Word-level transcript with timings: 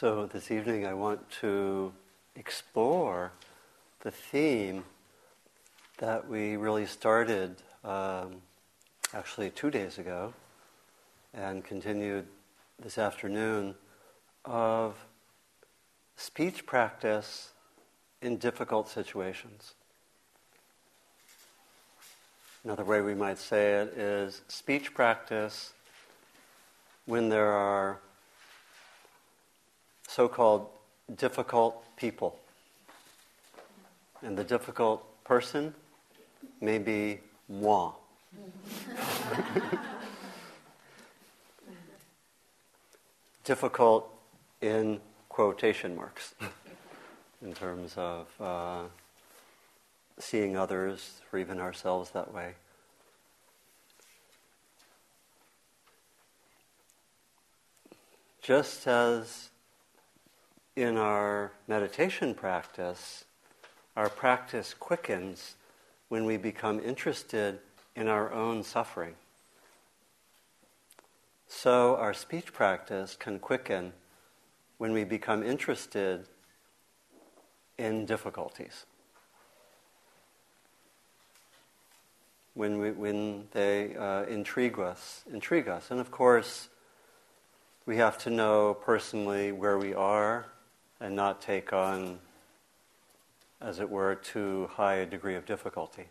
So, 0.00 0.26
this 0.26 0.52
evening 0.52 0.86
I 0.86 0.94
want 0.94 1.28
to 1.40 1.92
explore 2.36 3.32
the 4.02 4.12
theme 4.12 4.84
that 5.96 6.28
we 6.28 6.54
really 6.54 6.86
started 6.86 7.56
um, 7.82 8.36
actually 9.12 9.50
two 9.50 9.72
days 9.72 9.98
ago 9.98 10.34
and 11.34 11.64
continued 11.64 12.28
this 12.80 12.96
afternoon 12.96 13.74
of 14.44 14.94
speech 16.16 16.64
practice 16.64 17.50
in 18.22 18.36
difficult 18.36 18.88
situations. 18.88 19.74
Another 22.62 22.84
way 22.84 23.00
we 23.00 23.16
might 23.16 23.38
say 23.38 23.72
it 23.72 23.98
is 23.98 24.42
speech 24.46 24.94
practice 24.94 25.72
when 27.06 27.30
there 27.30 27.50
are 27.50 27.98
so 30.18 30.26
called 30.26 30.66
difficult 31.14 31.84
people. 31.96 32.36
And 34.20 34.36
the 34.36 34.42
difficult 34.42 35.06
person 35.22 35.72
may 36.60 36.78
be 36.78 37.20
moi. 37.48 37.92
difficult 43.44 44.12
in 44.60 45.00
quotation 45.28 45.94
marks 45.94 46.34
in 47.40 47.54
terms 47.54 47.94
of 47.96 48.26
uh, 48.40 48.82
seeing 50.18 50.56
others 50.56 51.20
or 51.32 51.38
even 51.38 51.60
ourselves 51.60 52.10
that 52.10 52.34
way. 52.34 52.54
Just 58.42 58.88
as 58.88 59.50
in 60.78 60.96
our 60.96 61.50
meditation 61.66 62.32
practice, 62.32 63.24
our 63.96 64.08
practice 64.08 64.74
quickens 64.78 65.56
when 66.08 66.24
we 66.24 66.36
become 66.36 66.78
interested 66.78 67.58
in 67.96 68.06
our 68.06 68.32
own 68.32 68.62
suffering. 68.62 69.14
So 71.48 71.96
our 71.96 72.14
speech 72.14 72.52
practice 72.52 73.16
can 73.16 73.40
quicken 73.40 73.92
when 74.76 74.92
we 74.92 75.02
become 75.02 75.42
interested 75.42 76.28
in 77.76 78.06
difficulties. 78.06 78.86
When, 82.54 82.78
we, 82.78 82.92
when 82.92 83.48
they 83.50 83.96
uh, 83.96 84.26
intrigue 84.26 84.78
us, 84.78 85.24
intrigue 85.32 85.66
us. 85.66 85.90
And 85.90 85.98
of 85.98 86.12
course, 86.12 86.68
we 87.84 87.96
have 87.96 88.16
to 88.18 88.30
know 88.30 88.74
personally 88.80 89.50
where 89.50 89.76
we 89.76 89.92
are 89.92 90.46
and 91.00 91.14
not 91.14 91.40
take 91.40 91.72
on, 91.72 92.18
as 93.60 93.80
it 93.80 93.88
were, 93.88 94.14
too 94.14 94.68
high 94.72 94.96
a 94.96 95.06
degree 95.06 95.34
of 95.34 95.46
difficulty. 95.46 96.04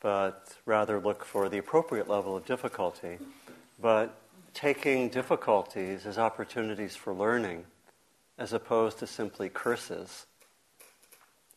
But 0.00 0.54
rather 0.64 1.00
look 1.00 1.24
for 1.24 1.48
the 1.48 1.58
appropriate 1.58 2.08
level 2.08 2.36
of 2.36 2.44
difficulty. 2.44 3.18
But 3.80 4.16
taking 4.54 5.08
difficulties 5.08 6.06
as 6.06 6.18
opportunities 6.18 6.96
for 6.96 7.12
learning 7.12 7.64
as 8.38 8.52
opposed 8.52 8.98
to 8.98 9.06
simply 9.06 9.48
curses, 9.48 10.26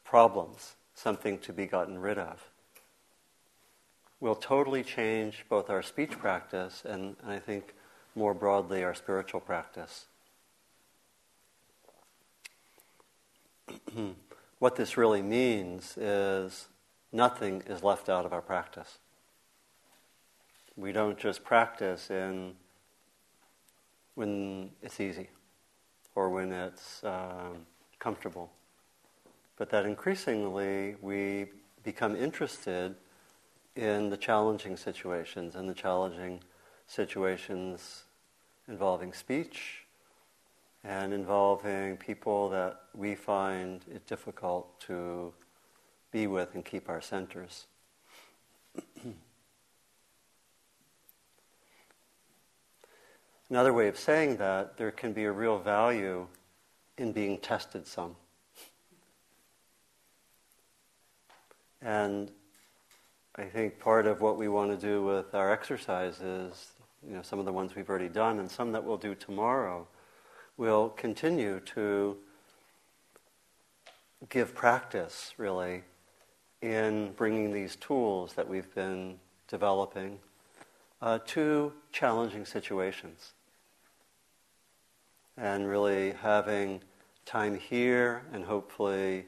problems, 0.04 0.76
something 0.96 1.38
to 1.40 1.54
be 1.54 1.66
gotten 1.66 2.00
rid 2.00 2.18
of, 2.18 2.50
will 4.20 4.36
totally 4.36 4.84
change 4.84 5.46
both 5.50 5.70
our 5.70 5.82
speech 5.82 6.12
practice 6.12 6.84
and, 6.86 7.16
and 7.22 7.32
I 7.32 7.40
think 7.40 7.74
more 8.16 8.34
broadly 8.34 8.84
our 8.84 8.94
spiritual 8.94 9.40
practice. 9.40 10.06
what 14.60 14.76
this 14.76 14.98
really 14.98 15.22
means 15.22 15.98
is 15.98 16.68
nothing 17.12 17.64
is 17.68 17.84
left 17.84 18.10
out 18.10 18.26
of 18.26 18.34
our 18.34 18.42
practice. 18.42 19.00
We 20.76 20.92
don't 20.92 21.18
just 21.18 21.44
practice 21.44 22.10
in 22.10 22.54
when 24.16 24.72
it's 24.82 25.00
easy 25.00 25.30
or 26.16 26.30
when 26.30 26.52
it's 26.52 27.04
um, 27.04 27.66
comfortable, 28.00 28.52
but 29.58 29.70
that 29.70 29.86
increasingly 29.86 30.96
we 31.02 31.48
become 31.84 32.16
interested 32.16 32.96
in 33.76 34.10
the 34.10 34.18
challenging 34.18 34.76
situations 34.76 35.56
and 35.56 35.70
the 35.70 35.74
challenging 35.74 36.42
situations 36.88 38.04
involving 38.68 39.14
speech 39.14 39.79
and 40.84 41.14
involving 41.14 41.98
people 41.98 42.50
that 42.50 42.82
we 42.96 43.16
find 43.16 43.82
it 43.94 44.08
difficult 44.08 44.80
to 44.82 45.34
be 46.12 46.28
with 46.28 46.56
and 46.56 46.64
keep 46.64 46.90
our 46.90 47.02
centers. 47.02 47.66
Another 53.50 53.74
way 53.74 53.88
of 53.88 53.98
saying 53.98 54.38
that, 54.38 54.78
there 54.78 54.92
can 54.92 55.12
be 55.12 55.26
a 55.26 55.32
real 55.32 55.58
value 55.58 56.28
in 56.98 57.12
being 57.12 57.40
tested 57.40 57.88
some. 57.88 58.16
And 61.82 62.32
I 63.36 63.46
think 63.46 63.80
part 63.80 64.06
of 64.06 64.22
what 64.22 64.38
we 64.38 64.48
want 64.50 64.70
to 64.72 64.78
do 64.78 65.04
with 65.04 65.34
our 65.34 65.52
exercises, 65.52 66.74
you 67.08 67.16
know, 67.16 67.22
some 67.22 67.40
of 67.40 67.46
the 67.46 67.54
ones 67.54 67.76
we've 67.76 67.90
already 67.90 68.10
done 68.10 68.38
and 68.40 68.52
some 68.52 68.72
that 68.74 68.84
we'll 68.84 68.98
do 68.98 69.16
tomorrow, 69.16 69.88
will 70.60 70.90
continue 70.90 71.62
to 71.62 72.18
give 74.28 74.54
practice, 74.54 75.34
really, 75.38 75.84
in 76.62 77.14
bringing 77.14 77.54
these 77.54 77.78
tools 77.78 78.34
that 78.34 78.46
we've 78.46 78.76
been 78.76 79.18
developing 79.48 80.20
uh, 81.02 81.18
to 81.26 81.72
challenging 81.94 82.46
situations 82.46 83.32
and 85.38 85.66
really 85.66 86.12
having 86.12 86.82
time 87.26 87.58
here 87.58 88.24
and 88.34 88.44
hopefully 88.44 89.26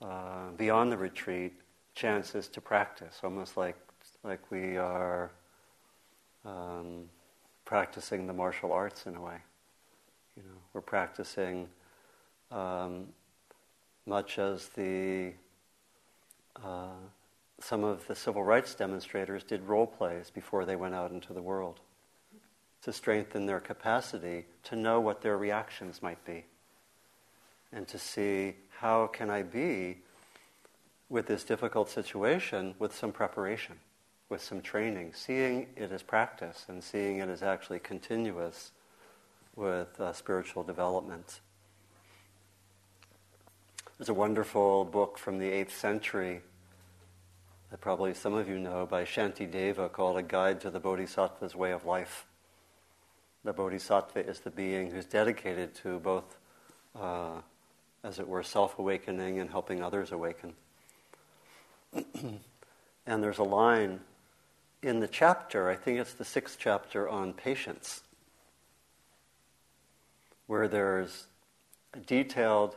uh, 0.00 0.48
beyond 0.56 0.90
the 0.90 0.96
retreat 0.96 1.52
chances 1.94 2.48
to 2.48 2.58
practice, 2.58 3.20
almost 3.22 3.58
like 3.58 3.76
like 4.24 4.50
we 4.50 4.78
are 4.78 5.30
um, 6.46 7.04
practicing 7.66 8.26
the 8.26 8.32
martial 8.32 8.72
arts 8.72 9.04
in 9.06 9.14
a 9.14 9.20
way. 9.20 9.36
You 10.36 10.42
know, 10.42 10.58
we're 10.72 10.80
practicing 10.80 11.68
um, 12.50 13.08
much 14.06 14.38
as 14.38 14.68
the 14.68 15.32
uh, 16.62 16.88
some 17.60 17.84
of 17.84 18.06
the 18.08 18.14
civil 18.14 18.42
rights 18.42 18.74
demonstrators 18.74 19.44
did 19.44 19.62
role 19.62 19.86
plays 19.86 20.30
before 20.30 20.64
they 20.64 20.76
went 20.76 20.94
out 20.94 21.12
into 21.12 21.32
the 21.32 21.42
world 21.42 21.80
to 22.82 22.92
strengthen 22.92 23.46
their 23.46 23.60
capacity 23.60 24.46
to 24.64 24.74
know 24.74 25.00
what 25.00 25.22
their 25.22 25.38
reactions 25.38 26.02
might 26.02 26.22
be 26.24 26.44
and 27.72 27.86
to 27.88 27.98
see 27.98 28.54
how 28.78 29.06
can 29.06 29.30
I 29.30 29.42
be 29.42 29.98
with 31.08 31.26
this 31.26 31.44
difficult 31.44 31.88
situation 31.88 32.74
with 32.78 32.94
some 32.94 33.12
preparation, 33.12 33.76
with 34.28 34.42
some 34.42 34.60
training, 34.60 35.12
seeing 35.14 35.68
it 35.76 35.92
as 35.92 36.02
practice 36.02 36.64
and 36.68 36.82
seeing 36.82 37.18
it 37.18 37.28
as 37.28 37.42
actually 37.42 37.78
continuous 37.78 38.72
with 39.54 40.00
uh, 40.00 40.12
spiritual 40.12 40.62
development. 40.62 41.40
There's 43.98 44.08
a 44.08 44.14
wonderful 44.14 44.84
book 44.84 45.18
from 45.18 45.38
the 45.38 45.50
8th 45.50 45.70
century 45.70 46.40
that 47.70 47.80
probably 47.80 48.14
some 48.14 48.34
of 48.34 48.48
you 48.48 48.58
know 48.58 48.86
by 48.86 49.04
Shantideva 49.04 49.92
called 49.92 50.18
A 50.18 50.22
Guide 50.22 50.60
to 50.62 50.70
the 50.70 50.80
Bodhisattva's 50.80 51.54
Way 51.54 51.72
of 51.72 51.84
Life 51.84 52.26
the 53.44 53.52
bodhisattva 53.52 54.26
is 54.26 54.40
the 54.40 54.50
being 54.50 54.90
who's 54.90 55.04
dedicated 55.04 55.74
to 55.76 55.98
both, 55.98 56.38
uh, 56.98 57.40
as 58.04 58.18
it 58.18 58.28
were, 58.28 58.42
self 58.42 58.78
awakening 58.78 59.40
and 59.40 59.50
helping 59.50 59.82
others 59.82 60.12
awaken. 60.12 60.54
and 61.92 63.22
there's 63.22 63.38
a 63.38 63.44
line 63.44 64.00
in 64.82 65.00
the 65.00 65.08
chapter, 65.08 65.68
I 65.68 65.76
think 65.76 65.98
it's 65.98 66.14
the 66.14 66.24
sixth 66.24 66.56
chapter 66.58 67.08
on 67.08 67.32
patience, 67.32 68.02
where 70.46 70.68
there's 70.68 71.26
a 71.94 71.98
detailed 71.98 72.76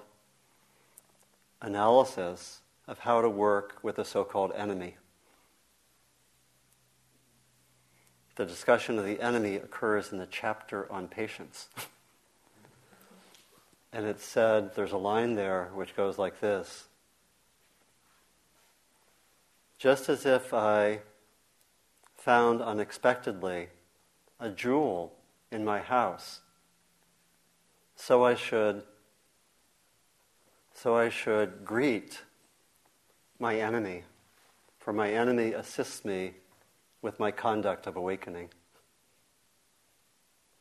analysis 1.61 2.61
of 2.87 2.99
how 2.99 3.21
to 3.21 3.29
work 3.29 3.79
with 3.81 3.97
a 3.97 4.05
so 4.05 4.23
called 4.23 4.51
enemy. 4.55 4.95
The 8.35 8.45
discussion 8.45 8.99
of 8.99 9.05
the 9.05 9.21
enemy 9.21 9.55
occurs 9.55 10.11
in 10.11 10.17
the 10.17 10.27
chapter 10.27 10.91
on 10.91 11.07
patience. 11.07 11.69
and 13.93 14.05
it 14.05 14.19
said, 14.19 14.75
there's 14.75 14.91
a 14.91 14.97
line 14.97 15.35
there 15.35 15.69
which 15.73 15.95
goes 15.95 16.17
like 16.17 16.41
this 16.41 16.87
Just 19.77 20.09
as 20.09 20.25
if 20.25 20.53
I 20.53 20.99
found 22.15 22.61
unexpectedly 22.61 23.69
a 24.39 24.49
jewel 24.49 25.13
in 25.51 25.63
my 25.63 25.79
house 25.79 26.41
so 27.95 28.25
I 28.25 28.35
should 28.35 28.83
so 30.73 30.95
I 30.95 31.09
should 31.09 31.63
greet 31.63 32.21
my 33.39 33.55
enemy, 33.55 34.03
for 34.77 34.91
my 34.91 35.09
enemy 35.09 35.53
assists 35.53 36.03
me 36.03 36.33
with 37.01 37.17
my 37.19 37.31
conduct 37.31 37.87
of 37.87 37.95
awakening. 37.95 38.49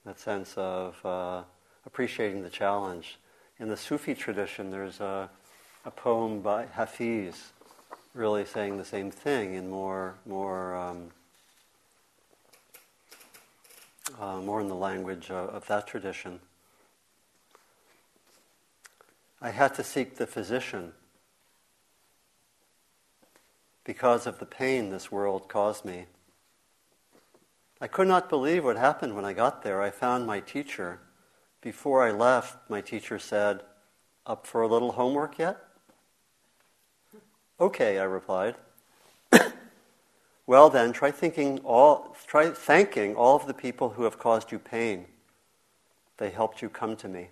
That 0.06 0.20
sense 0.20 0.54
of 0.56 1.04
uh, 1.04 1.42
appreciating 1.84 2.42
the 2.42 2.50
challenge. 2.50 3.18
In 3.58 3.68
the 3.68 3.76
Sufi 3.76 4.14
tradition, 4.14 4.70
there's 4.70 5.00
a, 5.00 5.28
a 5.84 5.90
poem 5.90 6.40
by 6.40 6.66
Hafiz 6.66 7.52
really 8.14 8.44
saying 8.44 8.76
the 8.78 8.84
same 8.84 9.10
thing 9.10 9.54
in 9.54 9.68
more, 9.68 10.14
more, 10.26 10.76
um, 10.76 11.10
uh, 14.20 14.36
more 14.36 14.60
in 14.60 14.68
the 14.68 14.74
language 14.74 15.30
of, 15.30 15.48
of 15.50 15.66
that 15.66 15.86
tradition. 15.86 16.38
I 19.40 19.50
had 19.50 19.74
to 19.74 19.84
seek 19.84 20.16
the 20.16 20.26
physician 20.26 20.92
because 23.84 24.26
of 24.26 24.38
the 24.38 24.46
pain 24.46 24.88
this 24.88 25.12
world 25.12 25.48
caused 25.48 25.84
me. 25.84 26.06
I 27.80 27.86
could 27.86 28.08
not 28.08 28.30
believe 28.30 28.64
what 28.64 28.76
happened 28.76 29.14
when 29.14 29.24
I 29.24 29.34
got 29.34 29.62
there. 29.62 29.82
I 29.82 29.90
found 29.90 30.26
my 30.26 30.40
teacher. 30.40 31.00
Before 31.60 32.02
I 32.02 32.10
left, 32.10 32.70
my 32.70 32.80
teacher 32.80 33.18
said, 33.18 33.60
Up 34.26 34.46
for 34.46 34.62
a 34.62 34.68
little 34.68 34.92
homework 34.92 35.38
yet? 35.38 35.58
Okay, 37.60 37.98
I 37.98 38.04
replied. 38.04 38.54
well 40.46 40.70
then, 40.70 40.92
try 40.92 41.10
thinking 41.10 41.58
all 41.60 42.16
try 42.26 42.50
thanking 42.50 43.14
all 43.16 43.36
of 43.36 43.46
the 43.46 43.54
people 43.54 43.90
who 43.90 44.04
have 44.04 44.18
caused 44.18 44.50
you 44.50 44.58
pain. 44.58 45.06
They 46.16 46.30
helped 46.30 46.62
you 46.62 46.68
come 46.68 46.96
to 46.96 47.08
me. 47.08 47.28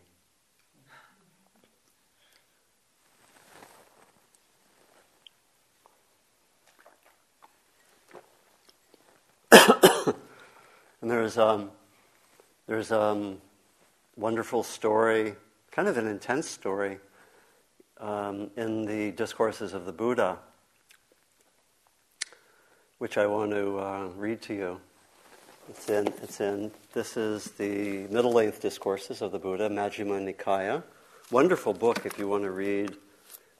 And 11.03 11.11
there's 11.11 11.37
um, 11.37 11.71
there's 12.69 12.93
a 12.93 13.01
um, 13.01 13.39
wonderful 14.17 14.63
story, 14.63 15.35
kind 15.73 15.89
of 15.89 15.99
an 15.99 16.07
intense 16.07 16.49
story, 16.49 16.99
um, 17.99 18.51
in 18.57 18.87
the 18.87 19.11
discourses 19.11 19.75
of 19.75 19.85
the 19.85 19.93
Buddha, 19.93 20.39
which 22.99 23.19
I 23.19 23.27
want 23.27 23.51
to 23.51 23.79
uh, 23.81 24.05
read 24.17 24.41
to 24.43 24.55
you. 24.55 24.81
It's 25.69 25.89
in, 25.91 26.07
it's 26.23 26.41
in, 26.41 26.71
this 26.93 27.17
is 27.17 27.47
the 27.53 28.07
middle 28.09 28.33
length 28.33 28.61
discourses 28.61 29.23
of 29.23 29.33
the 29.33 29.39
Buddha, 29.39 29.69
Majjhima 29.69 30.35
Nikaya. 30.35 30.85
Wonderful 31.33 31.73
book 31.75 32.07
if 32.07 32.17
you 32.19 32.29
want 32.29 32.45
to 32.45 32.51
read 32.51 32.97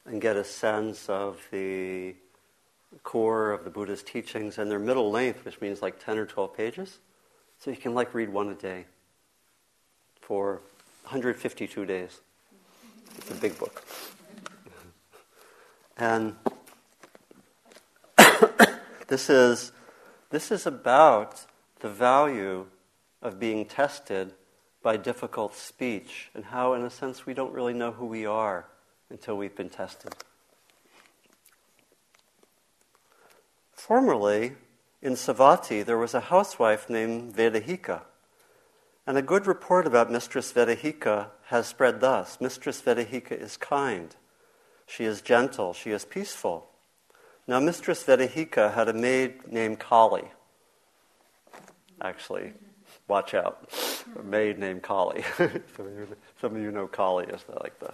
and 0.05 0.21
get 0.21 0.37
a 0.37 0.43
sense 0.43 1.09
of 1.09 1.41
the 1.51 2.15
core 3.03 3.51
of 3.51 3.65
the 3.65 3.69
Buddha's 3.69 4.03
teachings, 4.03 4.57
and 4.57 4.71
they're 4.71 4.79
middle 4.79 5.11
length, 5.11 5.43
which 5.43 5.59
means 5.59 5.81
like 5.81 6.03
10 6.03 6.17
or 6.17 6.25
12 6.25 6.55
pages. 6.55 6.99
So 7.63 7.71
you 7.71 7.77
can 7.77 7.93
like 7.93 8.13
read 8.13 8.27
one 8.27 8.49
a 8.49 8.55
day 8.55 8.83
for 10.19 10.55
152 11.03 11.85
days. 11.85 12.19
It's 13.17 13.31
a 13.31 13.35
big 13.35 13.57
book. 13.57 13.85
And 15.95 16.35
this 19.07 19.29
is, 19.29 19.71
this 20.29 20.51
is 20.51 20.65
about 20.65 21.45
the 21.79 21.87
value 21.87 22.65
of 23.21 23.39
being 23.39 23.63
tested 23.65 24.33
by 24.81 24.97
difficult 24.97 25.55
speech 25.55 26.31
and 26.33 26.43
how, 26.43 26.73
in 26.73 26.81
a 26.81 26.89
sense, 26.89 27.25
we 27.25 27.33
don't 27.33 27.53
really 27.53 27.73
know 27.73 27.91
who 27.91 28.07
we 28.07 28.25
are 28.25 28.65
until 29.09 29.37
we've 29.37 29.55
been 29.55 29.69
tested. 29.69 30.13
Formerly, 33.71 34.53
in 35.03 35.13
Savatthi, 35.13 35.85
there 35.85 35.97
was 35.97 36.13
a 36.13 36.21
housewife 36.21 36.89
named 36.89 37.35
Vedehika. 37.35 38.03
And 39.05 39.17
a 39.17 39.21
good 39.21 39.45
report 39.45 39.85
about 39.85 40.09
Mistress 40.09 40.53
Vedehika 40.53 41.27
has 41.47 41.67
spread 41.67 41.99
thus 41.99 42.39
Mistress 42.39 42.81
Vedehika 42.81 43.33
is 43.33 43.57
kind, 43.57 44.15
she 44.87 45.03
is 45.03 45.21
gentle, 45.21 45.73
she 45.73 45.91
is 45.91 46.05
peaceful. 46.05 46.69
Now, 47.45 47.59
Mistress 47.59 48.01
Vedehika 48.05 48.73
had 48.73 48.87
a 48.87 48.93
maid 48.93 49.51
named 49.51 49.79
Kali. 49.79 50.23
Actually, 52.01 52.53
watch 53.09 53.33
out. 53.33 53.69
A 54.17 54.23
maid 54.23 54.57
named 54.57 54.83
Kali. 54.83 55.25
some, 55.37 56.55
of 56.55 56.61
you, 56.61 56.71
know 56.71 56.87
Kali 56.87 57.25
is 57.25 57.43
like 57.61 57.77
the 57.79 57.93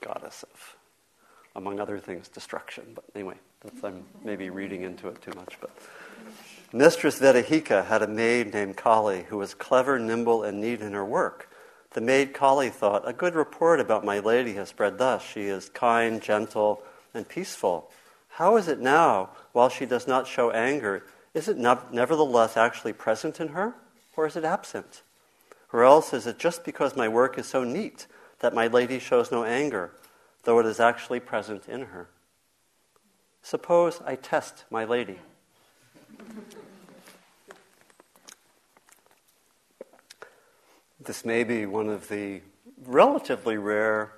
goddess 0.00 0.44
of, 0.44 0.76
among 1.56 1.80
other 1.80 1.98
things, 1.98 2.28
destruction. 2.28 2.92
But 2.94 3.04
anyway, 3.16 3.34
I'm 3.84 4.04
maybe 4.24 4.50
reading 4.50 4.82
into 4.82 5.08
it 5.08 5.20
too 5.20 5.32
much. 5.36 5.58
But 5.60 5.70
Mistress 6.72 7.18
Vedehika 7.18 7.84
had 7.86 8.02
a 8.02 8.06
maid 8.06 8.54
named 8.54 8.76
Kali 8.76 9.24
who 9.24 9.36
was 9.36 9.54
clever, 9.54 9.98
nimble, 9.98 10.42
and 10.44 10.60
neat 10.60 10.80
in 10.80 10.92
her 10.92 11.04
work. 11.04 11.48
The 11.90 12.00
maid 12.00 12.32
Kali 12.32 12.70
thought, 12.70 13.08
A 13.08 13.12
good 13.12 13.34
report 13.34 13.80
about 13.80 14.04
my 14.04 14.18
lady 14.20 14.54
has 14.54 14.68
spread 14.68 14.98
thus. 14.98 15.22
She 15.22 15.42
is 15.42 15.68
kind, 15.70 16.22
gentle, 16.22 16.82
and 17.12 17.28
peaceful. 17.28 17.90
How 18.28 18.56
is 18.56 18.68
it 18.68 18.78
now, 18.78 19.30
while 19.52 19.68
she 19.68 19.86
does 19.86 20.06
not 20.06 20.26
show 20.26 20.50
anger, 20.52 21.04
is 21.34 21.48
it 21.48 21.56
nevertheless 21.58 22.56
actually 22.56 22.92
present 22.92 23.40
in 23.40 23.48
her, 23.48 23.74
or 24.16 24.26
is 24.26 24.36
it 24.36 24.44
absent? 24.44 25.02
Or 25.72 25.84
else 25.84 26.12
is 26.14 26.26
it 26.26 26.38
just 26.38 26.64
because 26.64 26.96
my 26.96 27.08
work 27.08 27.38
is 27.38 27.46
so 27.46 27.64
neat 27.64 28.06
that 28.38 28.54
my 28.54 28.68
lady 28.68 28.98
shows 28.98 29.30
no 29.30 29.44
anger, 29.44 29.90
though 30.44 30.58
it 30.60 30.66
is 30.66 30.80
actually 30.80 31.20
present 31.20 31.68
in 31.68 31.86
her? 31.86 32.08
Suppose 33.42 34.00
I 34.04 34.16
test 34.16 34.64
my 34.70 34.84
lady. 34.84 35.18
This 41.02 41.24
may 41.24 41.44
be 41.44 41.64
one 41.64 41.88
of 41.88 42.08
the 42.08 42.42
relatively 42.84 43.56
rare 43.56 44.12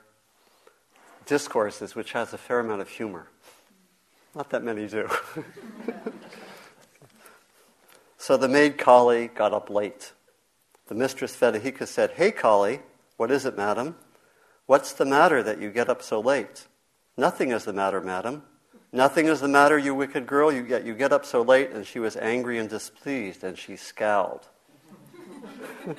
discourses 1.27 1.95
which 1.95 2.13
has 2.13 2.33
a 2.33 2.39
fair 2.39 2.61
amount 2.61 2.81
of 2.81 2.89
humor. 2.89 3.29
Not 4.35 4.51
that 4.51 4.65
many 4.65 4.89
do. 4.89 5.09
so 8.19 8.37
the 8.37 8.49
maid 8.49 8.79
Kali 8.79 9.29
got 9.29 9.53
up 9.53 9.71
late. 9.71 10.13
The 10.89 10.95
mistress 10.95 11.37
Vedehika 11.37 11.87
said, 11.87 12.13
Hey 12.13 12.32
Kali, 12.32 12.81
what 13.17 13.31
is 13.31 13.46
it, 13.46 13.56
madam? 13.56 13.96
What's 14.67 14.93
the 14.93 15.05
matter 15.05 15.43
that 15.43 15.61
you 15.61 15.70
get 15.70 15.89
up 15.89 16.03
so 16.03 16.20
late? 16.20 16.67
Nothing 17.17 17.51
is 17.53 17.65
the 17.65 17.73
matter, 17.73 18.01
madam. 18.01 18.43
Nothing 18.93 19.27
is 19.27 19.41
the 19.41 19.49
matter, 19.49 19.79
you 19.79 19.94
wicked 19.94 20.27
girl. 20.27 20.53
You 20.53 20.63
get, 20.63 20.84
you 20.84 20.94
get 20.94 21.13
up 21.13 21.25
so 21.25 21.43
late. 21.43 21.70
And 21.70 21.87
she 21.87 21.99
was 21.99 22.17
angry 22.17 22.58
and 22.58 22.69
displeased, 22.69 23.43
and 23.43 23.58
she 23.58 23.77
scowled. 23.77 24.46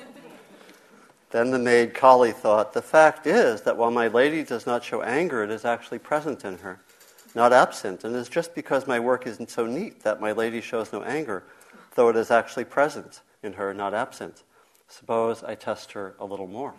Then 1.34 1.50
the 1.50 1.58
maid 1.58 1.94
Kali 1.94 2.30
thought, 2.30 2.72
The 2.72 2.80
fact 2.80 3.26
is 3.26 3.62
that 3.62 3.76
while 3.76 3.90
my 3.90 4.06
lady 4.06 4.44
does 4.44 4.66
not 4.66 4.84
show 4.84 5.02
anger, 5.02 5.42
it 5.42 5.50
is 5.50 5.64
actually 5.64 5.98
present 5.98 6.44
in 6.44 6.58
her, 6.58 6.80
not 7.34 7.52
absent. 7.52 8.04
And 8.04 8.14
it 8.14 8.18
is 8.20 8.28
just 8.28 8.54
because 8.54 8.86
my 8.86 9.00
work 9.00 9.26
isn't 9.26 9.50
so 9.50 9.66
neat 9.66 10.04
that 10.04 10.20
my 10.20 10.30
lady 10.30 10.60
shows 10.60 10.92
no 10.92 11.02
anger, 11.02 11.42
though 11.96 12.08
it 12.08 12.14
is 12.14 12.30
actually 12.30 12.66
present 12.66 13.22
in 13.42 13.54
her, 13.54 13.74
not 13.74 13.94
absent. 13.94 14.44
Suppose 14.86 15.42
I 15.42 15.56
test 15.56 15.90
her 15.90 16.14
a 16.20 16.24
little 16.24 16.46
more. 16.46 16.72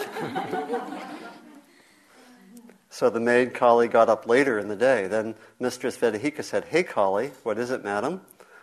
so 2.90 3.08
the 3.08 3.20
maid 3.20 3.54
Kali 3.54 3.86
got 3.86 4.08
up 4.08 4.26
later 4.26 4.58
in 4.58 4.66
the 4.66 4.76
day. 4.76 5.06
Then 5.06 5.36
Mistress 5.60 5.96
Vedehika 5.96 6.42
said, 6.42 6.64
Hey 6.66 6.82
Kali, 6.82 7.28
what 7.44 7.56
is 7.56 7.70
it, 7.70 7.84
madam? 7.84 8.20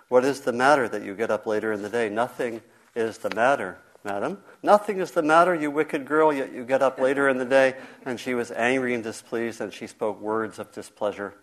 What 0.09 0.25
is 0.25 0.41
the 0.41 0.53
matter 0.53 0.87
that 0.89 1.03
you 1.03 1.15
get 1.15 1.31
up 1.31 1.45
later 1.45 1.71
in 1.71 1.81
the 1.81 1.89
day? 1.89 2.09
Nothing 2.09 2.61
is 2.93 3.17
the 3.17 3.33
matter, 3.33 3.77
madam. 4.03 4.39
Nothing 4.61 4.99
is 4.99 5.11
the 5.11 5.21
matter, 5.21 5.55
you 5.55 5.71
wicked 5.71 6.05
girl, 6.05 6.33
yet 6.33 6.53
you 6.53 6.65
get 6.65 6.81
up 6.81 6.99
later 6.99 7.29
in 7.29 7.37
the 7.37 7.45
day. 7.45 7.75
And 8.05 8.19
she 8.19 8.33
was 8.33 8.51
angry 8.51 8.93
and 8.93 9.03
displeased, 9.03 9.61
and 9.61 9.73
she 9.73 9.87
spoke 9.87 10.19
words 10.19 10.59
of 10.59 10.71
displeasure. 10.73 11.33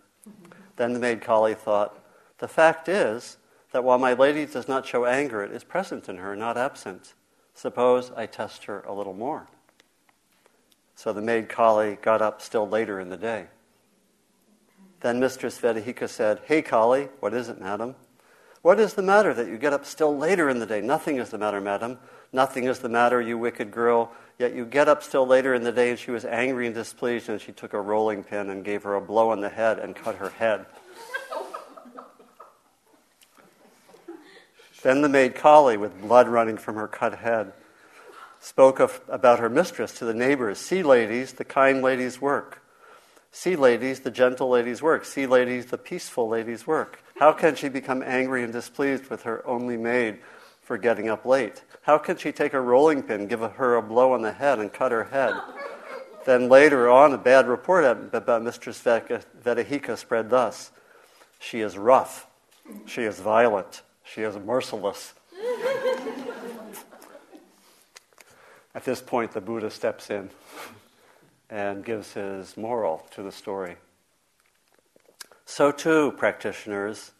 Then 0.77 0.93
the 0.93 0.99
maid 0.99 1.23
Kali 1.23 1.55
thought, 1.55 1.99
The 2.39 2.49
fact 2.49 2.89
is 2.89 3.39
that 3.73 3.85
while 3.85 3.99
my 3.99 4.13
lady 4.13 4.45
does 4.45 4.69
not 4.69 4.87
show 4.87 5.07
anger, 5.07 5.43
it 5.43 5.53
is 5.53 5.65
present 5.65 6.09
in 6.09 6.19
her, 6.19 6.37
not 6.37 6.59
absent. 6.59 7.15
Suppose 7.55 8.13
I 8.15 8.27
test 8.27 8.65
her 8.65 8.81
a 8.81 8.93
little 8.93 9.15
more. 9.15 9.49
So 10.95 11.13
the 11.13 11.23
maid 11.23 11.49
Kali 11.49 11.99
got 12.01 12.23
up 12.23 12.41
still 12.41 12.69
later 12.69 13.01
in 13.01 13.09
the 13.09 13.17
day. 13.17 13.47
Then 15.01 15.21
Mistress 15.21 15.59
Vedehika 15.59 16.09
said, 16.09 16.41
Hey 16.47 16.63
Kali, 16.63 17.09
what 17.21 17.35
is 17.35 17.49
it, 17.49 17.61
madam? 17.61 17.95
What 18.63 18.81
is 18.81 18.95
the 18.95 19.03
matter 19.03 19.35
that 19.35 19.49
you 19.49 19.59
get 19.59 19.75
up 19.75 19.85
still 19.85 20.17
later 20.17 20.49
in 20.49 20.59
the 20.59 20.65
day? 20.65 20.81
Nothing 20.81 21.19
is 21.19 21.29
the 21.29 21.37
matter, 21.37 21.61
madam. 21.61 21.99
Nothing 22.33 22.65
is 22.65 22.79
the 22.79 22.89
matter, 22.89 23.21
you 23.21 23.37
wicked 23.37 23.71
girl. 23.71 24.11
Yet 24.39 24.55
you 24.55 24.65
get 24.65 24.89
up 24.89 25.03
still 25.03 25.27
later 25.27 25.53
in 25.53 25.63
the 25.63 25.71
day, 25.71 25.91
and 25.91 25.99
she 25.99 26.11
was 26.11 26.25
angry 26.25 26.67
and 26.67 26.75
displeased, 26.75 27.29
and 27.29 27.39
she 27.39 27.53
took 27.53 27.75
a 27.75 27.81
rolling 27.81 28.25
pin 28.25 28.49
and 28.49 28.65
gave 28.65 28.83
her 28.85 28.95
a 28.95 29.03
blow 29.03 29.31
on 29.31 29.43
the 29.43 29.51
head 29.51 29.79
and 29.79 29.95
cut 29.95 30.17
her 30.17 30.31
head. 30.31 30.65
then 34.83 35.03
the 35.03 35.11
maid 35.11 35.35
Kali, 35.35 35.77
with 35.77 36.01
blood 36.01 36.29
running 36.29 36.57
from 36.57 36.77
her 36.77 36.89
cut 36.89 37.19
head, 37.19 37.53
spoke 38.45 38.79
of, 38.79 39.01
about 39.09 39.41
her 39.41 39.49
mistress 39.49 39.93
to 39.99 40.05
the 40.05 40.13
neighbors 40.13 40.59
See, 40.59 40.83
ladies, 40.83 41.33
the 41.33 41.45
kind 41.45 41.83
ladies 41.83 42.21
work. 42.21 42.61
See, 43.33 43.57
ladies, 43.57 44.01
the 44.01 44.11
gentle 44.11 44.51
ladies 44.51 44.83
work. 44.83 45.07
See, 45.07 45.27
ladies, 45.27 45.67
the 45.67 45.79
peaceful 45.79 46.29
ladies 46.29 46.67
work. 46.67 47.03
How 47.19 47.33
can 47.33 47.55
she 47.55 47.69
become 47.69 48.03
angry 48.03 48.45
and 48.45 48.53
displeased 48.53 49.09
with 49.09 49.23
her 49.23 49.45
only 49.47 49.77
maid 49.77 50.19
for 50.61 50.77
getting 50.77 51.09
up 51.09 51.25
late? 51.25 51.63
How 51.83 51.97
can 51.97 52.17
she 52.17 52.33
take 52.33 52.53
a 52.53 52.61
rolling 52.61 53.03
pin, 53.03 53.27
give 53.27 53.41
her 53.41 53.77
a 53.77 53.83
blow 53.83 54.13
on 54.13 54.23
the 54.23 54.33
head, 54.33 54.59
and 54.59 54.73
cut 54.73 54.93
her 54.93 55.05
head? 55.05 55.35
then 56.27 56.49
later 56.49 56.89
on, 56.91 57.13
a 57.13 57.19
bad 57.19 57.49
report 57.49 57.85
about 58.13 58.43
Mistress 58.43 58.81
Vedehika 58.83 59.97
spread 59.97 60.31
thus 60.31 60.71
She 61.39 61.61
is 61.61 61.77
rough, 61.79 62.27
she 62.87 63.03
is 63.03 63.21
violent, 63.21 63.83
she 64.05 64.23
is 64.23 64.37
merciless. 64.37 65.15
At 68.75 68.85
this 68.85 69.01
point, 69.01 69.33
the 69.33 69.41
Buddha 69.41 69.71
steps 69.71 70.11
in 70.11 70.31
and 71.49 71.85
gives 71.85 72.15
his 72.15 72.57
moral 72.57 73.07
to 73.13 73.23
the 73.23 73.31
story. 73.31 73.77
So, 75.45 75.71
too, 75.71 76.13
practitioners, 76.13 77.13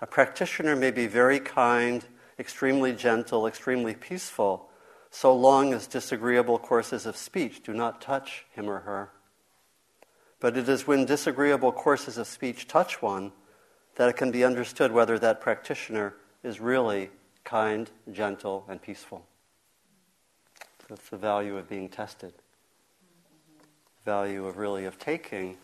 a 0.00 0.06
practitioner 0.06 0.76
may 0.76 0.90
be 0.90 1.06
very 1.06 1.40
kind, 1.40 2.04
extremely 2.38 2.92
gentle, 2.92 3.46
extremely 3.46 3.94
peaceful, 3.94 4.68
so 5.10 5.34
long 5.34 5.72
as 5.72 5.86
disagreeable 5.86 6.58
courses 6.58 7.06
of 7.06 7.16
speech 7.16 7.62
do 7.62 7.72
not 7.72 8.02
touch 8.02 8.44
him 8.52 8.68
or 8.68 8.80
her. 8.80 9.10
But 10.40 10.56
it 10.56 10.68
is 10.68 10.86
when 10.86 11.06
disagreeable 11.06 11.72
courses 11.72 12.18
of 12.18 12.26
speech 12.26 12.66
touch 12.66 13.00
one 13.00 13.32
that 13.96 14.08
it 14.08 14.16
can 14.16 14.30
be 14.30 14.44
understood 14.44 14.92
whether 14.92 15.18
that 15.18 15.40
practitioner 15.40 16.14
is 16.44 16.60
really 16.60 17.10
kind, 17.44 17.90
gentle, 18.12 18.64
and 18.68 18.80
peaceful. 18.80 19.24
That's 20.88 21.10
the 21.10 21.18
value 21.18 21.58
of 21.58 21.68
being 21.68 21.90
tested. 21.90 22.32
Value 24.06 24.46
of 24.46 24.56
really 24.56 24.86
of 24.86 24.98
taking 24.98 25.58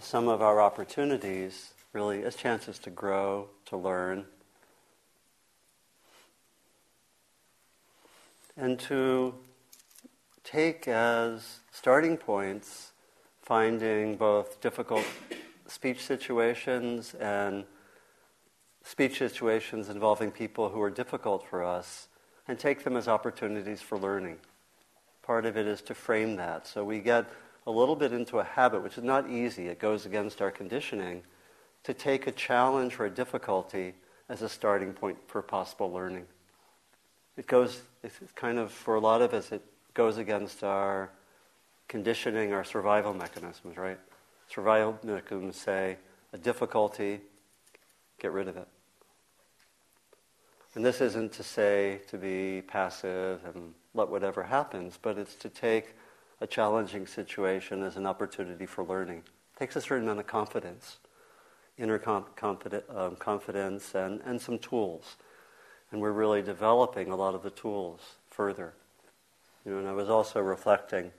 some 0.00 0.28
of 0.28 0.40
our 0.40 0.60
opportunities 0.62 1.74
really 1.92 2.22
as 2.22 2.34
chances 2.34 2.78
to 2.78 2.90
grow, 2.90 3.48
to 3.66 3.76
learn, 3.76 4.24
and 8.56 8.78
to 8.80 9.34
take 10.42 10.88
as 10.88 11.60
starting 11.70 12.16
points 12.16 12.92
finding 13.42 14.16
both 14.16 14.60
difficult 14.60 15.04
speech 15.66 16.02
situations 16.02 17.14
and 17.14 17.64
speech 18.82 19.18
situations 19.18 19.88
involving 19.90 20.30
people 20.30 20.70
who 20.70 20.80
are 20.80 20.90
difficult 20.90 21.46
for 21.46 21.62
us 21.62 22.08
and 22.48 22.58
take 22.58 22.82
them 22.82 22.96
as 22.96 23.06
opportunities 23.06 23.80
for 23.82 23.98
learning. 23.98 24.38
Part 25.22 25.44
of 25.44 25.56
it 25.56 25.66
is 25.66 25.82
to 25.82 25.94
frame 25.94 26.36
that. 26.36 26.66
So 26.66 26.82
we 26.82 27.00
get 27.00 27.26
a 27.66 27.70
little 27.70 27.94
bit 27.94 28.12
into 28.14 28.38
a 28.38 28.44
habit, 28.44 28.82
which 28.82 28.96
is 28.96 29.04
not 29.04 29.28
easy, 29.28 29.68
it 29.68 29.78
goes 29.78 30.06
against 30.06 30.40
our 30.40 30.50
conditioning, 30.50 31.22
to 31.84 31.92
take 31.92 32.26
a 32.26 32.32
challenge 32.32 32.98
or 32.98 33.04
a 33.04 33.10
difficulty 33.10 33.94
as 34.30 34.40
a 34.40 34.48
starting 34.48 34.94
point 34.94 35.18
for 35.26 35.42
possible 35.42 35.92
learning. 35.92 36.26
It 37.36 37.46
goes, 37.46 37.82
it's 38.02 38.18
kind 38.34 38.58
of, 38.58 38.72
for 38.72 38.94
a 38.94 39.00
lot 39.00 39.20
of 39.20 39.34
us, 39.34 39.52
it 39.52 39.62
goes 39.92 40.16
against 40.16 40.64
our 40.64 41.10
conditioning, 41.86 42.52
our 42.52 42.64
survival 42.64 43.12
mechanisms, 43.12 43.76
right? 43.76 43.98
Survival 44.48 44.98
mechanisms 45.02 45.56
say 45.56 45.98
a 46.32 46.38
difficulty, 46.38 47.20
get 48.18 48.32
rid 48.32 48.48
of 48.48 48.56
it. 48.56 48.66
And 50.78 50.86
this 50.86 51.00
isn't 51.00 51.32
to 51.32 51.42
say 51.42 52.02
to 52.06 52.16
be 52.16 52.62
passive 52.62 53.40
and 53.44 53.74
let 53.94 54.08
whatever 54.08 54.44
happens, 54.44 54.96
but 55.02 55.18
it's 55.18 55.34
to 55.34 55.48
take 55.48 55.96
a 56.40 56.46
challenging 56.46 57.04
situation 57.04 57.82
as 57.82 57.96
an 57.96 58.06
opportunity 58.06 58.64
for 58.64 58.84
learning. 58.84 59.24
It 59.56 59.58
takes 59.58 59.74
a 59.74 59.80
certain 59.80 60.04
amount 60.04 60.20
of 60.20 60.28
confidence, 60.28 60.98
inner 61.78 61.98
confident, 61.98 62.84
um, 62.94 63.16
confidence, 63.16 63.96
and, 63.96 64.20
and 64.24 64.40
some 64.40 64.56
tools. 64.56 65.16
And 65.90 66.00
we're 66.00 66.12
really 66.12 66.42
developing 66.42 67.10
a 67.10 67.16
lot 67.16 67.34
of 67.34 67.42
the 67.42 67.50
tools 67.50 68.00
further. 68.30 68.74
You 69.66 69.72
know, 69.72 69.78
and 69.78 69.88
I 69.88 69.92
was 69.94 70.08
also 70.08 70.40
reflecting 70.40 71.10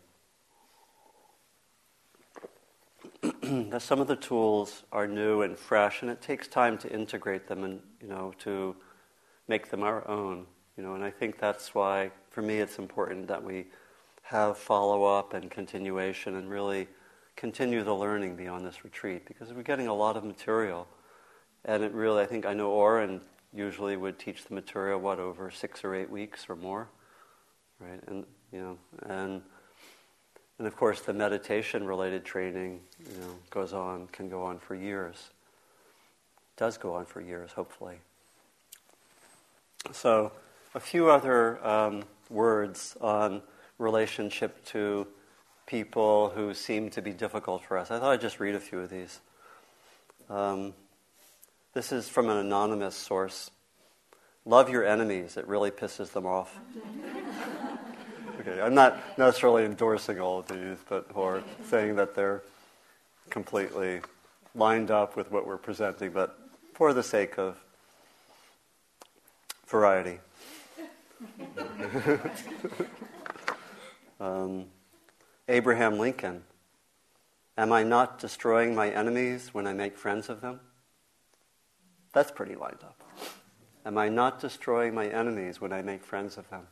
that 3.21 3.81
some 3.81 3.99
of 3.99 4.07
the 4.07 4.15
tools 4.15 4.83
are 4.93 5.05
new 5.05 5.41
and 5.41 5.57
fresh, 5.57 6.01
and 6.01 6.09
it 6.09 6.21
takes 6.21 6.47
time 6.47 6.77
to 6.77 6.89
integrate 6.89 7.47
them 7.49 7.65
and 7.65 7.81
you 7.99 8.07
know 8.07 8.33
to 8.39 8.73
make 9.49 9.69
them 9.69 9.83
our 9.83 10.07
own. 10.07 10.45
You 10.77 10.83
know, 10.83 10.93
and 10.93 11.03
I 11.03 11.11
think 11.11 11.39
that's 11.39 11.75
why, 11.75 12.11
for 12.29 12.41
me, 12.41 12.59
it's 12.59 12.79
important 12.79 13.27
that 13.27 13.43
we 13.43 13.65
have 14.21 14.57
follow 14.57 15.03
up 15.03 15.33
and 15.33 15.51
continuation 15.51 16.35
and 16.35 16.49
really 16.49 16.87
continue 17.35 17.83
the 17.83 17.93
learning 17.93 18.35
beyond 18.35 18.65
this 18.65 18.83
retreat 18.85 19.25
because 19.25 19.51
we're 19.51 19.63
getting 19.63 19.87
a 19.87 19.93
lot 19.93 20.15
of 20.15 20.23
material. 20.23 20.87
And 21.65 21.83
it 21.83 21.91
really, 21.91 22.21
I 22.21 22.25
think, 22.25 22.45
I 22.45 22.53
know 22.53 22.71
Oren 22.71 23.19
usually 23.51 23.97
would 23.97 24.19
teach 24.19 24.45
the 24.45 24.53
material, 24.53 24.99
what, 24.99 25.19
over 25.19 25.49
six 25.51 25.83
or 25.83 25.95
eight 25.95 26.09
weeks 26.09 26.45
or 26.47 26.55
more, 26.55 26.87
right? 27.79 27.99
And, 28.07 28.25
you 28.53 28.59
know, 28.59 28.77
and, 29.03 29.41
and 30.59 30.67
of 30.67 30.75
course 30.77 31.01
the 31.01 31.13
meditation 31.13 31.85
related 31.85 32.23
training, 32.23 32.81
you 32.99 33.19
know, 33.19 33.33
goes 33.49 33.73
on, 33.73 34.07
can 34.07 34.29
go 34.29 34.43
on 34.43 34.59
for 34.59 34.75
years. 34.75 35.31
Does 36.55 36.77
go 36.77 36.93
on 36.93 37.05
for 37.05 37.19
years, 37.19 37.51
hopefully. 37.51 37.99
So, 39.91 40.31
a 40.75 40.79
few 40.79 41.09
other 41.09 41.65
um, 41.65 42.03
words 42.29 42.95
on 43.01 43.41
relationship 43.79 44.63
to 44.65 45.07
people 45.65 46.29
who 46.29 46.53
seem 46.53 46.89
to 46.91 47.01
be 47.01 47.11
difficult 47.11 47.63
for 47.63 47.77
us. 47.77 47.89
I 47.89 47.99
thought 47.99 48.11
I'd 48.11 48.21
just 48.21 48.39
read 48.39 48.55
a 48.55 48.59
few 48.59 48.79
of 48.79 48.89
these. 48.89 49.19
Um, 50.29 50.73
this 51.73 51.91
is 51.91 52.07
from 52.07 52.29
an 52.29 52.37
anonymous 52.37 52.95
source. 52.95 53.49
Love 54.45 54.69
your 54.69 54.85
enemies, 54.85 55.37
it 55.37 55.47
really 55.47 55.71
pisses 55.71 56.11
them 56.11 56.25
off. 56.25 56.59
okay, 58.39 58.61
I'm 58.61 58.75
not 58.75 59.17
necessarily 59.17 59.65
endorsing 59.65 60.19
all 60.19 60.39
of 60.39 60.47
these, 60.47 60.77
but 60.87 61.07
or 61.13 61.43
saying 61.65 61.95
that 61.95 62.15
they're 62.15 62.43
completely 63.29 64.01
lined 64.53 64.91
up 64.91 65.15
with 65.15 65.31
what 65.31 65.47
we're 65.47 65.57
presenting, 65.57 66.11
but 66.11 66.37
for 66.73 66.93
the 66.93 67.03
sake 67.03 67.37
of 67.37 67.57
variety. 69.69 70.19
um, 74.19 74.65
Abraham 75.47 75.97
Lincoln. 75.99 76.43
Am 77.57 77.71
I 77.71 77.83
not 77.83 78.19
destroying 78.19 78.73
my 78.73 78.89
enemies 78.89 79.53
when 79.53 79.67
I 79.67 79.73
make 79.73 79.97
friends 79.97 80.29
of 80.29 80.41
them? 80.41 80.59
That's 82.13 82.31
pretty 82.31 82.55
lined 82.55 82.83
up. 82.83 83.01
Am 83.85 83.97
I 83.97 84.09
not 84.09 84.39
destroying 84.39 84.93
my 84.93 85.07
enemies 85.07 85.61
when 85.61 85.73
I 85.73 85.81
make 85.81 86.03
friends 86.03 86.37
of 86.37 86.49
them? 86.49 86.67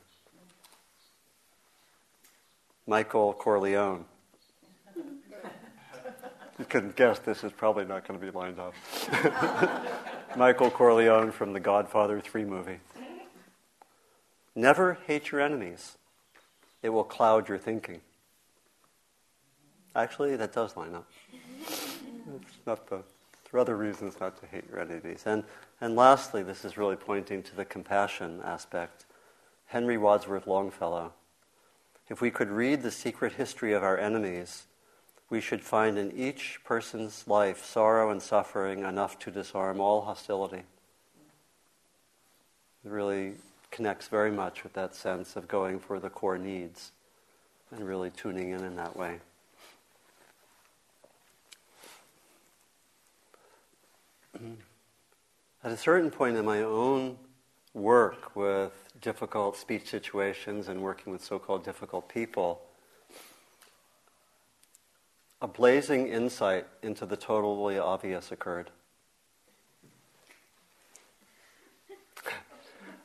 Michael 2.86 3.34
Corleone. 3.34 4.06
You 6.60 6.66
couldn't 6.66 6.96
guess 6.96 7.20
this 7.20 7.44
is 7.44 7.52
probably 7.52 7.86
not 7.86 8.08
going 8.08 8.20
to 8.20 8.26
be 8.26 8.32
lined 8.32 8.58
up. 8.60 8.74
Michael 10.38 10.70
Corleone 10.70 11.32
from 11.32 11.54
the 11.54 11.60
Godfather 11.60 12.22
3 12.22 12.46
movie. 12.46 12.78
Never 14.54 15.00
hate 15.08 15.32
your 15.32 15.42
enemies, 15.42 15.98
it 16.84 16.90
will 16.90 17.04
cloud 17.04 17.50
your 17.50 17.58
thinking. 17.58 18.02
Actually, 19.96 20.36
that 20.36 20.54
does 20.54 20.78
line 20.78 20.94
up. 20.94 21.10
It's 21.60 22.60
not 22.68 22.88
the, 22.88 22.98
there 22.98 23.56
are 23.56 23.60
other 23.60 23.76
reasons 23.76 24.20
not 24.20 24.40
to 24.40 24.46
hate 24.46 24.66
your 24.70 24.80
enemies. 24.80 25.24
And, 25.26 25.44
and 25.82 25.96
lastly, 25.96 26.44
this 26.44 26.64
is 26.64 26.78
really 26.78 26.98
pointing 26.98 27.42
to 27.42 27.56
the 27.56 27.66
compassion 27.66 28.40
aspect. 28.44 29.08
Henry 29.66 29.98
Wadsworth 29.98 30.46
Longfellow. 30.46 31.14
If 32.10 32.22
we 32.22 32.30
could 32.30 32.52
read 32.52 32.84
the 32.84 32.92
secret 32.92 33.34
history 33.34 33.74
of 33.74 33.82
our 33.82 33.98
enemies, 33.98 34.67
we 35.30 35.42
should 35.42 35.62
find 35.62 35.98
in 35.98 36.12
each 36.12 36.60
person's 36.64 37.28
life 37.28 37.66
sorrow 37.66 38.10
and 38.10 38.22
suffering 38.22 38.84
enough 38.84 39.20
to 39.20 39.32
disarm 39.32 39.82
all 39.82 40.02
hostility. 40.02 40.64
It 42.86 42.92
really 42.92 43.34
connects 43.70 44.08
very 44.08 44.32
much 44.32 44.64
with 44.64 44.74
that 44.74 44.96
sense 44.96 45.36
of 45.36 45.48
going 45.48 45.80
for 45.80 46.00
the 46.00 46.10
core 46.10 46.38
needs 46.38 46.92
and 47.72 47.86
really 47.86 48.10
tuning 48.10 48.52
in 48.52 48.64
in 48.64 48.78
that 48.78 48.96
way. 48.96 49.20
At 55.64 55.72
a 55.72 55.78
certain 55.78 56.12
point 56.12 56.38
in 56.38 56.46
my 56.46 56.62
own 56.62 57.18
work 57.74 58.36
with 58.36 58.72
difficult 59.02 59.58
speech 59.58 59.90
situations 59.90 60.70
and 60.70 60.82
working 60.82 61.12
with 61.12 61.24
so 61.24 61.38
called 61.38 61.66
difficult 61.66 62.08
people, 62.08 62.62
a 65.42 65.48
blazing 65.48 66.08
insight 66.08 66.66
into 66.82 67.06
the 67.06 67.18
totally 67.18 67.78
obvious 67.78 68.32
occurred. 68.32 68.72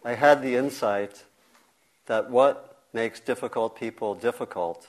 I 0.05 0.15
had 0.15 0.43
the 0.43 0.57
insight 0.57 1.25
that 2.07 2.31
what 2.31 2.83
makes 2.93 3.21
difficult 3.21 3.77
people 3.77 4.15
difficult 4.15 4.89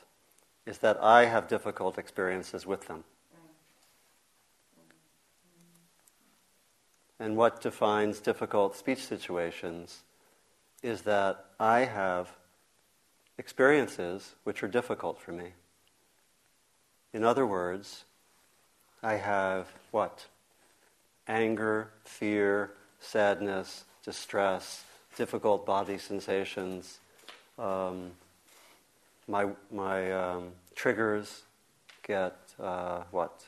is 0.65 0.77
that 0.79 0.97
I 1.01 1.25
have 1.25 1.47
difficult 1.47 1.97
experiences 1.97 2.65
with 2.65 2.87
them. 2.87 3.03
And 7.19 7.37
what 7.37 7.61
defines 7.61 8.19
difficult 8.19 8.75
speech 8.75 9.03
situations 9.03 10.03
is 10.81 11.03
that 11.03 11.45
I 11.59 11.81
have 11.81 12.35
experiences 13.37 14.35
which 14.43 14.63
are 14.63 14.67
difficult 14.67 15.19
for 15.19 15.31
me. 15.31 15.53
In 17.13 17.23
other 17.23 17.45
words, 17.45 18.05
I 19.03 19.13
have 19.13 19.67
what? 19.91 20.25
Anger, 21.27 21.89
fear, 22.03 22.71
sadness, 22.99 23.85
distress, 24.03 24.83
difficult 25.15 25.65
body 25.65 25.97
sensations. 25.97 26.99
Um, 27.59 28.11
my 29.27 29.47
my 29.71 30.11
um, 30.11 30.49
triggers 30.75 31.43
get 32.05 32.35
uh, 32.59 33.03
what? 33.11 33.45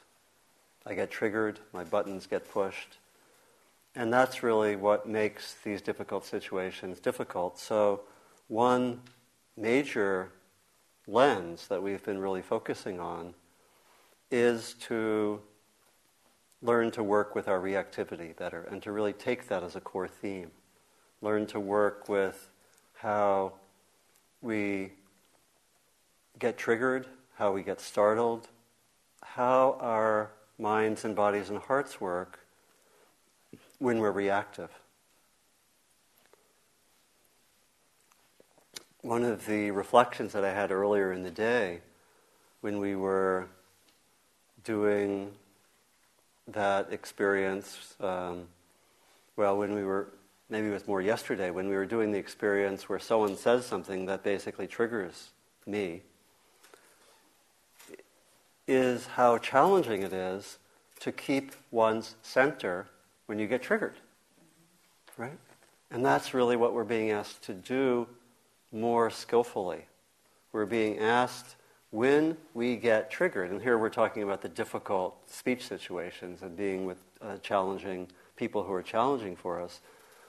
I 0.85 0.93
get 0.93 1.09
triggered, 1.09 1.59
my 1.73 1.83
buttons 1.83 2.27
get 2.27 2.49
pushed. 2.49 2.97
And 3.95 4.13
that's 4.13 4.43
really 4.43 4.75
what 4.75 5.07
makes 5.07 5.55
these 5.63 5.81
difficult 5.81 6.25
situations 6.25 6.99
difficult. 6.99 7.57
So, 7.57 8.01
one 8.49 9.01
major 9.57 10.29
lens 11.07 11.67
that 11.69 11.81
we've 11.81 12.03
been 12.03 12.19
really 12.19 12.41
focusing 12.41 12.99
on 12.99 13.33
is 14.31 14.73
to 14.81 15.41
learn 16.61 16.91
to 16.91 17.03
work 17.03 17.35
with 17.35 17.47
our 17.47 17.59
reactivity 17.59 18.35
better 18.35 18.63
and 18.71 18.81
to 18.81 18.91
really 18.91 19.13
take 19.13 19.47
that 19.47 19.63
as 19.63 19.75
a 19.75 19.81
core 19.81 20.07
theme. 20.07 20.51
Learn 21.21 21.45
to 21.47 21.59
work 21.59 22.09
with 22.09 22.49
how 22.93 23.53
we 24.41 24.91
get 26.39 26.57
triggered, 26.57 27.07
how 27.35 27.51
we 27.51 27.61
get 27.61 27.79
startled, 27.79 28.47
how 29.23 29.77
our 29.79 30.31
minds 30.57 31.05
and 31.05 31.15
bodies 31.15 31.49
and 31.49 31.59
hearts 31.59 31.99
work 31.99 32.39
when 33.79 33.99
we're 33.99 34.11
reactive. 34.11 34.69
One 39.01 39.23
of 39.23 39.45
the 39.45 39.71
reflections 39.71 40.33
that 40.33 40.43
I 40.43 40.53
had 40.53 40.71
earlier 40.71 41.11
in 41.11 41.23
the 41.23 41.31
day 41.31 41.81
when 42.61 42.79
we 42.79 42.95
were 42.95 43.47
doing 44.65 45.31
that 46.47 46.91
experience, 46.91 47.95
um, 48.01 48.47
well, 49.37 49.57
when 49.57 49.73
we 49.73 49.83
were, 49.83 50.09
maybe 50.49 50.67
it 50.67 50.71
was 50.71 50.87
more 50.87 51.01
yesterday, 51.01 51.49
when 51.49 51.69
we 51.69 51.75
were 51.75 51.85
doing 51.85 52.11
the 52.11 52.17
experience 52.17 52.89
where 52.89 52.99
someone 52.99 53.37
says 53.37 53.65
something 53.65 54.05
that 54.07 54.23
basically 54.23 54.67
triggers 54.67 55.29
me, 55.65 56.01
is 58.67 59.05
how 59.07 59.37
challenging 59.37 60.01
it 60.01 60.11
is 60.11 60.57
to 60.99 61.11
keep 61.11 61.53
one's 61.71 62.15
center 62.23 62.87
when 63.27 63.39
you 63.39 63.47
get 63.47 63.61
triggered. 63.61 63.95
Right? 65.17 65.37
And 65.91 66.03
that's 66.03 66.33
really 66.33 66.55
what 66.55 66.73
we're 66.73 66.83
being 66.83 67.11
asked 67.11 67.43
to 67.43 67.53
do 67.53 68.07
more 68.71 69.09
skillfully. 69.09 69.85
We're 70.51 70.65
being 70.65 70.99
asked 70.99 71.55
when 71.95 72.35
we 72.53 72.75
get 72.75 73.09
triggered, 73.09 73.51
and 73.51 73.61
here 73.61 73.77
we're 73.77 73.89
talking 73.89 74.21
about 74.21 74.41
the 74.41 74.49
difficult 74.49 75.17
speech 75.31 75.65
situations 75.65 76.41
and 76.41 76.57
being 76.57 76.85
with 76.85 76.97
uh, 77.21 77.37
challenging 77.37 78.05
people 78.35 78.63
who 78.63 78.73
are 78.73 78.83
challenging 78.83 79.33
for 79.33 79.61
us, 79.61 79.79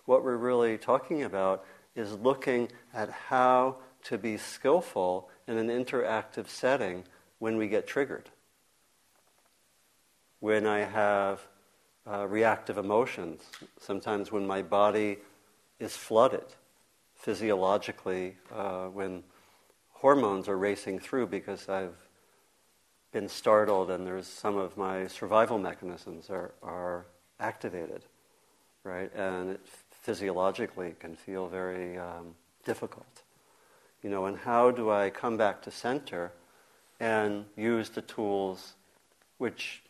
what 0.04 0.23
we're 0.23 0.37
really 0.37 0.78
talking 0.78 1.25
about 1.25 1.64
is 1.96 2.12
looking 2.18 2.68
at 2.94 3.11
how 3.11 3.75
to 4.04 4.16
be 4.16 4.37
skillful 4.37 5.28
in 5.49 5.58
an 5.58 5.66
interactive 5.66 6.46
setting 6.46 7.02
when 7.40 7.56
we 7.56 7.67
get 7.67 7.84
triggered. 7.84 8.30
When 10.38 10.67
I 10.67 10.84
have 10.84 11.40
uh, 12.08 12.28
reactive 12.28 12.78
emotions, 12.78 13.43
sometimes 13.80 14.30
when 14.30 14.47
my 14.47 14.62
body 14.62 15.19
is 15.80 15.97
flooded 15.97 16.47
physiologically, 17.17 18.36
uh, 18.54 18.84
when 18.84 19.25
hormones 20.00 20.49
are 20.49 20.56
racing 20.56 20.99
through 20.99 21.26
because 21.26 21.69
I've 21.69 21.97
been 23.13 23.28
startled 23.28 23.91
and 23.91 24.06
there's 24.06 24.26
some 24.26 24.56
of 24.56 24.76
my 24.76 25.06
survival 25.06 25.59
mechanisms 25.59 26.28
are, 26.28 26.52
are 26.63 27.06
activated, 27.41 28.02
right? 28.85 29.11
And 29.15 29.50
it 29.50 29.61
physiologically 29.91 30.95
can 31.00 31.17
feel 31.17 31.49
very 31.49 31.99
um, 31.99 32.35
difficult. 32.65 33.23
You 34.02 34.11
know, 34.11 34.26
and 34.26 34.37
how 34.37 34.71
do 34.71 34.91
I 34.91 35.11
come 35.11 35.37
back 35.37 35.63
to 35.63 35.71
center 35.71 36.32
and 37.00 37.47
use 37.56 37.89
the 37.91 38.02
tools 38.02 38.75
which 39.39 39.82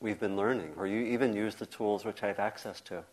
we've 0.00 0.20
been 0.20 0.36
learning, 0.36 0.72
or 0.76 0.86
you 0.86 1.00
even 1.00 1.34
use 1.34 1.54
the 1.54 1.66
tools 1.66 2.04
which 2.04 2.22
I 2.22 2.28
have 2.28 2.38
access 2.38 2.80
to. 2.82 3.04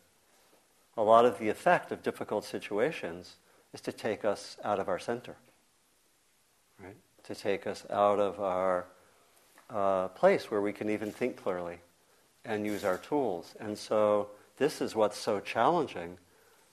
A 0.97 1.01
lot 1.01 1.25
of 1.25 1.39
the 1.39 1.49
effect 1.49 1.91
of 1.91 2.03
difficult 2.03 2.43
situations 2.43 3.35
is 3.73 3.79
to 3.81 3.93
take 3.93 4.25
us 4.25 4.57
out 4.63 4.79
of 4.79 4.89
our 4.89 4.99
center, 4.99 5.35
right? 6.83 6.95
To 7.25 7.35
take 7.35 7.67
us 7.67 7.85
out 7.89 8.19
of 8.19 8.39
our 8.39 8.85
uh, 9.69 10.09
place 10.09 10.51
where 10.51 10.61
we 10.61 10.73
can 10.73 10.89
even 10.89 11.11
think 11.11 11.41
clearly 11.41 11.77
and 12.43 12.65
use 12.65 12.83
our 12.83 12.97
tools. 12.97 13.55
And 13.59 13.77
so, 13.77 14.29
this 14.57 14.81
is 14.81 14.95
what's 14.95 15.17
so 15.17 15.39
challenging 15.39 16.17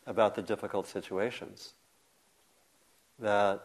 about 0.06 0.34
the 0.34 0.42
difficult 0.42 0.86
situations. 0.86 1.72
That 3.18 3.64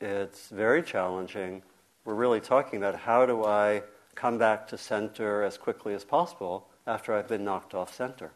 it's 0.00 0.48
very 0.48 0.82
challenging. 0.82 1.62
We're 2.04 2.14
really 2.14 2.40
talking 2.40 2.78
about 2.78 2.96
how 2.96 3.26
do 3.26 3.44
I 3.44 3.82
come 4.14 4.38
back 4.38 4.68
to 4.68 4.78
center 4.78 5.42
as 5.42 5.56
quickly 5.58 5.94
as 5.94 6.04
possible 6.04 6.68
after 6.86 7.14
I've 7.14 7.28
been 7.28 7.44
knocked 7.44 7.74
off 7.74 7.94
center. 7.94 8.30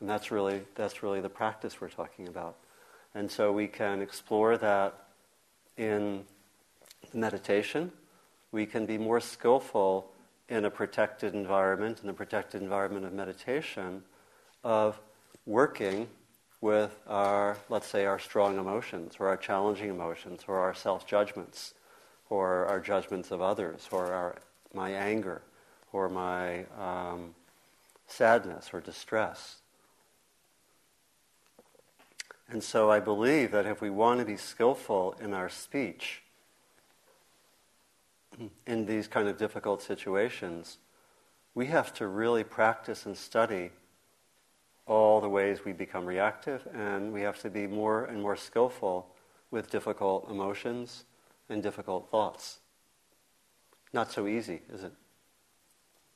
And 0.00 0.08
that's 0.08 0.30
really, 0.30 0.62
that's 0.74 1.02
really 1.02 1.20
the 1.20 1.28
practice 1.28 1.80
we're 1.80 1.88
talking 1.88 2.28
about. 2.28 2.56
And 3.14 3.30
so 3.30 3.50
we 3.50 3.66
can 3.66 4.02
explore 4.02 4.58
that 4.58 5.05
in 5.76 6.24
meditation. 7.12 7.92
We 8.52 8.66
can 8.66 8.86
be 8.86 8.98
more 8.98 9.20
skillful 9.20 10.10
in 10.48 10.64
a 10.64 10.70
protected 10.70 11.34
environment, 11.34 12.00
in 12.02 12.08
a 12.08 12.14
protected 12.14 12.62
environment 12.62 13.04
of 13.04 13.12
meditation, 13.12 14.02
of 14.62 14.98
working 15.44 16.08
with 16.60 16.98
our, 17.06 17.56
let's 17.68 17.86
say, 17.86 18.06
our 18.06 18.18
strong 18.18 18.58
emotions 18.58 19.16
or 19.18 19.28
our 19.28 19.36
challenging 19.36 19.90
emotions 19.90 20.42
or 20.48 20.58
our 20.58 20.74
self 20.74 21.06
judgments 21.06 21.74
or 22.30 22.66
our 22.66 22.80
judgments 22.80 23.30
of 23.30 23.40
others, 23.40 23.88
or 23.90 24.12
our, 24.12 24.36
my 24.74 24.90
anger, 24.90 25.42
or 25.92 26.08
my 26.08 26.64
um, 26.78 27.34
sadness 28.06 28.70
or 28.72 28.80
distress. 28.80 29.56
And 32.48 32.62
so 32.62 32.90
I 32.90 33.00
believe 33.00 33.50
that 33.50 33.66
if 33.66 33.80
we 33.80 33.90
want 33.90 34.20
to 34.20 34.26
be 34.26 34.36
skillful 34.36 35.16
in 35.20 35.34
our 35.34 35.48
speech, 35.48 36.22
in 38.66 38.86
these 38.86 39.08
kind 39.08 39.28
of 39.28 39.36
difficult 39.36 39.82
situations, 39.82 40.78
we 41.54 41.66
have 41.66 41.92
to 41.94 42.06
really 42.06 42.44
practice 42.44 43.06
and 43.06 43.16
study 43.16 43.70
all 44.86 45.20
the 45.20 45.28
ways 45.28 45.64
we 45.64 45.72
become 45.72 46.06
reactive, 46.06 46.68
and 46.72 47.12
we 47.12 47.22
have 47.22 47.40
to 47.40 47.50
be 47.50 47.66
more 47.66 48.04
and 48.04 48.22
more 48.22 48.36
skillful 48.36 49.08
with 49.50 49.70
difficult 49.70 50.30
emotions 50.30 51.04
and 51.48 51.62
difficult 51.62 52.08
thoughts. 52.10 52.60
Not 53.92 54.12
so 54.12 54.28
easy, 54.28 54.60
is 54.72 54.84
it? 54.84 54.92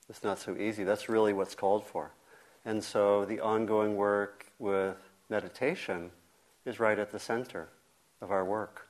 It's 0.08 0.22
not 0.22 0.38
so 0.38 0.56
easy. 0.56 0.84
That's 0.84 1.08
really 1.08 1.32
what's 1.32 1.54
called 1.54 1.84
for. 1.84 2.12
And 2.64 2.84
so 2.84 3.24
the 3.24 3.40
ongoing 3.40 3.96
work 3.96 4.46
with 4.58 4.96
meditation 5.28 6.10
is 6.70 6.80
right 6.80 6.98
at 6.98 7.10
the 7.10 7.18
center 7.18 7.68
of 8.22 8.30
our 8.30 8.44
work. 8.44 8.86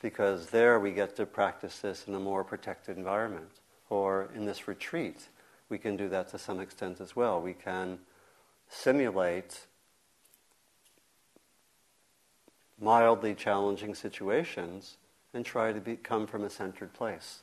Because 0.00 0.46
there 0.46 0.78
we 0.78 0.92
get 0.92 1.16
to 1.16 1.26
practice 1.26 1.80
this 1.80 2.06
in 2.06 2.14
a 2.14 2.20
more 2.20 2.44
protected 2.44 2.96
environment. 2.96 3.50
Or 3.90 4.30
in 4.34 4.46
this 4.46 4.68
retreat, 4.68 5.28
we 5.68 5.78
can 5.78 5.96
do 5.96 6.08
that 6.10 6.28
to 6.28 6.38
some 6.38 6.60
extent 6.60 7.00
as 7.00 7.16
well. 7.16 7.40
We 7.40 7.54
can 7.54 7.98
simulate 8.68 9.62
mildly 12.80 13.34
challenging 13.34 13.94
situations 13.94 14.96
and 15.32 15.44
try 15.44 15.72
to 15.72 15.80
be, 15.80 15.96
come 15.96 16.26
from 16.26 16.44
a 16.44 16.50
centered 16.50 16.92
place. 16.92 17.40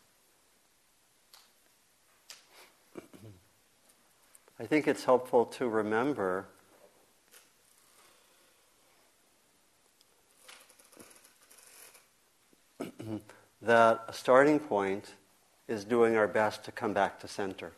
I 4.59 4.65
think 4.65 4.87
it's 4.87 5.03
helpful 5.03 5.45
to 5.45 5.67
remember 5.67 6.45
that 13.61 14.03
a 14.07 14.13
starting 14.13 14.59
point 14.59 15.13
is 15.67 15.85
doing 15.85 16.17
our 16.17 16.27
best 16.27 16.63
to 16.65 16.71
come 16.71 16.93
back 16.93 17.19
to 17.19 17.27
center. 17.27 17.71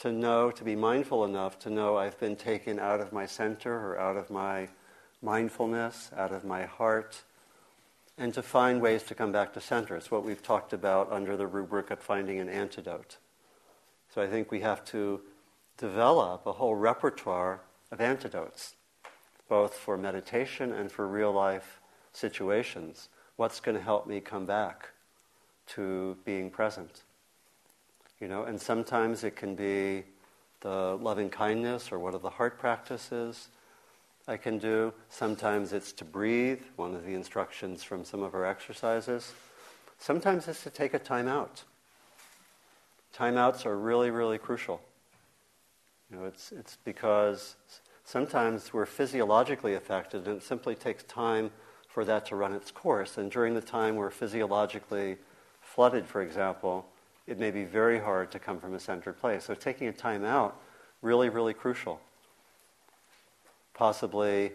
To 0.00 0.12
know, 0.12 0.50
to 0.50 0.64
be 0.64 0.76
mindful 0.76 1.24
enough 1.24 1.58
to 1.60 1.70
know 1.70 1.96
I've 1.96 2.18
been 2.18 2.36
taken 2.36 2.78
out 2.78 3.00
of 3.00 3.12
my 3.12 3.26
center 3.26 3.72
or 3.72 3.98
out 3.98 4.16
of 4.16 4.30
my 4.30 4.68
mindfulness, 5.22 6.10
out 6.16 6.32
of 6.32 6.44
my 6.44 6.64
heart, 6.64 7.22
and 8.18 8.32
to 8.34 8.42
find 8.42 8.80
ways 8.80 9.02
to 9.04 9.14
come 9.14 9.32
back 9.32 9.52
to 9.54 9.60
center. 9.60 9.96
It's 9.96 10.10
what 10.10 10.24
we've 10.24 10.42
talked 10.42 10.72
about 10.72 11.12
under 11.12 11.36
the 11.36 11.46
rubric 11.46 11.90
of 11.90 12.00
finding 12.00 12.38
an 12.40 12.48
antidote. 12.48 13.18
So 14.14 14.22
I 14.22 14.26
think 14.26 14.50
we 14.50 14.60
have 14.60 14.84
to 14.86 15.20
develop 15.76 16.46
a 16.46 16.52
whole 16.52 16.74
repertoire 16.74 17.60
of 17.90 18.00
antidotes, 18.00 18.74
both 19.48 19.74
for 19.74 19.96
meditation 19.96 20.72
and 20.72 20.90
for 20.90 21.06
real 21.06 21.32
life 21.32 21.80
situations. 22.12 23.08
What's 23.36 23.60
going 23.60 23.76
to 23.76 23.82
help 23.82 24.06
me 24.06 24.20
come 24.20 24.46
back 24.46 24.90
to 25.68 26.16
being 26.24 26.50
present? 26.50 27.02
You 28.20 28.28
know, 28.28 28.44
and 28.44 28.60
sometimes 28.60 29.24
it 29.24 29.36
can 29.36 29.54
be 29.54 30.04
the 30.60 30.96
loving 31.00 31.28
kindness 31.28 31.92
or 31.92 31.98
what 31.98 32.14
are 32.14 32.18
the 32.18 32.30
heart 32.30 32.58
practices 32.58 33.48
I 34.26 34.36
can 34.36 34.58
do. 34.58 34.92
Sometimes 35.08 35.72
it's 35.72 35.92
to 35.92 36.04
breathe, 36.04 36.62
one 36.76 36.94
of 36.94 37.04
the 37.04 37.14
instructions 37.14 37.84
from 37.84 38.04
some 38.04 38.22
of 38.22 38.34
our 38.34 38.44
exercises. 38.44 39.32
Sometimes 39.98 40.48
it's 40.48 40.62
to 40.64 40.70
take 40.70 40.94
a 40.94 40.98
time 40.98 41.28
out. 41.28 41.62
Timeouts 43.14 43.64
are 43.66 43.78
really, 43.78 44.10
really 44.10 44.38
crucial. 44.38 44.80
You 46.10 46.18
know, 46.18 46.24
it's, 46.24 46.52
it's 46.52 46.76
because 46.84 47.56
sometimes 48.04 48.72
we're 48.72 48.86
physiologically 48.86 49.74
affected 49.74 50.26
and 50.26 50.38
it 50.38 50.42
simply 50.42 50.74
takes 50.74 51.02
time 51.04 51.50
for 51.96 52.04
that 52.04 52.26
to 52.26 52.36
run 52.36 52.52
its 52.52 52.70
course. 52.70 53.16
And 53.16 53.30
during 53.30 53.54
the 53.54 53.62
time 53.62 53.96
we're 53.96 54.10
physiologically 54.10 55.16
flooded, 55.62 56.06
for 56.06 56.20
example, 56.20 56.84
it 57.26 57.38
may 57.38 57.50
be 57.50 57.64
very 57.64 57.98
hard 57.98 58.30
to 58.32 58.38
come 58.38 58.60
from 58.60 58.74
a 58.74 58.78
centered 58.78 59.14
place. 59.14 59.44
So 59.44 59.54
taking 59.54 59.88
a 59.88 59.94
time 59.94 60.22
out, 60.22 60.60
really, 61.00 61.30
really 61.30 61.54
crucial. 61.54 61.98
Possibly 63.72 64.52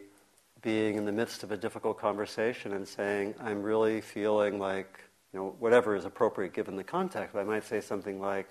being 0.62 0.98
in 0.98 1.06
the 1.06 1.12
midst 1.12 1.42
of 1.42 1.52
a 1.52 1.58
difficult 1.58 1.98
conversation 1.98 2.74
and 2.74 2.88
saying, 2.88 3.34
I'm 3.40 3.64
really 3.64 4.02
feeling 4.02 4.60
like, 4.60 5.00
you 5.34 5.40
know, 5.40 5.56
whatever 5.58 5.96
is 5.96 6.06
appropriate 6.06 6.54
given 6.54 6.76
the 6.76 6.84
context. 6.84 7.36
I 7.36 7.44
might 7.44 7.64
say 7.64 7.82
something 7.82 8.22
like, 8.22 8.50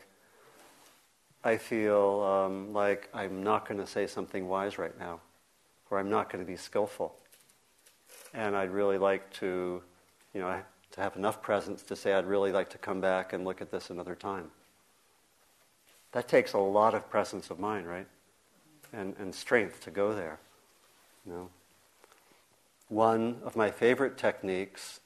I 1.44 1.58
feel 1.58 2.22
um, 2.22 2.72
like 2.72 3.08
I'm 3.14 3.44
not 3.44 3.68
going 3.68 3.78
to 3.78 3.86
say 3.86 4.08
something 4.08 4.48
wise 4.48 4.78
right 4.78 4.98
now, 4.98 5.20
or 5.92 6.00
I'm 6.00 6.10
not 6.10 6.28
going 6.28 6.44
to 6.44 6.50
be 6.50 6.56
skillful. 6.56 7.14
And 8.32 8.56
I'd 8.56 8.70
really 8.70 8.98
like 8.98 9.30
to, 9.34 9.82
you 10.34 10.40
know, 10.40 10.60
to 10.92 11.00
have 11.00 11.16
enough 11.16 11.42
presence 11.42 11.82
to 11.84 11.96
say 11.96 12.12
I'd 12.12 12.26
really 12.26 12.52
like 12.52 12.70
to 12.70 12.78
come 12.78 13.00
back 13.00 13.32
and 13.32 13.44
look 13.44 13.60
at 13.60 13.70
this 13.70 13.90
another 13.90 14.14
time. 14.14 14.50
That 16.12 16.28
takes 16.28 16.52
a 16.52 16.58
lot 16.58 16.94
of 16.94 17.08
presence 17.08 17.50
of 17.50 17.58
mind, 17.58 17.86
right? 17.86 18.06
And, 18.92 19.14
and 19.18 19.34
strength 19.34 19.80
to 19.84 19.90
go 19.90 20.14
there. 20.14 20.38
You 21.26 21.32
know? 21.32 21.48
One 22.88 23.38
of 23.44 23.54
my 23.54 23.70
favorite 23.70 24.18
techniques, 24.18 25.00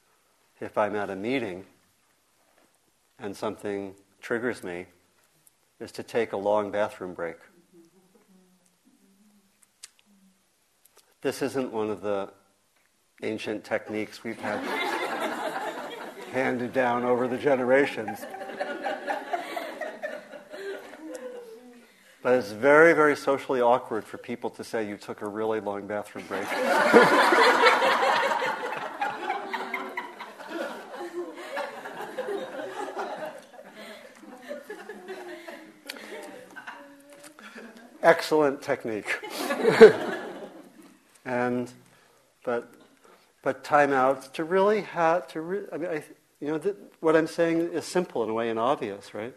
if 0.59 0.77
I'm 0.77 0.95
at 0.95 1.11
a 1.11 1.15
meeting 1.15 1.65
and 3.19 3.37
something 3.37 3.93
triggers 4.21 4.63
me, 4.63 4.87
is 5.79 5.91
to 5.91 6.03
take 6.03 6.33
a 6.33 6.37
long 6.37 6.71
bathroom 6.71 7.13
break. 7.13 7.37
This 11.21 11.41
isn't 11.41 11.71
one 11.71 11.89
of 11.89 12.01
the 12.01 12.29
ancient 13.23 13.63
techniques 13.63 14.23
we've 14.23 14.39
had 14.39 14.59
handed 16.31 16.73
down 16.73 17.03
over 17.03 17.27
the 17.27 17.37
generations. 17.37 18.19
But 22.21 22.33
it's 22.39 22.51
very, 22.51 22.93
very 22.93 23.15
socially 23.15 23.61
awkward 23.61 24.03
for 24.03 24.17
people 24.17 24.49
to 24.49 24.63
say 24.63 24.87
you 24.87 24.97
took 24.97 25.21
a 25.21 25.27
really 25.27 25.59
long 25.59 25.85
bathroom 25.85 26.25
break. 26.27 26.47
excellent 38.05 38.61
technique. 38.61 39.19
and 41.25 41.71
but 42.43 42.71
but 43.45 43.63
timeouts 43.63 44.31
to 44.33 44.43
really 44.43 44.81
have 44.81 45.27
to. 45.27 45.39
Re- 45.39 45.67
I 45.71 45.77
mean, 45.77 45.91
I, 45.91 46.03
you 46.41 46.47
know, 46.47 46.57
th- 46.57 46.75
what 46.99 47.15
I'm 47.15 47.27
saying 47.27 47.59
is 47.73 47.85
simple 47.85 48.23
in 48.23 48.29
a 48.31 48.33
way 48.33 48.49
and 48.49 48.57
obvious, 48.57 49.13
right? 49.13 49.35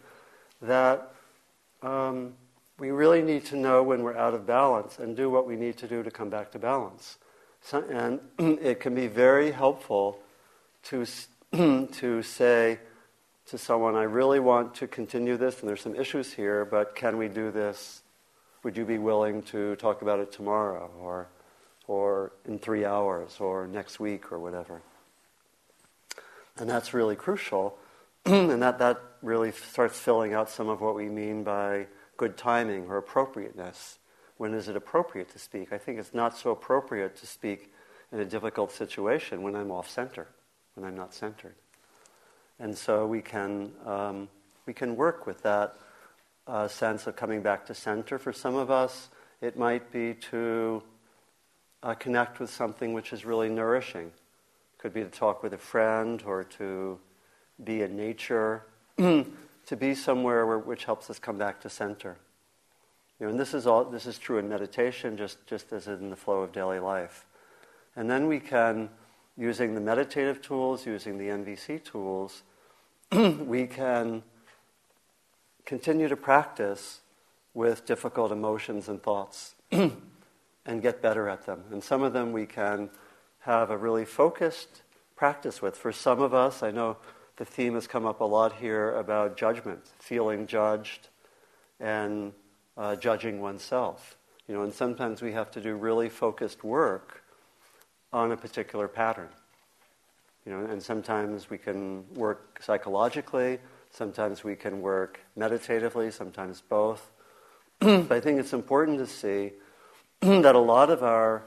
That 0.62 1.12
um, 1.82 2.32
we 2.78 2.90
really 2.90 3.20
need 3.20 3.44
to 3.46 3.56
know 3.56 3.82
when 3.82 4.02
we're 4.02 4.16
out 4.16 4.32
of 4.32 4.46
balance 4.46 4.98
and 4.98 5.14
do 5.14 5.28
what 5.28 5.46
we 5.46 5.56
need 5.56 5.76
to 5.76 5.86
do 5.86 6.02
to 6.02 6.10
come 6.10 6.30
back 6.30 6.50
to 6.52 6.58
balance. 6.58 7.18
So, 7.60 7.84
and 7.90 8.20
it 8.62 8.80
can 8.80 8.94
be 8.94 9.08
very 9.08 9.50
helpful 9.50 10.18
to 10.84 11.04
to 11.92 12.22
say 12.22 12.78
to 13.48 13.58
someone, 13.58 13.94
"I 13.94 14.04
really 14.04 14.40
want 14.40 14.74
to 14.76 14.86
continue 14.88 15.36
this, 15.36 15.60
and 15.60 15.68
there's 15.68 15.82
some 15.82 15.94
issues 15.94 16.32
here, 16.32 16.64
but 16.64 16.96
can 16.96 17.18
we 17.18 17.28
do 17.28 17.50
this 17.50 18.02
would 18.64 18.76
you 18.76 18.84
be 18.84 18.98
willing 18.98 19.42
to 19.42 19.76
talk 19.76 20.02
about 20.02 20.18
it 20.18 20.32
tomorrow 20.32 20.90
or, 20.98 21.28
or 21.88 22.30
in 22.44 22.60
three 22.60 22.84
hours 22.84 23.38
or 23.40 23.66
next 23.66 23.98
week 23.98 24.30
or 24.30 24.38
whatever? 24.38 24.80
And 26.56 26.70
that's 26.70 26.94
really 26.94 27.16
crucial. 27.16 27.76
and 28.24 28.62
that, 28.62 28.78
that 28.78 29.00
really 29.22 29.50
starts 29.50 29.98
filling 29.98 30.34
out 30.34 30.50
some 30.50 30.68
of 30.68 30.80
what 30.80 30.94
we 30.94 31.08
mean 31.08 31.42
by 31.42 31.86
good 32.16 32.36
timing 32.36 32.86
or 32.86 32.98
appropriateness. 32.98 33.98
When 34.36 34.54
is 34.54 34.68
it 34.68 34.76
appropriate 34.76 35.30
to 35.32 35.38
speak? 35.38 35.72
I 35.72 35.78
think 35.78 35.98
it's 35.98 36.14
not 36.14 36.36
so 36.36 36.50
appropriate 36.50 37.16
to 37.16 37.26
speak 37.26 37.72
in 38.12 38.20
a 38.20 38.24
difficult 38.24 38.70
situation 38.70 39.42
when 39.42 39.56
I'm 39.56 39.70
off 39.70 39.90
center, 39.90 40.28
when 40.74 40.86
I'm 40.86 40.96
not 40.96 41.14
centered. 41.14 41.54
And 42.60 42.76
so 42.76 43.06
we 43.06 43.22
can, 43.22 43.72
um, 43.86 44.28
we 44.66 44.72
can 44.72 44.96
work 44.96 45.26
with 45.26 45.42
that 45.42 45.76
uh, 46.46 46.66
sense 46.68 47.06
of 47.06 47.16
coming 47.16 47.42
back 47.42 47.66
to 47.66 47.74
center. 47.74 48.18
For 48.18 48.32
some 48.32 48.56
of 48.56 48.70
us, 48.70 49.08
it 49.40 49.56
might 49.56 49.92
be 49.92 50.14
to 50.30 50.82
uh, 51.82 51.94
connect 51.94 52.40
with 52.40 52.50
something 52.50 52.92
which 52.92 53.12
is 53.12 53.24
really 53.24 53.48
nourishing. 53.48 54.10
Could 54.78 54.92
be 54.92 55.02
to 55.02 55.08
talk 55.08 55.42
with 55.42 55.52
a 55.52 55.58
friend 55.58 56.22
or 56.24 56.44
to 56.44 56.98
be 57.64 57.82
in 57.82 57.96
nature, 57.96 58.64
to 58.96 59.76
be 59.76 59.94
somewhere 59.94 60.46
where, 60.46 60.58
which 60.58 60.84
helps 60.84 61.10
us 61.10 61.18
come 61.18 61.38
back 61.38 61.60
to 61.62 61.70
center. 61.70 62.16
You 63.18 63.26
know, 63.26 63.30
and 63.30 63.40
this 63.40 63.54
is 63.54 63.66
all 63.66 63.84
this 63.84 64.06
is 64.06 64.18
true 64.18 64.38
in 64.38 64.48
meditation, 64.48 65.16
just 65.16 65.44
just 65.46 65.72
as 65.72 65.88
in 65.88 66.10
the 66.10 66.16
flow 66.16 66.42
of 66.42 66.52
daily 66.52 66.78
life. 66.78 67.26
And 67.96 68.08
then 68.08 68.28
we 68.28 68.38
can, 68.38 68.90
using 69.36 69.74
the 69.74 69.80
meditative 69.80 70.40
tools, 70.40 70.86
using 70.86 71.18
the 71.18 71.26
NVC 71.26 71.82
tools, 71.82 72.42
we 73.12 73.66
can 73.66 74.22
continue 75.64 76.06
to 76.06 76.16
practice 76.16 77.00
with 77.54 77.84
difficult 77.84 78.30
emotions 78.30 78.88
and 78.88 79.02
thoughts 79.02 79.54
and 80.68 80.80
get 80.82 81.02
better 81.02 81.28
at 81.28 81.46
them. 81.46 81.64
And 81.72 81.82
some 81.82 82.02
of 82.02 82.12
them 82.12 82.32
we 82.32 82.46
can 82.46 82.90
have 83.40 83.70
a 83.70 83.76
really 83.76 84.04
focused 84.04 84.82
practice 85.16 85.60
with. 85.60 85.76
For 85.76 85.90
some 85.90 86.20
of 86.20 86.32
us, 86.32 86.62
I 86.62 86.70
know 86.70 86.96
the 87.36 87.44
theme 87.44 87.74
has 87.74 87.86
come 87.86 88.06
up 88.06 88.20
a 88.20 88.24
lot 88.24 88.52
here 88.52 88.94
about 88.94 89.36
judgment, 89.36 89.80
feeling 89.98 90.46
judged 90.46 91.08
and 91.80 92.32
uh, 92.76 92.94
judging 92.94 93.40
oneself. 93.40 94.16
You 94.46 94.54
know, 94.54 94.62
and 94.62 94.72
sometimes 94.72 95.20
we 95.20 95.32
have 95.32 95.50
to 95.52 95.60
do 95.60 95.74
really 95.74 96.08
focused 96.08 96.62
work 96.62 97.22
on 98.12 98.30
a 98.30 98.36
particular 98.36 98.86
pattern. 98.86 99.28
You 100.46 100.52
know, 100.52 100.64
and 100.64 100.82
sometimes 100.82 101.50
we 101.50 101.58
can 101.58 102.04
work 102.14 102.62
psychologically, 102.62 103.58
Sometimes 103.90 104.44
we 104.44 104.54
can 104.54 104.80
work 104.80 105.20
meditatively, 105.36 106.10
sometimes 106.10 106.60
both. 106.60 107.10
but 107.78 108.12
I 108.12 108.20
think 108.20 108.38
it's 108.38 108.52
important 108.52 108.98
to 108.98 109.06
see 109.06 109.52
that 110.20 110.54
a 110.54 110.58
lot 110.58 110.90
of 110.90 111.02
our 111.02 111.44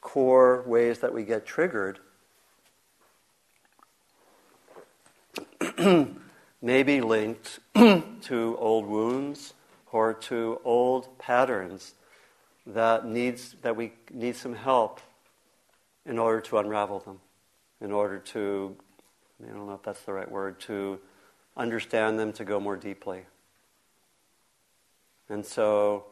core 0.00 0.62
ways 0.66 0.98
that 0.98 1.14
we 1.14 1.24
get 1.24 1.46
triggered 1.46 1.98
may 6.62 6.82
be 6.82 7.00
linked 7.00 7.60
to 7.74 8.56
old 8.58 8.86
wounds 8.86 9.54
or 9.92 10.12
to 10.12 10.60
old 10.64 11.18
patterns 11.18 11.94
that 12.66 13.06
needs 13.06 13.56
that 13.62 13.74
we 13.74 13.92
need 14.12 14.36
some 14.36 14.54
help 14.54 15.00
in 16.04 16.18
order 16.18 16.40
to 16.40 16.58
unravel 16.58 16.98
them, 17.00 17.20
in 17.80 17.90
order 17.90 18.18
to 18.18 18.76
I 19.42 19.48
don't 19.48 19.66
know 19.66 19.74
if 19.74 19.82
that's 19.82 20.02
the 20.02 20.12
right 20.12 20.30
word 20.30 20.60
to 20.60 21.00
understand 21.56 22.18
them 22.18 22.32
to 22.34 22.44
go 22.44 22.60
more 22.60 22.76
deeply. 22.76 23.22
And 25.30 25.46
so, 25.46 26.04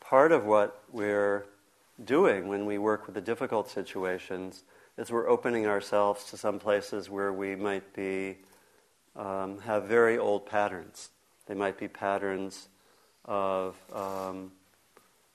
part 0.00 0.30
of 0.30 0.44
what 0.44 0.82
we're 0.92 1.46
doing 2.04 2.48
when 2.48 2.66
we 2.66 2.78
work 2.78 3.06
with 3.06 3.14
the 3.14 3.20
difficult 3.20 3.70
situations 3.70 4.64
is 4.96 5.10
we're 5.10 5.28
opening 5.28 5.66
ourselves 5.66 6.24
to 6.30 6.36
some 6.36 6.58
places 6.58 7.08
where 7.10 7.32
we 7.32 7.56
might 7.56 7.94
be 7.94 8.36
um, 9.14 9.58
have 9.60 9.84
very 9.84 10.18
old 10.18 10.46
patterns. 10.46 11.10
They 11.46 11.54
might 11.54 11.78
be 11.78 11.88
patterns 11.88 12.68
of 13.24 13.76
um, 13.92 14.52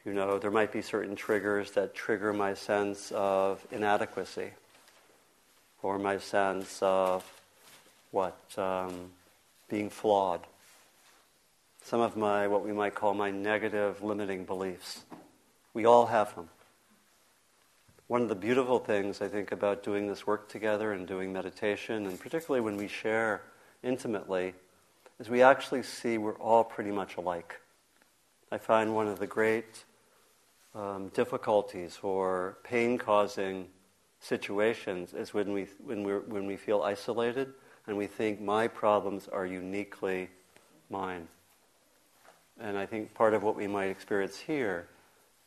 You 0.04 0.14
know, 0.14 0.40
there 0.40 0.50
might 0.50 0.72
be 0.72 0.82
certain 0.82 1.16
triggers 1.16 1.72
that 1.72 1.94
trigger 1.94 2.34
my 2.34 2.56
sense 2.56 3.12
of 3.12 3.64
inadequacy 3.72 4.50
or 5.84 6.00
my 6.00 6.18
sense 6.18 6.80
of 6.82 7.24
what? 8.10 8.38
Um, 8.58 9.12
being 9.70 9.90
flawed. 9.92 10.42
Some 11.84 12.02
of 12.02 12.18
my, 12.18 12.48
what 12.48 12.66
we 12.66 12.74
might 12.74 12.96
call 12.96 13.14
my 13.14 13.30
negative 13.30 14.02
limiting 14.02 14.44
beliefs. 14.44 15.04
We 15.74 15.86
all 15.86 16.08
have 16.08 16.36
them. 16.36 16.50
One 18.08 18.22
of 18.22 18.30
the 18.30 18.36
beautiful 18.36 18.80
things 18.80 19.22
I 19.22 19.30
think 19.30 19.54
about 19.54 19.84
doing 19.84 20.08
this 20.08 20.28
work 20.28 20.50
together 20.50 20.92
and 20.92 21.08
doing 21.08 21.32
meditation, 21.32 22.06
and 22.06 22.20
particularly 22.20 22.60
when 22.60 22.76
we 22.76 22.90
share 22.90 23.42
intimately, 23.84 24.54
is 25.20 25.30
we 25.30 25.42
actually 25.42 25.84
see 25.84 26.18
we're 26.18 26.34
all 26.34 26.66
pretty 26.66 26.92
much 26.92 27.16
alike. 27.16 27.62
I 28.52 28.58
find 28.58 28.94
one 28.94 29.08
of 29.08 29.20
the 29.20 29.28
great 29.28 29.86
um, 30.76 31.08
difficulties 31.14 32.00
or 32.04 32.58
pain 32.64 32.98
causing 32.98 33.68
situations 34.20 35.14
is 35.14 35.34
when 35.34 35.54
we, 35.54 35.68
when, 35.84 36.04
we 36.04 36.14
when 36.14 36.46
we 36.46 36.58
feel 36.58 36.82
isolated 36.82 37.54
and 37.88 37.96
we 37.96 38.08
think 38.08 38.42
my 38.42 38.68
problems 38.68 39.30
are 39.30 39.46
uniquely 39.46 40.30
mine. 40.90 41.30
And 42.60 42.78
I 42.78 42.86
think 42.86 43.14
part 43.14 43.34
of 43.34 43.42
what 43.42 43.56
we 43.56 43.68
might 43.68 43.86
experience 43.86 44.38
here 44.38 44.88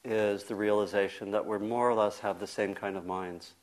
is 0.05 0.45
the 0.45 0.55
realization 0.55 1.31
that 1.31 1.47
we 1.47 1.59
more 1.59 1.89
or 1.89 1.95
less 1.95 2.21
have 2.21 2.39
the 2.39 2.47
same 2.47 2.75
kind 2.75 2.97
of 2.97 3.07
minds 3.07 3.55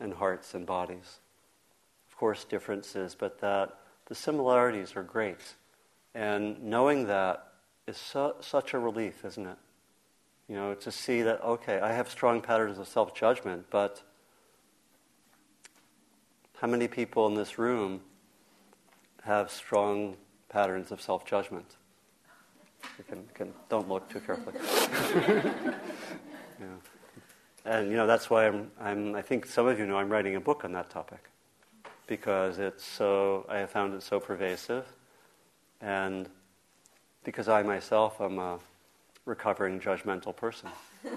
and 0.00 0.14
hearts 0.14 0.54
and 0.54 0.66
bodies. 0.66 1.18
Of 2.10 2.16
course, 2.16 2.44
differences, 2.44 3.14
but 3.14 3.40
that 3.40 3.78
the 4.06 4.14
similarities 4.14 4.96
are 4.96 5.02
great. 5.02 5.54
And 6.14 6.62
knowing 6.62 7.06
that 7.06 7.52
is 7.86 7.96
su- 7.96 8.34
such 8.40 8.74
a 8.74 8.78
relief, 8.78 9.24
isn't 9.24 9.46
it? 9.46 9.58
You 10.48 10.56
know, 10.56 10.74
to 10.74 10.92
see 10.92 11.22
that, 11.22 11.42
okay, 11.42 11.80
I 11.80 11.92
have 11.92 12.08
strong 12.08 12.40
patterns 12.40 12.78
of 12.78 12.88
self 12.88 13.14
judgment, 13.14 13.66
but 13.70 14.02
how 16.60 16.66
many 16.66 16.88
people 16.88 17.26
in 17.26 17.34
this 17.34 17.58
room 17.58 18.00
have 19.24 19.50
strong 19.50 20.16
patterns 20.48 20.90
of 20.90 21.00
self 21.00 21.24
judgment? 21.24 21.76
Can, 23.08 23.24
can, 23.34 23.52
don't 23.68 23.88
look 23.88 24.08
too 24.08 24.20
carefully. 24.20 24.54
yeah. 26.60 26.66
And 27.64 27.90
you 27.90 27.96
know 27.96 28.06
that's 28.06 28.30
why 28.30 28.46
I'm, 28.46 28.70
I'm. 28.80 29.14
I 29.14 29.22
think 29.22 29.46
some 29.46 29.66
of 29.66 29.78
you 29.78 29.86
know 29.86 29.98
I'm 29.98 30.08
writing 30.08 30.36
a 30.36 30.40
book 30.40 30.64
on 30.64 30.72
that 30.72 30.88
topic 30.88 31.30
because 32.06 32.58
it's 32.58 32.84
so. 32.84 33.44
I 33.48 33.58
have 33.58 33.70
found 33.70 33.94
it 33.94 34.02
so 34.02 34.20
pervasive, 34.20 34.86
and 35.80 36.28
because 37.24 37.48
I 37.48 37.62
myself 37.62 38.20
am 38.20 38.38
a 38.38 38.58
recovering 39.24 39.80
judgmental 39.80 40.34
person. 40.34 40.70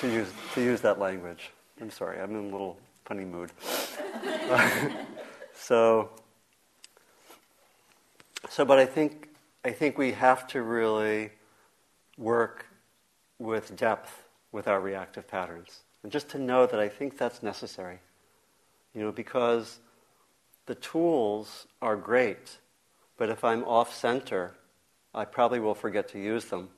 to 0.00 0.08
use 0.08 0.32
to 0.54 0.62
use 0.62 0.80
that 0.80 0.98
language. 0.98 1.50
I'm 1.80 1.90
sorry, 1.90 2.20
I'm 2.20 2.30
in 2.30 2.48
a 2.48 2.52
little 2.52 2.78
funny 3.04 3.24
mood. 3.24 3.50
so 5.54 6.10
so 8.48 8.64
but 8.64 8.78
I 8.78 8.86
think 8.86 9.28
I 9.64 9.72
think 9.72 9.98
we 9.98 10.12
have 10.12 10.46
to 10.48 10.62
really 10.62 11.30
work 12.16 12.66
with 13.38 13.76
depth 13.76 14.24
with 14.52 14.68
our 14.68 14.80
reactive 14.80 15.28
patterns. 15.28 15.80
And 16.02 16.10
just 16.10 16.28
to 16.30 16.38
know 16.38 16.66
that 16.66 16.80
I 16.80 16.88
think 16.88 17.18
that's 17.18 17.42
necessary. 17.42 17.98
You 18.94 19.02
know, 19.02 19.12
because 19.12 19.78
the 20.66 20.74
tools 20.74 21.66
are 21.82 21.96
great, 21.96 22.58
but 23.16 23.28
if 23.28 23.44
I'm 23.44 23.64
off 23.64 23.94
center, 23.94 24.54
I 25.14 25.24
probably 25.24 25.60
will 25.60 25.74
forget 25.74 26.08
to 26.10 26.18
use 26.18 26.46
them. 26.46 26.70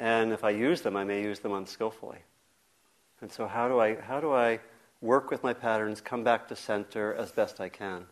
And 0.00 0.32
if 0.32 0.44
I 0.44 0.50
use 0.50 0.80
them, 0.80 0.96
I 0.96 1.04
may 1.04 1.22
use 1.22 1.40
them 1.40 1.52
unskillfully. 1.52 2.18
And 3.20 3.30
so, 3.30 3.46
how 3.46 3.68
do 3.68 3.78
I, 3.78 3.94
how 4.00 4.20
do 4.20 4.32
I 4.32 4.60
work 5.00 5.30
with 5.30 5.42
my 5.42 5.52
patterns, 5.52 6.00
come 6.00 6.24
back 6.24 6.48
to 6.48 6.56
center 6.56 7.14
as 7.14 7.30
best 7.30 7.60
I 7.60 7.68
can? 7.68 8.06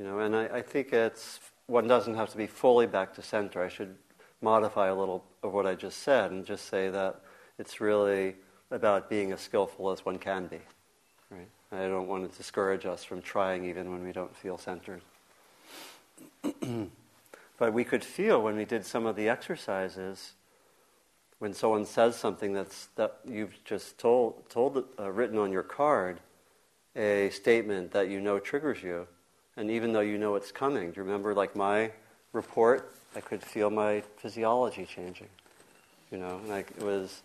You 0.00 0.06
know, 0.06 0.20
and 0.20 0.34
I, 0.34 0.46
I 0.46 0.62
think 0.62 0.94
it's 0.94 1.40
one 1.66 1.86
doesn't 1.86 2.14
have 2.14 2.30
to 2.30 2.38
be 2.38 2.46
fully 2.46 2.86
back 2.86 3.14
to 3.16 3.22
center. 3.22 3.62
I 3.62 3.68
should 3.68 3.94
modify 4.40 4.88
a 4.88 4.94
little 4.94 5.22
of 5.42 5.52
what 5.52 5.66
I 5.66 5.74
just 5.74 5.98
said 5.98 6.30
and 6.30 6.46
just 6.46 6.70
say 6.70 6.88
that 6.88 7.20
it's 7.58 7.82
really 7.82 8.36
about 8.70 9.10
being 9.10 9.30
as 9.30 9.42
skillful 9.42 9.90
as 9.90 10.02
one 10.02 10.16
can 10.16 10.46
be. 10.46 10.60
Right? 11.30 11.48
I 11.70 11.86
don't 11.86 12.08
want 12.08 12.30
to 12.30 12.34
discourage 12.34 12.86
us 12.86 13.04
from 13.04 13.20
trying 13.20 13.66
even 13.66 13.92
when 13.92 14.02
we 14.02 14.10
don't 14.10 14.34
feel 14.34 14.56
centered. 14.56 15.02
but 17.58 17.74
we 17.74 17.84
could 17.84 18.02
feel 18.02 18.40
when 18.40 18.56
we 18.56 18.64
did 18.64 18.86
some 18.86 19.04
of 19.04 19.16
the 19.16 19.28
exercises, 19.28 20.32
when 21.40 21.52
someone 21.52 21.84
says 21.84 22.16
something 22.16 22.54
that's, 22.54 22.86
that 22.96 23.18
you've 23.28 23.62
just 23.66 23.98
told, 23.98 24.48
told 24.48 24.82
uh, 24.98 25.10
written 25.10 25.36
on 25.36 25.52
your 25.52 25.62
card, 25.62 26.20
a 26.96 27.28
statement 27.28 27.90
that 27.90 28.08
you 28.08 28.18
know 28.18 28.38
triggers 28.38 28.82
you, 28.82 29.06
and 29.60 29.70
even 29.70 29.92
though 29.92 30.00
you 30.00 30.16
know 30.16 30.36
it's 30.36 30.50
coming, 30.50 30.90
do 30.90 30.96
you 30.96 31.02
remember 31.02 31.34
like 31.34 31.54
my 31.54 31.92
report? 32.32 32.94
I 33.14 33.20
could 33.20 33.42
feel 33.42 33.68
my 33.68 34.02
physiology 34.16 34.86
changing. 34.86 35.28
You 36.10 36.16
know, 36.16 36.40
like 36.48 36.70
it 36.78 36.82
was, 36.82 37.20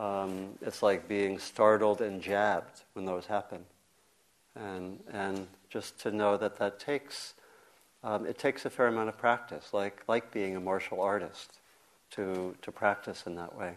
um, 0.00 0.48
it's 0.60 0.82
like 0.82 1.06
being 1.06 1.38
startled 1.38 2.00
and 2.00 2.20
jabbed 2.20 2.82
when 2.94 3.04
those 3.04 3.26
happen. 3.26 3.64
And, 4.56 4.98
and 5.12 5.46
just 5.70 6.00
to 6.00 6.10
know 6.10 6.36
that 6.36 6.58
that 6.58 6.80
takes 6.80 7.34
um, 8.02 8.26
it 8.26 8.36
takes 8.36 8.64
a 8.64 8.70
fair 8.70 8.88
amount 8.88 9.08
of 9.08 9.16
practice, 9.16 9.72
like, 9.72 10.02
like 10.08 10.32
being 10.32 10.56
a 10.56 10.60
martial 10.60 11.00
artist, 11.00 11.60
to, 12.12 12.54
to 12.62 12.72
practice 12.72 13.24
in 13.26 13.36
that 13.36 13.56
way. 13.56 13.74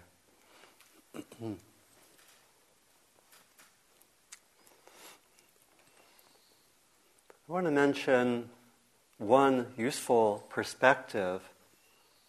I 7.50 7.52
want 7.52 7.66
to 7.66 7.72
mention 7.72 8.48
one 9.18 9.66
useful 9.76 10.46
perspective 10.50 11.42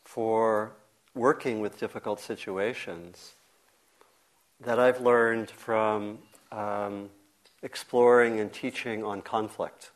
for 0.03 0.73
working 1.15 1.61
with 1.61 1.79
difficult 1.79 2.21
situations 2.21 3.35
that 4.63 4.79
I've 4.79 5.03
learned 5.03 5.51
from 5.51 6.21
um, 6.51 7.11
exploring 7.63 8.41
and 8.41 8.51
teaching 8.51 9.05
on 9.05 9.21
conflict. 9.21 9.91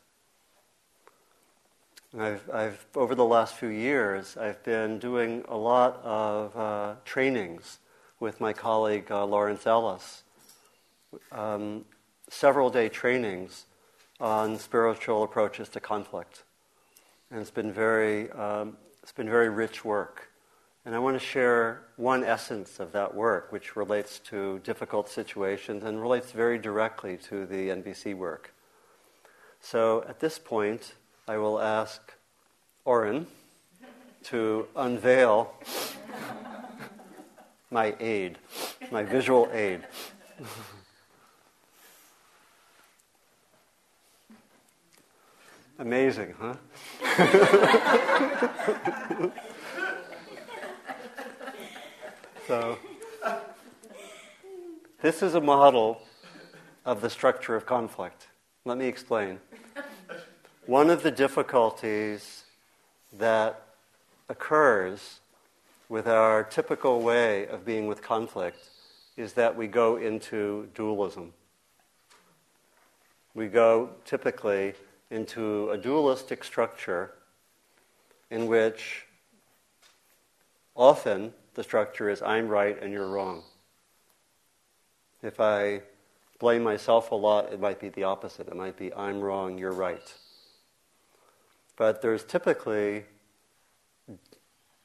I've, 2.15 2.47
I've, 2.51 2.85
over 2.95 3.15
the 3.15 3.25
last 3.25 3.55
few 3.55 3.69
years, 3.69 4.37
I've 4.37 4.63
been 4.63 4.99
doing 4.99 5.43
a 5.47 5.57
lot 5.57 6.01
of 6.03 6.55
uh, 6.55 6.95
trainings 7.03 7.79
with 8.19 8.39
my 8.39 8.53
colleague 8.53 9.09
uh, 9.09 9.25
Lawrence 9.25 9.65
Ellis, 9.65 10.21
um, 11.31 11.85
several 12.29 12.69
day 12.69 12.89
trainings 12.89 13.65
on 14.19 14.57
spiritual 14.57 15.23
approaches 15.23 15.69
to 15.69 15.79
conflict. 15.79 16.43
And 17.31 17.39
it's 17.41 17.51
been 17.51 17.71
very, 17.71 18.31
um, 18.31 18.77
it's 19.01 19.11
been 19.11 19.29
very 19.29 19.49
rich 19.49 19.83
work. 19.83 20.29
And 20.85 20.93
I 20.93 20.99
want 20.99 21.19
to 21.19 21.25
share 21.25 21.81
one 21.95 22.23
essence 22.23 22.79
of 22.79 22.91
that 22.91 23.15
work, 23.15 23.51
which 23.51 23.75
relates 23.75 24.19
to 24.19 24.59
difficult 24.59 25.09
situations 25.09 25.83
and 25.83 25.99
relates 25.99 26.31
very 26.31 26.59
directly 26.59 27.17
to 27.29 27.45
the 27.47 27.69
NVC 27.69 28.15
work. 28.15 28.53
So 29.61 30.05
at 30.07 30.19
this 30.19 30.37
point, 30.37 30.93
I 31.27 31.37
will 31.37 31.59
ask 31.59 32.13
Oren 32.85 33.25
to 34.25 34.67
unveil 34.75 35.53
my 37.71 37.95
aid, 37.99 38.37
my 38.91 39.01
visual 39.01 39.49
aid. 39.51 39.81
Amazing, 45.77 46.33
huh? 46.39 46.55
so, 52.47 52.77
this 55.01 55.21
is 55.21 55.35
a 55.35 55.41
model 55.41 56.01
of 56.85 57.01
the 57.01 57.09
structure 57.09 57.57
of 57.57 57.65
conflict. 57.65 58.27
Let 58.63 58.77
me 58.77 58.87
explain. 58.87 59.41
One 60.65 60.89
of 60.89 61.03
the 61.03 61.11
difficulties 61.11 62.45
that 63.11 63.61
occurs 64.29 65.19
with 65.89 66.07
our 66.07 66.45
typical 66.45 67.01
way 67.01 67.47
of 67.47 67.65
being 67.65 67.87
with 67.87 68.01
conflict 68.01 68.69
is 69.17 69.33
that 69.33 69.57
we 69.57 69.67
go 69.67 69.97
into 69.97 70.69
dualism. 70.73 71.33
We 73.33 73.47
go 73.47 73.89
typically 74.05 74.75
into 75.15 75.69
a 75.71 75.77
dualistic 75.77 76.43
structure 76.43 77.11
in 78.29 78.47
which 78.47 79.05
often 80.75 81.33
the 81.53 81.63
structure 81.63 82.09
is 82.09 82.21
I'm 82.21 82.49
right 82.49 82.77
and 82.81 82.91
you're 82.91 83.07
wrong. 83.07 83.41
If 85.23 85.39
I 85.39 85.81
blame 86.37 86.63
myself 86.63 87.11
a 87.11 87.15
lot, 87.15 87.53
it 87.53 87.61
might 87.61 87.79
be 87.79 87.89
the 87.89 88.03
opposite. 88.03 88.49
It 88.49 88.55
might 88.57 88.75
be 88.75 88.93
I'm 88.93 89.21
wrong, 89.21 89.57
you're 89.57 89.71
right. 89.71 90.13
But 91.77 92.01
there's 92.01 92.25
typically 92.25 93.05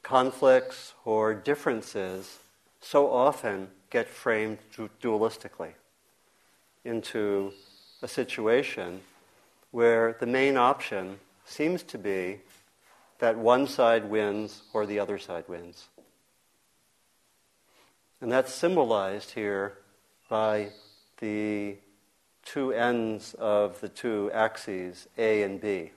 conflicts 0.03 0.95
or 1.05 1.35
differences 1.35 2.39
so 2.81 3.11
often 3.11 3.69
get 3.91 4.09
framed 4.09 4.59
dualistically 5.03 5.73
into 6.85 7.53
a 8.01 8.09
situation 8.09 9.01
where 9.71 10.17
the 10.19 10.27
main 10.27 10.57
option 10.57 11.19
seems 11.45 11.83
to 11.83 11.99
be 11.99 12.41
that 13.19 13.37
one 13.37 13.67
side 13.67 14.05
wins 14.05 14.63
or 14.73 14.87
the 14.87 14.99
other 14.99 15.19
side 15.19 15.45
wins. 15.47 15.89
And 18.21 18.31
that's 18.31 18.53
symbolized 18.53 19.33
here 19.33 19.79
by 20.29 20.71
the 21.19 21.77
two 22.45 22.73
ends 22.73 23.35
of 23.35 23.81
the 23.81 23.89
two 23.89 24.31
axes, 24.33 25.07
A 25.17 25.43
and 25.43 25.61
B. 25.61 25.93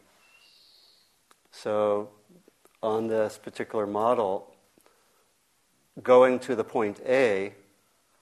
So, 1.51 2.09
on 2.81 3.07
this 3.07 3.38
particular 3.38 3.88
model, 3.88 4.53
going 6.01 6.39
to 6.39 6.55
the 6.55 6.63
point 6.63 6.99
A 7.05 7.53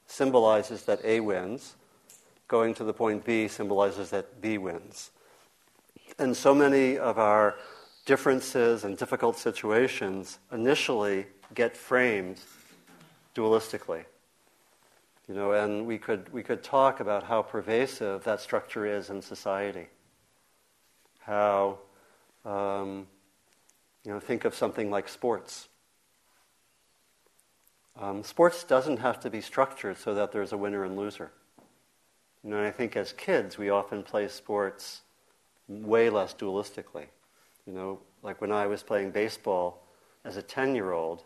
symbolizes 0.05 0.83
that 0.83 1.03
A 1.03 1.19
wins, 1.19 1.75
going 2.47 2.73
to 2.75 2.83
the 2.83 2.93
point 2.93 3.25
B 3.25 3.47
symbolizes 3.47 4.09
that 4.09 4.41
B 4.41 4.57
wins. 4.57 5.11
And 6.21 6.37
so 6.37 6.53
many 6.53 6.99
of 6.99 7.17
our 7.17 7.55
differences 8.05 8.83
and 8.83 8.95
difficult 8.95 9.39
situations 9.39 10.37
initially 10.51 11.25
get 11.55 11.75
framed 11.75 12.39
dualistically. 13.33 14.05
You 15.27 15.33
know, 15.33 15.53
and 15.53 15.87
we 15.87 15.97
could, 15.97 16.31
we 16.31 16.43
could 16.43 16.61
talk 16.61 16.99
about 16.99 17.23
how 17.23 17.41
pervasive 17.41 18.23
that 18.25 18.39
structure 18.39 18.85
is 18.85 19.09
in 19.09 19.23
society. 19.23 19.87
How, 21.21 21.79
um, 22.45 23.07
you 24.05 24.11
know, 24.11 24.19
think 24.19 24.45
of 24.45 24.53
something 24.53 24.91
like 24.91 25.09
sports. 25.09 25.69
Um, 27.99 28.23
sports 28.23 28.63
doesn't 28.63 28.97
have 28.97 29.19
to 29.21 29.31
be 29.31 29.41
structured 29.41 29.97
so 29.97 30.13
that 30.13 30.31
there's 30.31 30.53
a 30.53 30.57
winner 30.57 30.83
and 30.83 30.95
loser. 30.95 31.31
You 32.43 32.51
know, 32.51 32.63
I 32.63 32.69
think 32.69 32.95
as 32.95 33.11
kids, 33.11 33.57
we 33.57 33.71
often 33.71 34.03
play 34.03 34.27
sports 34.27 35.01
way 35.71 36.09
less 36.09 36.33
dualistically. 36.33 37.05
You 37.65 37.73
know, 37.73 37.99
like 38.23 38.41
when 38.41 38.51
I 38.51 38.67
was 38.67 38.83
playing 38.83 39.11
baseball 39.11 39.83
as 40.25 40.37
a 40.37 40.41
10 40.41 40.75
year 40.75 40.91
old, 40.91 41.23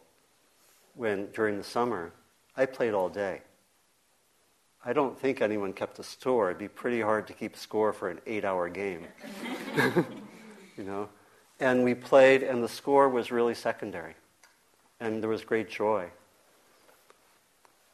when 0.93 1.27
during 1.31 1.57
the 1.57 1.63
summer, 1.63 2.11
I 2.55 2.65
played 2.65 2.93
all 2.93 3.09
day. 3.09 3.41
I 4.87 4.93
don't 4.93 5.19
think 5.19 5.41
anyone 5.41 5.73
kept 5.73 5.97
a 5.97 6.03
score. 6.03 6.49
It'd 6.49 6.59
be 6.59 6.67
pretty 6.67 7.01
hard 7.01 7.25
to 7.27 7.33
keep 7.33 7.57
score 7.57 7.91
for 7.91 8.09
an 8.09 8.19
eight 8.27 8.45
hour 8.45 8.69
game. 8.69 9.07
you 10.77 10.83
know? 10.83 11.09
And 11.59 11.83
we 11.83 11.95
played, 11.95 12.43
and 12.43 12.63
the 12.63 12.69
score 12.69 13.09
was 13.09 13.31
really 13.31 13.55
secondary. 13.55 14.13
And 14.99 15.23
there 15.23 15.29
was 15.29 15.43
great 15.43 15.69
joy. 15.69 16.09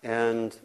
And, 0.03 0.55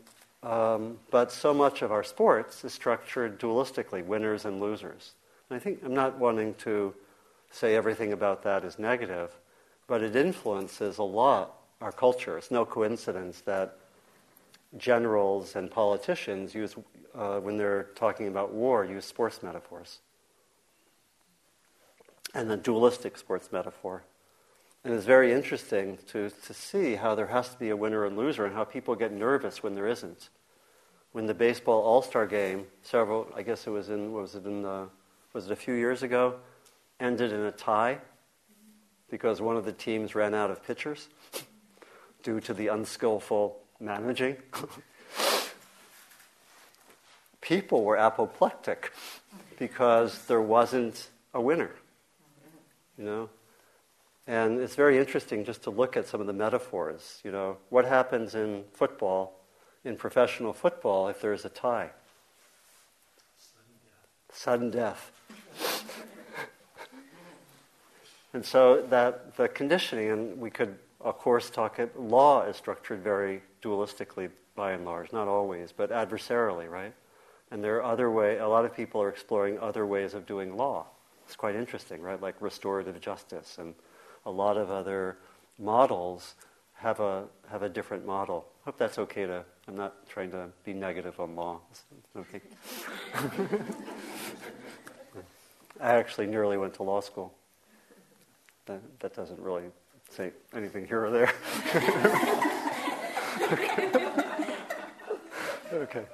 um, 0.43 0.99
but 1.11 1.31
so 1.31 1.55
much 1.55 1.83
of 1.83 1.93
our 1.93 2.03
sports 2.03 2.65
is 2.65 2.73
structured 2.73 3.39
dualistically 3.39 4.05
winners 4.05 4.45
and 4.45 4.61
losers. 4.61 5.13
I 5.51 5.59
think 5.59 5.81
I'm 5.85 5.95
not 5.95 6.19
wanting 6.19 6.55
to 6.55 6.95
say 7.51 7.77
everything 7.77 8.13
about 8.13 8.43
that 8.43 8.65
is 8.65 8.79
negative, 8.79 9.31
but 9.87 10.03
it 10.03 10.17
influences 10.17 10.99
a 10.99 11.05
lot 11.05 11.55
our 11.81 11.93
culture. 11.93 12.39
It's 12.39 12.51
no 12.51 12.65
coincidence 12.65 13.41
that 13.43 13.77
generals 14.77 15.55
and 15.57 15.71
politicians 15.71 16.55
use, 16.55 16.75
uh, 17.15 17.39
when 17.39 17.57
they're 17.57 17.91
talking 17.95 18.29
about 18.29 18.53
war, 18.53 18.85
use 18.85 19.05
sports 19.05 19.43
metaphors 19.43 19.99
and 22.35 22.51
a 22.51 22.57
dualistic 22.57 23.17
sports 23.17 23.51
metaphor. 23.53 24.03
And 24.85 24.95
it's 24.95 25.07
very 25.07 25.33
interesting 25.33 25.99
to, 26.09 26.31
to 26.31 26.55
see 26.55 26.95
how 26.95 27.15
there 27.15 27.27
has 27.29 27.49
to 27.51 27.59
be 27.59 27.71
a 27.71 27.77
winner 27.77 28.05
and 28.05 28.17
loser 28.17 28.45
and 28.45 28.55
how 28.55 28.65
people 28.65 28.95
get 28.95 29.13
nervous 29.13 29.63
when 29.63 29.75
there 29.75 29.87
isn't. 29.87 30.29
When 31.13 31.27
the 31.27 31.35
baseball 31.35 31.83
All 31.83 32.03
Star 32.03 32.27
game, 32.27 32.67
several, 32.83 33.27
I 33.35 33.43
guess 33.43 33.67
it 33.67 33.71
was 33.71 33.89
in, 33.89 34.13
was 34.13 34.35
it 34.35 34.45
in 34.45 34.63
the, 34.63 34.89
was 35.37 35.45
it 35.45 35.53
a 35.53 35.57
few 35.57 35.75
years 35.75 36.03
ago, 36.03 36.37
ended 36.99 37.31
in 37.31 37.41
a 37.41 37.53
tie 37.53 37.99
because 39.11 39.39
one 39.39 39.55
of 39.55 39.67
the 39.67 39.73
teams 39.73 40.15
ran 40.15 40.33
out 40.33 40.51
of 40.51 40.67
pitchers 40.67 41.09
due 42.23 42.41
to 42.41 42.55
the 42.55 42.69
unskillful 42.69 43.59
managing. 43.79 44.39
People 47.43 47.85
were 47.85 47.99
apoplectic 47.99 48.95
because 49.59 50.25
there 50.25 50.41
wasn't 50.41 51.11
a 51.35 51.41
winner, 51.43 51.73
you 52.97 53.05
know. 53.05 53.29
And 54.27 54.59
it's 54.59 54.75
very 54.75 54.97
interesting 54.97 55.45
just 55.45 55.65
to 55.65 55.71
look 55.71 55.99
at 55.99 56.09
some 56.09 56.23
of 56.23 56.27
the 56.27 56.33
metaphors. 56.33 57.21
You 57.23 57.31
know, 57.31 57.59
what 57.69 57.85
happens 57.85 58.35
in 58.35 58.65
football, 58.73 59.39
in 59.85 59.99
professional 59.99 60.55
football, 60.55 61.09
if 61.09 61.21
there's 61.21 61.45
a 61.45 61.51
tie? 61.51 61.91
Sudden 63.39 63.75
death. 63.85 64.33
Sudden 64.33 64.71
death. 64.71 65.13
And 68.37 68.45
so 68.45 68.85
that 68.91 69.35
the 69.39 69.49
conditioning, 69.49 70.11
and 70.11 70.39
we 70.39 70.51
could, 70.51 70.77
of 71.01 71.17
course, 71.17 71.49
talk. 71.49 71.81
Law 71.97 72.43
is 72.43 72.55
structured 72.55 73.03
very 73.03 73.41
dualistically 73.63 74.29
by 74.55 74.73
and 74.73 74.85
large, 74.85 75.11
not 75.11 75.27
always, 75.27 75.73
but 75.73 75.91
adversarially, 75.91 76.69
right? 76.69 76.93
And 77.51 77.65
there 77.65 77.77
are 77.77 77.85
other 77.85 78.11
way. 78.11 78.37
A 78.37 78.47
lot 78.47 78.67
of 78.67 78.77
people 78.77 79.01
are 79.01 79.09
exploring 79.09 79.59
other 79.59 79.87
ways 79.87 80.13
of 80.13 80.27
doing 80.27 80.55
law. 80.55 80.85
It's 81.25 81.35
quite 81.35 81.55
interesting, 81.55 82.03
right? 82.03 82.21
Like 82.21 82.35
restorative 82.41 83.01
justice 83.01 83.57
and 83.57 83.75
a 84.27 84.31
lot 84.31 84.59
of 84.59 84.71
other 84.71 85.17
models 85.59 86.35
have 86.75 87.01
a 87.01 87.25
have 87.49 87.63
a 87.63 87.71
different 87.71 88.05
model. 88.05 88.45
I 88.61 88.65
Hope 88.67 88.77
that's 88.77 88.99
okay 88.99 89.25
to. 89.25 89.47
I'm 89.67 89.77
not 89.77 90.07
trying 90.11 90.31
to 90.33 90.49
be 90.63 90.75
negative 90.75 91.19
on 91.19 91.35
law. 91.37 91.61
Okay. 92.15 92.43
I 95.81 95.95
actually 95.95 96.27
nearly 96.27 96.59
went 96.59 96.75
to 96.75 96.83
law 96.83 97.01
school. 97.01 97.33
That, 98.67 98.81
that 99.01 99.15
doesn't 99.15 99.41
really 99.41 99.65
say 100.11 100.33
anything 100.55 100.87
here 100.87 101.05
or 101.05 101.11
there. 101.11 101.33
okay. 103.53 103.91
okay. 105.73 106.05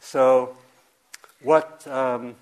So, 0.00 0.56
what 1.42 1.86
um, 1.86 2.34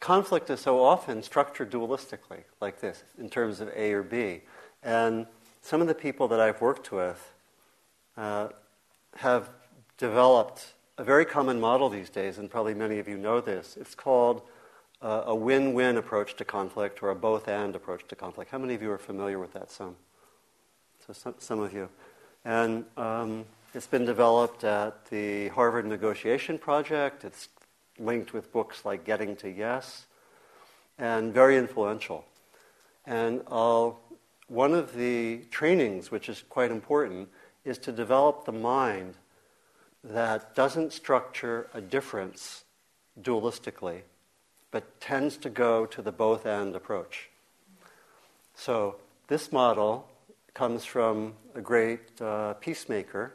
conflict 0.00 0.50
is 0.50 0.60
so 0.60 0.82
often 0.82 1.22
structured 1.22 1.70
dualistically, 1.70 2.44
like 2.60 2.80
this, 2.80 3.02
in 3.18 3.28
terms 3.28 3.60
of 3.60 3.68
A 3.76 3.92
or 3.92 4.02
B. 4.02 4.42
And 4.82 5.26
some 5.62 5.80
of 5.80 5.88
the 5.88 5.94
people 5.94 6.28
that 6.28 6.40
I've 6.40 6.60
worked 6.60 6.92
with 6.92 7.32
uh, 8.16 8.48
have 9.16 9.50
developed 9.98 10.74
a 10.96 11.04
very 11.04 11.24
common 11.24 11.60
model 11.60 11.88
these 11.88 12.08
days, 12.08 12.38
and 12.38 12.48
probably 12.48 12.72
many 12.72 12.98
of 12.98 13.08
you 13.08 13.18
know 13.18 13.40
this. 13.40 13.76
It's 13.78 13.94
called 13.94 14.42
uh, 15.02 15.24
a 15.26 15.34
win 15.34 15.74
win 15.74 15.96
approach 15.96 16.36
to 16.36 16.44
conflict 16.44 17.02
or 17.02 17.10
a 17.10 17.14
both 17.14 17.48
and 17.48 17.74
approach 17.76 18.06
to 18.08 18.16
conflict. 18.16 18.50
How 18.50 18.58
many 18.58 18.74
of 18.74 18.82
you 18.82 18.90
are 18.90 18.98
familiar 18.98 19.38
with 19.38 19.52
that? 19.52 19.70
Some. 19.70 19.96
So, 21.06 21.12
some, 21.12 21.34
some 21.38 21.60
of 21.60 21.72
you. 21.72 21.88
And 22.44 22.84
um, 22.96 23.44
it's 23.74 23.86
been 23.86 24.04
developed 24.04 24.64
at 24.64 25.06
the 25.06 25.48
Harvard 25.48 25.86
Negotiation 25.86 26.58
Project. 26.58 27.24
It's 27.24 27.48
linked 27.98 28.32
with 28.32 28.52
books 28.52 28.84
like 28.84 29.04
Getting 29.04 29.36
to 29.36 29.50
Yes, 29.50 30.06
and 30.98 31.32
very 31.32 31.56
influential. 31.56 32.24
And 33.04 33.42
uh, 33.48 33.90
one 34.48 34.74
of 34.74 34.94
the 34.94 35.42
trainings, 35.50 36.10
which 36.10 36.28
is 36.28 36.42
quite 36.48 36.70
important, 36.70 37.28
is 37.64 37.78
to 37.78 37.92
develop 37.92 38.44
the 38.44 38.52
mind 38.52 39.14
that 40.02 40.54
doesn't 40.54 40.92
structure 40.92 41.68
a 41.74 41.80
difference 41.80 42.64
dualistically, 43.20 44.02
but 44.70 45.00
tends 45.00 45.36
to 45.38 45.50
go 45.50 45.86
to 45.86 46.02
the 46.02 46.12
both 46.12 46.46
and 46.46 46.74
approach. 46.74 47.30
So, 48.54 48.96
this 49.28 49.52
model 49.52 50.08
comes 50.54 50.84
from 50.84 51.34
a 51.54 51.60
great 51.60 52.20
uh, 52.20 52.54
peacemaker 52.54 53.34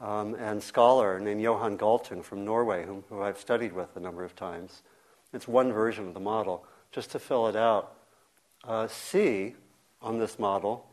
um, 0.00 0.34
and 0.34 0.62
scholar 0.62 1.20
named 1.20 1.40
Johan 1.40 1.76
Galtung 1.76 2.22
from 2.24 2.44
Norway, 2.44 2.84
whom, 2.84 3.04
who 3.08 3.22
I've 3.22 3.38
studied 3.38 3.72
with 3.72 3.96
a 3.96 4.00
number 4.00 4.24
of 4.24 4.34
times. 4.34 4.82
It's 5.32 5.48
one 5.48 5.72
version 5.72 6.08
of 6.08 6.14
the 6.14 6.20
model. 6.20 6.64
Just 6.92 7.10
to 7.10 7.18
fill 7.18 7.48
it 7.48 7.56
out, 7.56 7.94
uh, 8.62 8.86
C 8.88 9.54
on 10.00 10.18
this 10.18 10.38
model 10.38 10.86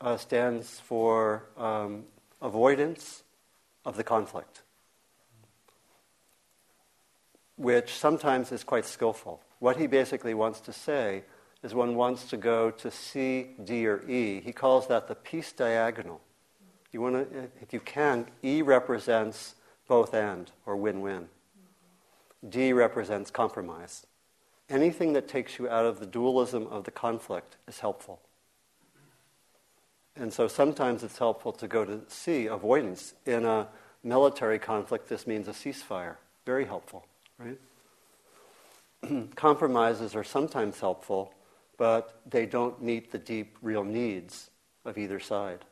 uh, 0.00 0.16
stands 0.16 0.80
for 0.80 1.44
um, 1.56 2.04
avoidance 2.42 3.22
of 3.84 3.96
the 3.96 4.04
conflict, 4.04 4.62
which 7.60 7.92
sometimes 7.92 8.52
is 8.52 8.64
quite 8.64 8.86
skillful. 8.86 9.38
What 9.58 9.76
he 9.76 9.86
basically 9.86 10.32
wants 10.32 10.60
to 10.60 10.72
say 10.72 11.24
is 11.62 11.74
one 11.74 11.94
wants 11.94 12.24
to 12.30 12.38
go 12.38 12.70
to 12.70 12.90
C, 12.90 13.48
D, 13.62 13.86
or 13.86 14.00
E. 14.08 14.40
He 14.40 14.50
calls 14.50 14.86
that 14.88 15.08
the 15.08 15.14
peace 15.14 15.52
diagonal. 15.52 16.22
You 16.90 17.02
want 17.02 17.30
to, 17.30 17.50
if 17.60 17.74
you 17.74 17.80
can, 17.80 18.28
E 18.42 18.62
represents 18.62 19.56
both 19.86 20.14
end 20.14 20.52
or 20.64 20.74
win-win. 20.74 21.28
D 22.48 22.72
represents 22.72 23.30
compromise. 23.30 24.06
Anything 24.70 25.12
that 25.12 25.28
takes 25.28 25.58
you 25.58 25.68
out 25.68 25.84
of 25.84 26.00
the 26.00 26.06
dualism 26.06 26.66
of 26.68 26.84
the 26.84 26.90
conflict 26.90 27.58
is 27.68 27.80
helpful. 27.80 28.20
And 30.16 30.32
so 30.32 30.48
sometimes 30.48 31.02
it's 31.02 31.18
helpful 31.18 31.52
to 31.52 31.68
go 31.68 31.84
to 31.84 32.00
C, 32.08 32.46
avoidance. 32.46 33.12
In 33.26 33.44
a 33.44 33.68
military 34.02 34.58
conflict, 34.58 35.10
this 35.10 35.26
means 35.26 35.46
a 35.46 35.52
ceasefire. 35.52 36.16
Very 36.46 36.64
helpful, 36.64 37.04
right? 37.40 37.58
Compromises 39.34 40.14
are 40.14 40.24
sometimes 40.24 40.80
helpful, 40.80 41.32
but 41.78 42.20
they 42.28 42.46
don't 42.46 42.82
meet 42.82 43.10
the 43.10 43.18
deep, 43.18 43.56
real 43.62 43.84
needs 43.84 44.50
of 44.84 44.98
either 44.98 45.18
side. 45.18 45.64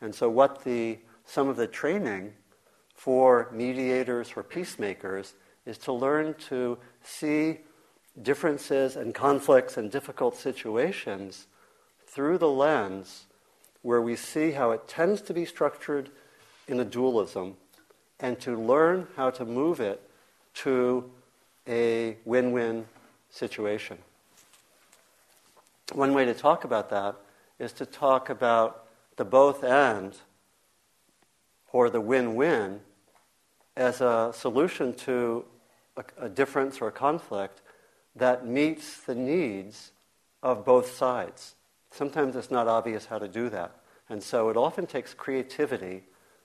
And 0.00 0.14
so, 0.14 0.30
what 0.30 0.64
the, 0.64 0.98
some 1.24 1.48
of 1.48 1.56
the 1.56 1.66
training 1.66 2.32
for 2.94 3.50
mediators, 3.52 4.28
for 4.30 4.42
peacemakers, 4.42 5.34
is 5.66 5.78
to 5.78 5.92
learn 5.92 6.34
to 6.48 6.78
see 7.02 7.58
differences 8.22 8.96
and 8.96 9.14
conflicts 9.14 9.76
and 9.76 9.90
difficult 9.90 10.36
situations 10.36 11.46
through 12.06 12.38
the 12.38 12.48
lens 12.48 13.26
where 13.82 14.02
we 14.02 14.16
see 14.16 14.50
how 14.52 14.72
it 14.72 14.88
tends 14.88 15.22
to 15.22 15.32
be 15.32 15.44
structured 15.44 16.10
in 16.66 16.80
a 16.80 16.84
dualism 16.84 17.56
and 18.18 18.38
to 18.40 18.58
learn 18.58 19.06
how 19.16 19.30
to 19.30 19.44
move 19.44 19.80
it 19.80 20.09
to 20.54 21.10
a 21.66 22.16
win 22.24 22.52
win 22.52 22.86
situation. 23.30 23.98
One 25.92 26.14
way 26.14 26.24
to 26.24 26.34
talk 26.34 26.64
about 26.64 26.90
that 26.90 27.16
is 27.58 27.72
to 27.74 27.86
talk 27.86 28.30
about 28.30 28.86
the 29.16 29.24
both 29.24 29.64
and 29.64 30.16
or 31.72 31.90
the 31.90 32.00
win 32.00 32.34
win 32.34 32.80
as 33.76 34.00
a 34.00 34.32
solution 34.34 34.94
to 34.94 35.44
a, 35.96 36.04
a 36.18 36.28
difference 36.28 36.80
or 36.80 36.88
a 36.88 36.92
conflict 36.92 37.60
that 38.16 38.46
meets 38.46 39.00
the 39.00 39.14
needs 39.14 39.92
of 40.42 40.64
both 40.64 40.94
sides. 40.94 41.54
Sometimes 41.90 42.36
it's 42.36 42.50
not 42.50 42.68
obvious 42.68 43.06
how 43.06 43.18
to 43.18 43.28
do 43.28 43.48
that. 43.50 43.76
And 44.08 44.22
so 44.22 44.48
it 44.48 44.56
often 44.56 44.86
takes 44.86 45.14
creativity 45.14 46.02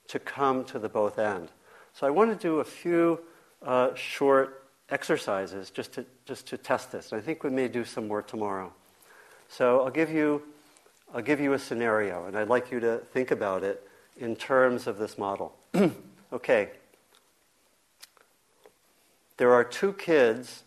to 0.08 0.20
come 0.20 0.64
to 0.66 0.80
the 0.80 0.90
both 0.90 1.18
end. 1.18 1.50
So 1.94 2.06
I 2.06 2.10
want 2.10 2.32
to 2.32 2.36
do 2.36 2.60
a 2.60 2.64
few 2.64 3.22
uh, 3.66 3.94
short 3.96 4.64
exercises 4.90 5.72
just 5.72 5.94
to, 5.94 6.06
just 6.26 6.48
to 6.48 6.58
test 6.58 6.92
this. 6.92 7.12
I 7.12 7.20
think 7.20 7.44
we 7.44 7.50
may 7.50 7.68
do 7.68 7.84
some 7.84 8.08
more 8.08 8.22
tomorrow. 8.22 8.72
So 9.50 9.82
I'll 9.82 9.92
give 9.92 10.12
you, 10.12 10.44
I'll 11.14 11.22
give 11.22 11.40
you 11.40 11.54
a 11.54 11.60
scenario, 11.60 12.26
and 12.26 12.38
I'd 12.38 12.48
like 12.48 12.72
you 12.72 12.80
to 12.80 12.98
think 13.12 13.32
about 13.32 13.64
it 13.64 13.88
in 14.18 14.36
terms 14.36 14.88
of 14.88 14.98
this 14.98 15.18
model. 15.18 15.56
okay. 16.34 16.70
There 19.38 19.54
are 19.54 19.64
two 19.64 19.94
kids 19.94 20.64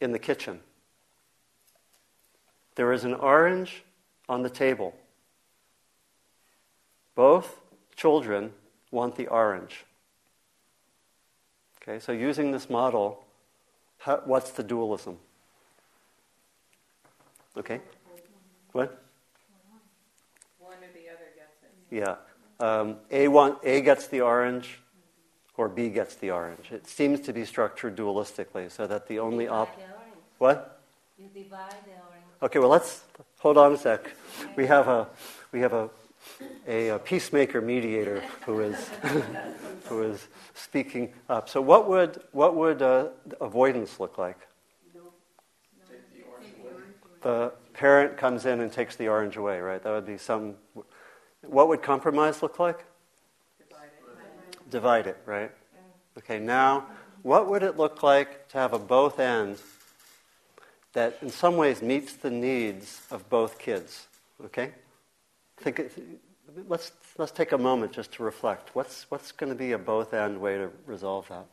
in 0.00 0.12
the 0.12 0.18
kitchen. 0.18 0.60
There 2.74 2.92
is 2.92 3.04
an 3.04 3.14
orange 3.14 3.84
on 4.28 4.42
the 4.42 4.50
table. 4.50 4.94
Both 7.14 7.60
children 7.96 8.52
want 8.90 9.16
the 9.16 9.28
orange. 9.28 9.84
Okay, 11.86 11.98
so 11.98 12.12
using 12.12 12.50
this 12.50 12.70
model, 12.70 13.22
how, 13.98 14.22
what's 14.24 14.52
the 14.52 14.62
dualism? 14.62 15.18
Okay? 17.58 17.80
What? 18.72 19.02
One 20.58 20.72
or 20.78 20.92
the 20.94 21.10
other 21.10 21.28
gets 21.36 21.62
it. 21.62 21.94
Yeah. 21.94 22.16
Um, 22.58 22.96
a, 23.10 23.28
want, 23.28 23.58
a 23.64 23.82
gets 23.82 24.06
the 24.06 24.22
orange, 24.22 24.78
or 25.58 25.68
B 25.68 25.90
gets 25.90 26.14
the 26.14 26.30
orange. 26.30 26.72
It 26.72 26.86
seems 26.86 27.20
to 27.20 27.34
be 27.34 27.44
structured 27.44 27.96
dualistically, 27.96 28.70
so 28.70 28.86
that 28.86 29.06
the 29.06 29.18
only 29.18 29.46
op. 29.46 29.78
What? 30.38 30.80
You 31.18 31.28
divide 31.34 31.70
the 31.84 31.90
orange. 31.90 32.24
Okay, 32.42 32.58
well 32.60 32.70
let's 32.70 33.02
hold 33.38 33.58
on 33.58 33.74
a 33.74 33.76
sec. 33.76 34.10
We 34.56 34.66
have 34.66 34.88
a 34.88 35.08
we 35.52 35.60
have 35.60 35.72
a 35.72 35.90
a, 36.66 36.88
a 36.88 36.98
peacemaker 36.98 37.60
mediator 37.60 38.22
who 38.44 38.60
is 38.60 38.90
who 39.88 40.02
is 40.02 40.28
speaking 40.54 41.12
up. 41.28 41.48
So 41.48 41.60
what 41.60 41.88
would 41.88 42.22
what 42.32 42.56
would 42.56 42.82
uh, 42.82 43.08
avoidance 43.40 44.00
look 44.00 44.18
like? 44.18 44.38
The 47.22 47.52
parent 47.72 48.16
comes 48.16 48.44
in 48.44 48.60
and 48.60 48.70
takes 48.70 48.96
the 48.96 49.08
orange 49.08 49.36
away, 49.36 49.60
right? 49.60 49.82
That 49.82 49.90
would 49.90 50.06
be 50.06 50.18
some. 50.18 50.54
What 51.42 51.68
would 51.68 51.82
compromise 51.82 52.42
look 52.42 52.58
like? 52.58 52.84
divide 54.70 55.06
it, 55.06 55.16
right? 55.24 55.52
Okay, 56.18 56.40
now, 56.40 56.86
what 57.22 57.48
would 57.48 57.62
it 57.62 57.76
look 57.76 58.02
like 58.02 58.48
to 58.48 58.58
have 58.58 58.72
a 58.72 58.78
both 58.78 59.20
ends 59.20 59.62
that 60.92 61.16
in 61.22 61.30
some 61.30 61.56
ways 61.56 61.80
meets 61.80 62.14
the 62.14 62.30
needs 62.30 63.02
of 63.10 63.28
both 63.28 63.58
kids? 63.58 64.06
Okay? 64.44 64.72
Think, 65.58 65.90
let's, 66.68 66.92
let's 67.16 67.32
take 67.32 67.52
a 67.52 67.58
moment 67.58 67.92
just 67.92 68.12
to 68.12 68.22
reflect. 68.22 68.74
What's, 68.74 69.10
what's 69.10 69.32
going 69.32 69.50
to 69.50 69.56
be 69.56 69.72
a 69.72 69.78
both 69.78 70.12
end 70.14 70.40
way 70.40 70.56
to 70.56 70.70
resolve 70.86 71.28
that? 71.28 71.46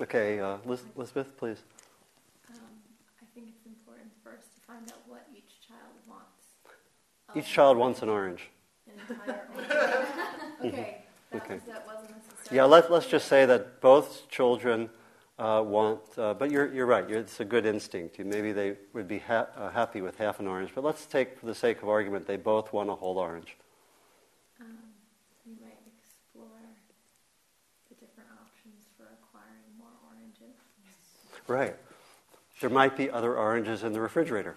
Okay, 0.00 0.40
uh, 0.40 0.56
Elizabeth, 0.96 1.36
please. 1.36 1.62
Um, 2.50 2.56
I 3.20 3.24
think 3.34 3.48
it's 3.48 3.66
important 3.66 4.10
first 4.24 4.54
to 4.54 4.60
find 4.66 4.90
out 4.90 4.98
what 5.06 5.26
each 5.32 5.66
child 5.66 5.92
wants. 6.08 7.36
Each 7.36 7.50
um, 7.50 7.54
child 7.54 7.76
wants 7.76 8.02
an 8.02 8.08
orange. 8.08 8.50
okay. 10.64 10.98
That, 11.30 11.40
okay. 11.42 11.54
Was, 11.54 11.62
that 11.68 11.86
wasn't 11.86 12.16
necessary. 12.16 12.56
Yeah, 12.56 12.64
let, 12.64 12.90
let's 12.90 13.06
just 13.06 13.28
say 13.28 13.46
that 13.46 13.80
both 13.80 14.28
children 14.28 14.90
uh, 15.42 15.60
want, 15.60 16.00
uh, 16.16 16.34
but 16.34 16.52
you're, 16.52 16.72
you're 16.72 16.86
right, 16.86 17.08
you're, 17.08 17.18
it's 17.18 17.40
a 17.40 17.44
good 17.44 17.66
instinct. 17.66 18.16
You, 18.18 18.24
maybe 18.24 18.52
they 18.52 18.76
would 18.92 19.08
be 19.08 19.18
ha- 19.18 19.48
uh, 19.56 19.70
happy 19.70 20.00
with 20.00 20.16
half 20.16 20.38
an 20.38 20.46
orange, 20.46 20.70
but 20.72 20.84
let's 20.84 21.04
take, 21.04 21.36
for 21.38 21.46
the 21.46 21.54
sake 21.54 21.82
of 21.82 21.88
argument, 21.88 22.28
they 22.28 22.36
both 22.36 22.72
want 22.72 22.88
a 22.88 22.94
whole 22.94 23.18
orange. 23.18 23.56
Um, 24.60 24.78
you 25.44 25.56
might 25.60 25.78
explore 25.98 26.46
the 27.88 27.94
different 27.96 28.30
options 28.40 28.84
for 28.96 29.02
acquiring 29.02 29.66
more 29.76 29.88
oranges. 30.08 30.54
Right. 31.48 31.74
There 32.60 32.70
might 32.70 32.96
be 32.96 33.10
other 33.10 33.36
oranges 33.36 33.82
in 33.82 33.92
the 33.92 34.00
refrigerator. 34.00 34.54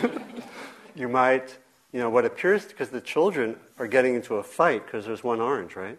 you 0.94 1.08
might 1.08 1.58
you 1.92 2.00
know, 2.00 2.10
what 2.10 2.24
appears 2.24 2.64
because 2.64 2.88
the 2.88 3.00
children 3.00 3.56
are 3.78 3.86
getting 3.86 4.16
into 4.16 4.36
a 4.36 4.42
fight 4.42 4.84
because 4.84 5.06
there's 5.06 5.22
one 5.22 5.40
orange, 5.40 5.76
right? 5.76 5.98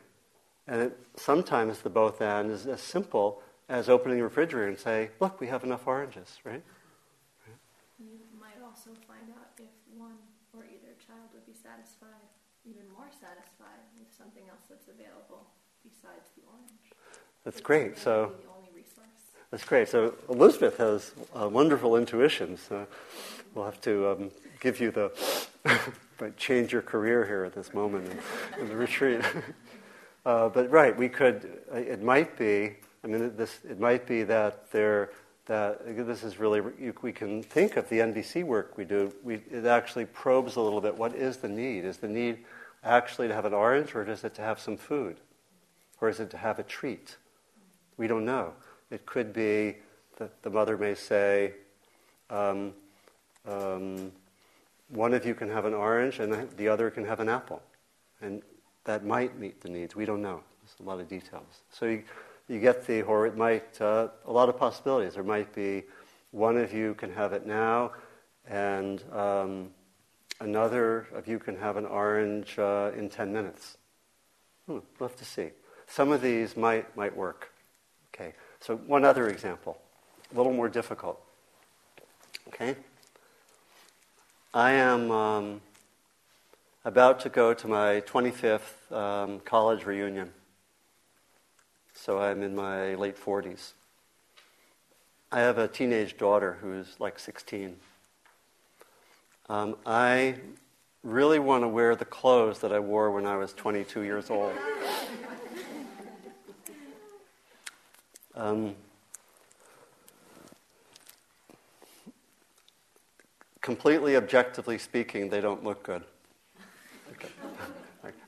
And 0.68 0.82
it, 0.82 1.00
sometimes 1.16 1.80
the 1.80 1.90
both 1.90 2.22
and 2.22 2.52
is 2.52 2.66
as 2.66 2.82
simple 2.82 3.42
as 3.70 3.90
opening 3.90 4.18
the 4.18 4.24
refrigerator 4.24 4.68
and 4.68 4.78
say, 4.78 5.10
look, 5.20 5.40
we 5.40 5.48
have 5.48 5.64
enough 5.64 5.88
oranges, 5.88 6.40
right? 6.44 6.62
right? 7.46 7.58
You 8.00 8.20
might 8.40 8.62
also 8.64 8.92
find 9.08 9.30
out 9.36 9.50
if 9.58 9.72
one 9.98 10.18
or 10.54 10.64
either 10.64 10.94
child 11.06 11.30
would 11.34 11.46
be 11.46 11.54
satisfied, 11.54 12.30
even 12.66 12.84
more 12.94 13.10
satisfied 13.10 13.82
with 13.98 14.08
something 14.16 14.44
else 14.50 14.66
that's 14.70 14.88
available 14.88 15.48
besides 15.84 16.30
the 16.36 16.44
orange. 16.48 16.94
That's 17.44 17.58
it's 17.58 17.66
great. 17.66 17.98
So 17.98 18.34
that's 19.52 19.64
great. 19.64 19.88
So 19.88 20.16
Elizabeth 20.30 20.78
has 20.78 21.14
a 21.34 21.48
wonderful 21.48 21.96
intuition. 21.96 22.58
So 22.58 22.88
we'll 23.54 23.66
have 23.66 23.82
to 23.82 24.10
um, 24.10 24.32
give 24.60 24.80
you 24.80 24.92
the 24.92 25.12
but 26.18 26.38
change 26.38 26.72
your 26.72 26.82
career 26.82 27.26
here 27.26 27.44
at 27.44 27.54
this 27.54 27.74
moment 27.74 28.12
in, 28.58 28.62
in 28.62 28.70
the 28.70 28.76
retreat. 28.76 29.22
uh, 30.26 30.50
but 30.50 30.70
right, 30.70 30.96
we 30.96 31.10
could. 31.10 31.62
It 31.74 32.02
might 32.02 32.38
be. 32.38 32.78
I 33.06 33.08
mean, 33.08 33.38
this. 33.38 33.60
It 33.70 33.80
might 33.80 34.08
be 34.08 34.24
that 34.24 34.72
there. 34.72 35.12
That 35.46 35.86
this 36.08 36.24
is 36.24 36.40
really. 36.40 36.60
You, 36.80 36.94
we 37.04 37.12
can 37.12 37.44
think 37.44 37.78
of 37.78 37.88
the 37.88 38.00
NVC 38.00 38.44
work 38.44 38.78
we 38.78 38.84
do. 38.84 39.14
We, 39.24 39.36
it 39.52 39.66
actually 39.66 40.06
probes 40.06 40.56
a 40.56 40.62
little 40.62 40.82
bit. 40.82 40.98
What 40.98 41.16
is 41.16 41.38
the 41.38 41.48
need? 41.48 41.86
Is 41.86 41.98
the 41.98 42.08
need 42.08 42.40
actually 42.84 43.28
to 43.28 43.34
have 43.36 43.46
an 43.46 43.54
orange, 43.54 43.94
or 43.94 44.04
is 44.10 44.24
it 44.24 44.34
to 44.36 44.42
have 44.42 44.60
some 44.60 44.76
food, 44.76 45.18
or 46.02 46.10
is 46.10 46.20
it 46.20 46.32
to 46.32 46.38
have 46.38 46.58
a 46.58 46.64
treat? 46.64 47.16
We 47.98 48.08
don't 48.08 48.26
know. 48.26 48.54
It 48.90 49.06
could 49.06 49.32
be 49.32 49.78
that 50.18 50.42
the 50.42 50.50
mother 50.50 50.76
may 50.76 50.96
say. 50.96 51.54
Um, 52.32 52.74
um, 53.48 54.12
one 54.90 55.14
of 55.14 55.26
you 55.26 55.36
can 55.36 55.50
have 55.50 55.66
an 55.66 55.74
orange 55.74 56.20
and 56.20 56.50
the 56.58 56.68
other 56.68 56.90
can 56.90 57.06
have 57.06 57.20
an 57.20 57.30
apple. 57.30 57.62
And 58.22 58.42
that 58.86 59.06
might 59.06 59.38
meet 59.38 59.62
the 59.62 59.70
needs. 59.70 59.96
We 59.96 60.06
don't 60.06 60.22
know. 60.22 60.42
There's 60.62 60.76
a 60.80 60.84
lot 60.84 61.00
of 61.00 61.08
details. 61.08 61.62
So 61.72 61.86
you, 61.86 62.04
you 62.48 62.60
get 62.60 62.86
the, 62.86 63.02
or 63.04 63.26
it 63.26 63.36
might, 63.36 63.80
uh, 63.82 64.10
a 64.26 64.32
lot 64.32 64.50
of 64.50 64.58
possibilities. 64.58 65.16
There 65.16 65.24
might 65.24 65.54
be 65.54 65.84
one 66.32 66.58
of 66.58 66.74
you 66.74 66.94
can 66.96 67.12
have 67.14 67.34
it 67.34 67.46
now, 67.46 67.92
and 68.48 69.04
um, 69.12 69.70
another 70.40 71.08
of 71.14 71.28
you 71.28 71.40
can 71.40 71.58
have 71.58 71.78
an 71.78 71.86
orange 71.86 72.60
uh, 72.60 72.92
in 72.96 73.10
10 73.10 73.34
minutes. 73.34 73.78
Hmm, 74.68 74.80
we'll 75.00 75.10
have 75.10 75.18
to 75.18 75.26
see. 75.26 75.50
Some 75.88 76.12
of 76.12 76.22
these 76.22 76.56
might, 76.58 76.96
might 76.96 77.16
work. 77.16 77.52
Okay, 78.14 78.34
so 78.60 78.78
one 78.78 79.04
other 79.04 79.28
example, 79.28 79.78
a 80.34 80.38
little 80.38 80.54
more 80.54 80.70
difficult. 80.70 81.20
Okay? 82.48 82.76
I 84.54 84.72
am, 84.72 85.12
um, 85.12 85.62
about 86.86 87.20
to 87.20 87.30
go 87.30 87.52
to 87.52 87.68
my 87.68 88.02
25th 88.02 88.92
um, 88.92 89.40
college 89.40 89.86
reunion. 89.86 90.32
So 91.98 92.20
I'm 92.20 92.44
in 92.44 92.54
my 92.54 92.94
late 92.96 93.18
40s. 93.18 93.72
I 95.32 95.40
have 95.40 95.58
a 95.58 95.68
teenage 95.68 96.18
daughter 96.18 96.58
who's 96.62 97.00
like 97.00 97.18
16. 97.18 97.78
Um, 99.48 99.78
I 99.86 100.36
really 101.04 101.40
want 101.40 101.64
to 101.64 101.68
wear 101.68 101.96
the 101.96 102.06
clothes 102.06 102.60
that 102.60 102.72
I 102.72 102.80
wore 102.80 103.12
when 103.12 103.26
I 103.26 103.38
was 103.38 103.54
22 103.54 104.02
years 104.02 104.30
old. 104.30 104.54
Um, 108.36 108.76
completely 113.62 114.18
objectively 114.18 114.78
speaking, 114.78 115.30
they 115.30 115.42
don't 115.42 115.64
look 115.64 115.82
good. 115.82 116.04
Okay. 117.14 117.30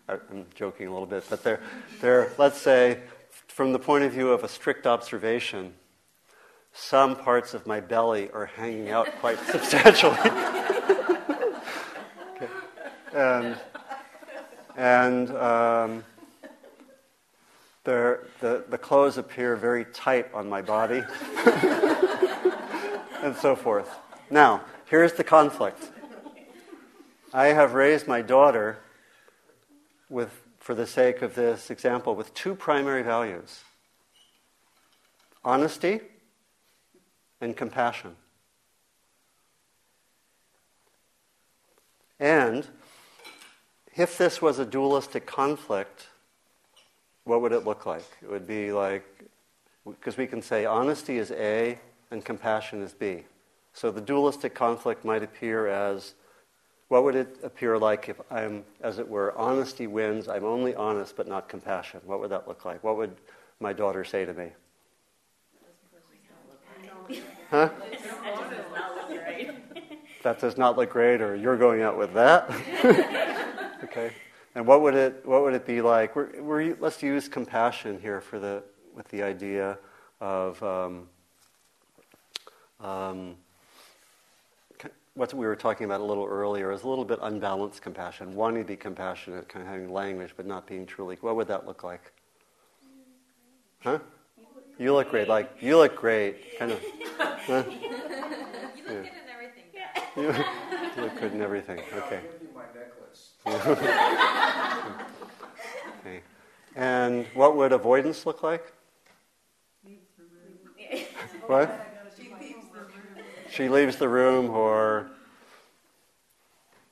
I'm 0.08 0.46
joking 0.56 0.88
a 0.88 0.92
little 0.92 1.06
bit, 1.06 1.26
but 1.30 1.44
they're, 1.44 1.60
they're, 2.00 2.32
let's 2.38 2.62
say, 2.62 3.02
from 3.58 3.74
the 3.74 3.80
point 3.80 4.04
of 4.04 4.12
view 4.12 4.30
of 4.30 4.44
a 4.44 4.48
strict 4.48 4.86
observation, 4.86 5.74
some 6.74 7.16
parts 7.16 7.56
of 7.56 7.66
my 7.66 7.80
belly 7.80 8.30
are 8.30 8.46
hanging 8.46 8.92
out 8.92 9.10
quite 9.20 9.40
substantially. 9.52 10.16
okay. 12.36 12.48
And, 13.16 13.58
and 14.78 15.32
um, 15.32 16.04
the, 17.84 18.20
the 18.70 18.78
clothes 18.78 19.18
appear 19.18 19.56
very 19.56 19.86
tight 19.86 20.32
on 20.36 20.48
my 20.48 20.62
body, 20.62 21.04
and 23.24 23.36
so 23.36 23.56
forth. 23.56 23.90
Now, 24.30 24.62
here's 24.86 25.14
the 25.14 25.24
conflict. 25.24 25.90
I 27.34 27.48
have 27.48 27.74
raised 27.74 28.08
my 28.08 28.22
daughter 28.22 28.78
with, 30.10 30.44
for 30.68 30.76
the 30.76 30.86
sake 30.86 31.22
of 31.22 31.34
this 31.34 31.70
example, 31.70 32.14
with 32.14 32.34
two 32.34 32.54
primary 32.54 33.02
values 33.02 33.64
honesty 35.46 36.02
and 37.40 37.56
compassion. 37.56 38.18
And 42.20 42.68
if 43.96 44.18
this 44.18 44.42
was 44.42 44.60
a 44.60 44.66
dualistic 44.66 45.26
conflict, 45.26 46.08
what 47.24 47.42
would 47.42 47.54
it 47.54 47.64
look 47.64 47.86
like? 47.86 48.04
It 48.22 48.30
would 48.30 48.46
be 48.46 48.74
like, 48.74 49.06
because 49.86 50.18
we 50.18 50.28
can 50.28 50.42
say 50.42 50.66
honesty 50.66 51.18
is 51.18 51.32
A 51.32 51.80
and 52.12 52.26
compassion 52.26 52.82
is 52.82 52.92
B. 52.92 53.24
So 53.72 53.90
the 53.90 54.02
dualistic 54.02 54.54
conflict 54.54 55.06
might 55.06 55.24
appear 55.24 55.68
as 55.68 56.16
what 56.90 57.04
would 57.04 57.16
it 57.16 57.38
appear 57.44 57.78
like 57.78 58.08
if 58.10 58.20
I'm, 58.32 58.64
as 58.82 59.00
it 59.00 59.08
were, 59.08 59.38
honesty 59.38 59.88
wins, 59.88 60.28
I'm 60.28 60.46
only 60.46 60.74
honest 60.76 61.16
but 61.18 61.28
not 61.28 61.50
compassion? 61.50 62.00
What 62.06 62.20
would 62.20 62.32
that 62.32 62.48
look 62.48 62.64
like? 62.64 62.84
What 62.84 62.98
would 62.98 63.16
my 63.60 63.74
daughter 63.74 64.04
say 64.04 64.26
to 64.26 64.34
me? 64.34 64.52
Huh? 67.50 67.70
that 70.24 70.40
does 70.40 70.58
not 70.58 70.78
look 70.78 70.90
great, 70.90 71.22
or 71.22 71.36
you're 71.36 71.58
going 71.58 71.82
out 71.82 71.98
with 71.98 72.14
that. 72.14 72.50
okay. 73.84 74.12
And 74.56 74.66
what 74.66 74.82
would 74.82 74.96
it 74.96 75.26
what 75.26 75.44
would 75.44 75.54
it 75.54 75.66
be 75.66 75.82
like? 75.82 76.16
We're, 76.16 76.42
we're, 76.42 76.76
let's 76.80 77.02
use 77.02 77.30
compassion 77.30 78.00
here 78.02 78.20
for 78.20 78.40
the 78.40 78.64
with 78.94 79.08
the 79.10 79.24
idea 79.24 79.78
of 80.20 80.62
um, 80.64 81.08
um, 82.82 83.36
what 85.18 85.34
we 85.34 85.48
were 85.48 85.56
talking 85.56 85.86
about 85.86 86.00
a 86.00 86.04
little 86.04 86.26
earlier 86.26 86.72
is 86.72 86.84
a 86.84 86.88
little 86.88 87.04
bit 87.04 87.18
unbalanced 87.24 87.82
compassion, 87.82 88.36
wanting 88.36 88.62
to 88.62 88.68
be 88.68 88.76
compassionate, 88.76 89.50
kind 89.50 89.66
of 89.66 89.72
having 89.72 89.92
language, 89.92 90.34
but 90.38 90.46
not 90.46 90.68
being 90.68 90.86
truly. 90.86 91.18
What 91.22 91.36
would 91.36 91.48
that 91.48 91.66
look 91.66 91.84
like? 91.84 92.12
Huh? 93.80 93.98
You 94.78 94.94
look 94.94 95.10
great. 95.10 95.28
Like 95.28 95.50
you 95.60 95.78
look 95.78 95.96
great. 95.96 96.60
Kind 96.60 96.72
of. 96.72 96.80
Huh? 97.18 97.64
You 98.88 98.94
look 98.94 99.10
good 99.10 99.12
in 99.12 99.28
everything. 99.34 99.66
You, 100.16 100.24
you 100.96 101.02
look 101.02 101.20
good 101.20 101.34
in 101.34 101.42
everything. 101.42 101.82
Okay. 101.94 102.22
okay. 106.00 106.22
And 106.76 107.26
what 107.34 107.58
would 107.58 107.74
avoidance 107.74 108.26
look 108.26 108.44
like? 108.44 108.72
what? 111.48 111.87
She 113.58 113.70
leaves 113.70 113.96
the 113.96 114.08
room, 114.08 114.52
or 114.52 115.10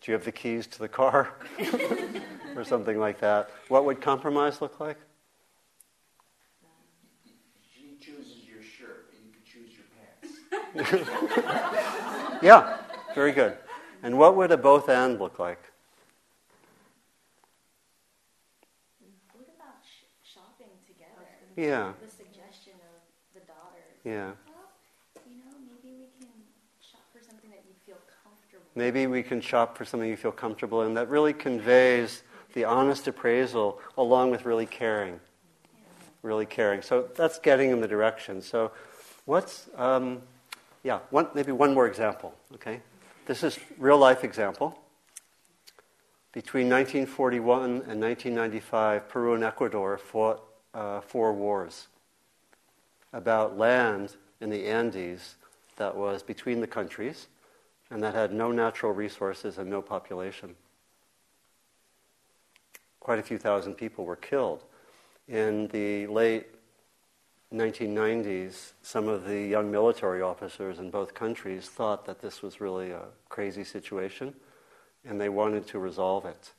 do 0.01 0.11
you 0.11 0.13
have 0.15 0.25
the 0.25 0.31
keys 0.31 0.65
to 0.65 0.79
the 0.79 0.87
car? 0.87 1.31
or 2.55 2.63
something 2.63 2.97
like 2.99 3.19
that. 3.19 3.51
What 3.67 3.85
would 3.85 4.01
compromise 4.01 4.61
look 4.61 4.79
like? 4.79 4.97
She 7.71 7.97
chooses 8.01 8.47
your 8.51 8.63
shirt, 8.63 9.13
and 9.13 9.27
you 9.27 9.31
can 9.31 9.43
choose 9.45 9.77
your 9.77 9.85
pants. 10.73 12.39
yeah, 12.41 12.77
very 13.13 13.31
good. 13.31 13.59
And 14.01 14.17
what 14.17 14.35
would 14.35 14.51
a 14.51 14.57
both 14.57 14.89
and 14.89 15.19
look 15.19 15.37
like? 15.37 15.61
What 19.33 19.45
about 19.55 19.83
sh- 19.83 20.33
shopping 20.33 20.71
together? 20.87 21.27
Yeah. 21.55 21.93
The 22.01 22.09
suggestion 22.09 22.73
of 22.81 23.39
the 23.39 23.45
daughters. 23.45 24.01
Yeah. 24.03 24.31
Maybe 28.75 29.07
we 29.07 29.23
can 29.23 29.39
shop 29.39 29.77
for 29.77 29.85
something 29.85 30.09
you 30.09 30.17
feel 30.17 30.33
comfortable 30.33 30.81
in. 30.81 30.93
That 30.95 31.09
really 31.09 31.33
conveys 31.33 32.23
the 32.53 32.65
honest 32.65 33.07
appraisal 33.07 33.79
along 33.97 34.31
with 34.31 34.45
really 34.45 34.65
caring. 34.65 35.19
Really 36.21 36.45
caring. 36.45 36.81
So 36.81 37.07
that's 37.15 37.39
getting 37.39 37.69
in 37.71 37.79
the 37.79 37.87
direction. 37.87 38.41
So, 38.41 38.71
what's, 39.25 39.69
um, 39.77 40.21
yeah, 40.83 40.99
one, 41.09 41.27
maybe 41.33 41.53
one 41.53 41.73
more 41.73 41.87
example, 41.87 42.33
okay? 42.55 42.81
This 43.25 43.43
is 43.43 43.57
real 43.77 43.97
life 43.97 44.23
example. 44.23 44.77
Between 46.33 46.69
1941 46.69 47.63
and 47.87 48.01
1995, 48.01 49.07
Peru 49.07 49.35
and 49.35 49.43
Ecuador 49.43 49.97
fought 49.97 50.43
uh, 50.73 50.99
four 50.99 51.33
wars 51.33 51.87
about 53.13 53.57
land 53.57 54.17
in 54.41 54.49
the 54.49 54.67
Andes 54.67 55.35
that 55.77 55.95
was 55.95 56.21
between 56.21 56.59
the 56.59 56.67
countries 56.67 57.27
and 57.89 58.01
that 58.03 58.15
had 58.15 58.33
no 58.33 58.51
natural 58.51 58.91
resources 58.91 59.57
and 59.57 59.69
no 59.69 59.81
population. 59.81 60.55
Quite 62.99 63.19
a 63.19 63.23
few 63.23 63.37
thousand 63.37 63.75
people 63.75 64.05
were 64.05 64.15
killed. 64.15 64.63
In 65.27 65.67
the 65.67 66.07
late 66.07 66.47
1990s, 67.53 68.73
some 68.81 69.07
of 69.07 69.25
the 69.25 69.39
young 69.41 69.71
military 69.71 70.21
officers 70.21 70.79
in 70.79 70.89
both 70.89 71.13
countries 71.13 71.67
thought 71.69 72.05
that 72.05 72.21
this 72.21 72.41
was 72.41 72.59
really 72.59 72.91
a 72.91 73.03
crazy 73.29 73.63
situation 73.63 74.33
and 75.07 75.21
they 75.21 75.29
wanted 75.29 75.67
to 75.67 75.79
resolve 75.79 76.25
it. 76.25 76.51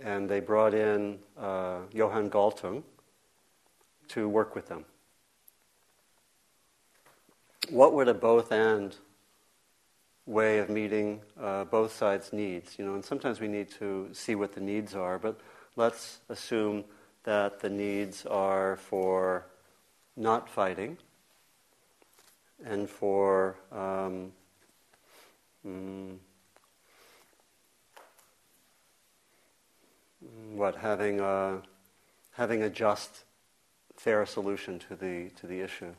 And 0.00 0.28
they 0.28 0.38
brought 0.38 0.74
in 0.74 1.18
uh, 1.36 1.80
Johan 1.92 2.30
Galtung 2.30 2.84
to 4.08 4.28
work 4.28 4.54
with 4.54 4.68
them. 4.68 4.84
What 7.68 7.92
would 7.94 8.08
a 8.08 8.14
both 8.14 8.52
and 8.52 8.94
way 10.28 10.58
of 10.58 10.68
meeting 10.68 11.22
uh, 11.40 11.64
both 11.64 11.90
sides' 11.92 12.32
needs. 12.32 12.78
You 12.78 12.84
know, 12.84 12.94
and 12.94 13.04
sometimes 13.04 13.40
we 13.40 13.48
need 13.48 13.70
to 13.78 14.10
see 14.12 14.34
what 14.34 14.52
the 14.54 14.60
needs 14.60 14.94
are, 14.94 15.18
but 15.18 15.40
let's 15.74 16.20
assume 16.28 16.84
that 17.24 17.60
the 17.60 17.70
needs 17.70 18.26
are 18.26 18.76
for 18.76 19.46
not 20.16 20.48
fighting 20.48 20.98
and 22.64 22.90
for 22.90 23.56
um, 23.72 24.32
mm, 25.66 26.16
what 30.52 30.76
having 30.76 31.20
a 31.20 31.62
having 32.32 32.62
a 32.62 32.70
just, 32.70 33.24
fair 33.96 34.26
solution 34.26 34.78
to 34.78 34.94
the 34.94 35.30
to 35.40 35.46
the 35.46 35.60
issue. 35.60 35.94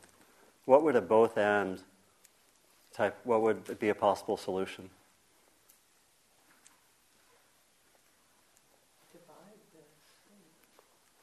What 0.66 0.84
would 0.84 0.94
a 0.94 1.00
both 1.00 1.36
and 1.36 1.82
type, 2.92 3.18
what 3.24 3.42
would 3.42 3.78
be 3.78 3.88
a 3.88 3.94
possible 3.94 4.36
solution? 4.36 4.90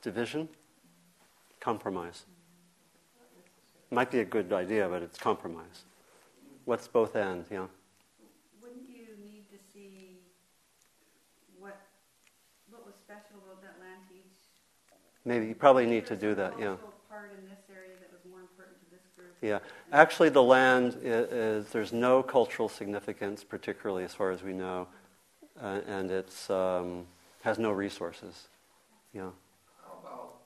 Division? 0.01 0.47
Compromise. 1.59 2.23
Might 3.91 4.09
be 4.09 4.19
a 4.19 4.25
good 4.25 4.53
idea, 4.53 4.87
but 4.87 5.01
it's 5.01 5.17
compromise. 5.17 5.83
What's 6.63 6.87
both 6.87 7.15
ends, 7.15 7.49
yeah? 7.51 7.67
Wouldn't 8.61 8.87
you 8.87 9.19
need 9.19 9.49
to 9.51 9.57
see 9.73 10.19
what 11.59 11.75
what 12.69 12.85
was 12.85 12.95
special 13.03 13.43
about 13.43 13.61
that 13.63 13.75
land 13.83 14.07
each? 14.15 14.39
Maybe 15.25 15.47
you 15.47 15.55
probably 15.55 15.85
need 15.85 16.05
to 16.07 16.15
do 16.15 16.35
that, 16.35 16.53
yeah. 16.57 16.75
Part 17.09 17.31
in 17.37 17.43
this 17.49 17.67
area 17.67 17.99
that 17.99 18.11
was 18.11 18.23
more 18.31 18.39
important 18.39 18.79
to 18.79 18.87
this 18.91 19.03
group. 19.15 19.26
Yeah, 19.41 19.59
actually, 19.91 20.29
the 20.29 20.41
land 20.41 20.97
is, 21.03 21.31
is, 21.31 21.69
there's 21.69 21.93
no 21.93 22.23
cultural 22.23 22.67
significance, 22.69 23.43
particularly 23.43 24.03
as 24.03 24.13
far 24.13 24.31
as 24.31 24.41
we 24.41 24.51
know, 24.51 24.87
uh, 25.61 25.81
and 25.87 26.09
it's 26.09 26.49
um, 26.49 27.05
has 27.43 27.59
no 27.59 27.71
resources. 27.71 28.47
Yeah. 29.13 29.29
How 29.83 29.93
about 30.03 30.37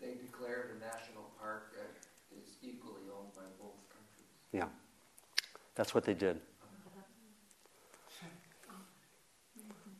they 0.00 0.14
declared 0.14 0.76
a 0.76 0.80
national 0.80 1.30
park 1.40 1.74
that 1.76 2.36
is 2.36 2.48
equally 2.62 3.02
owned 3.16 3.32
by 3.34 3.42
both 3.60 3.76
countries? 3.88 4.28
Yeah. 4.52 4.66
That's 5.76 5.94
what 5.94 6.04
they 6.04 6.14
did. 6.14 6.40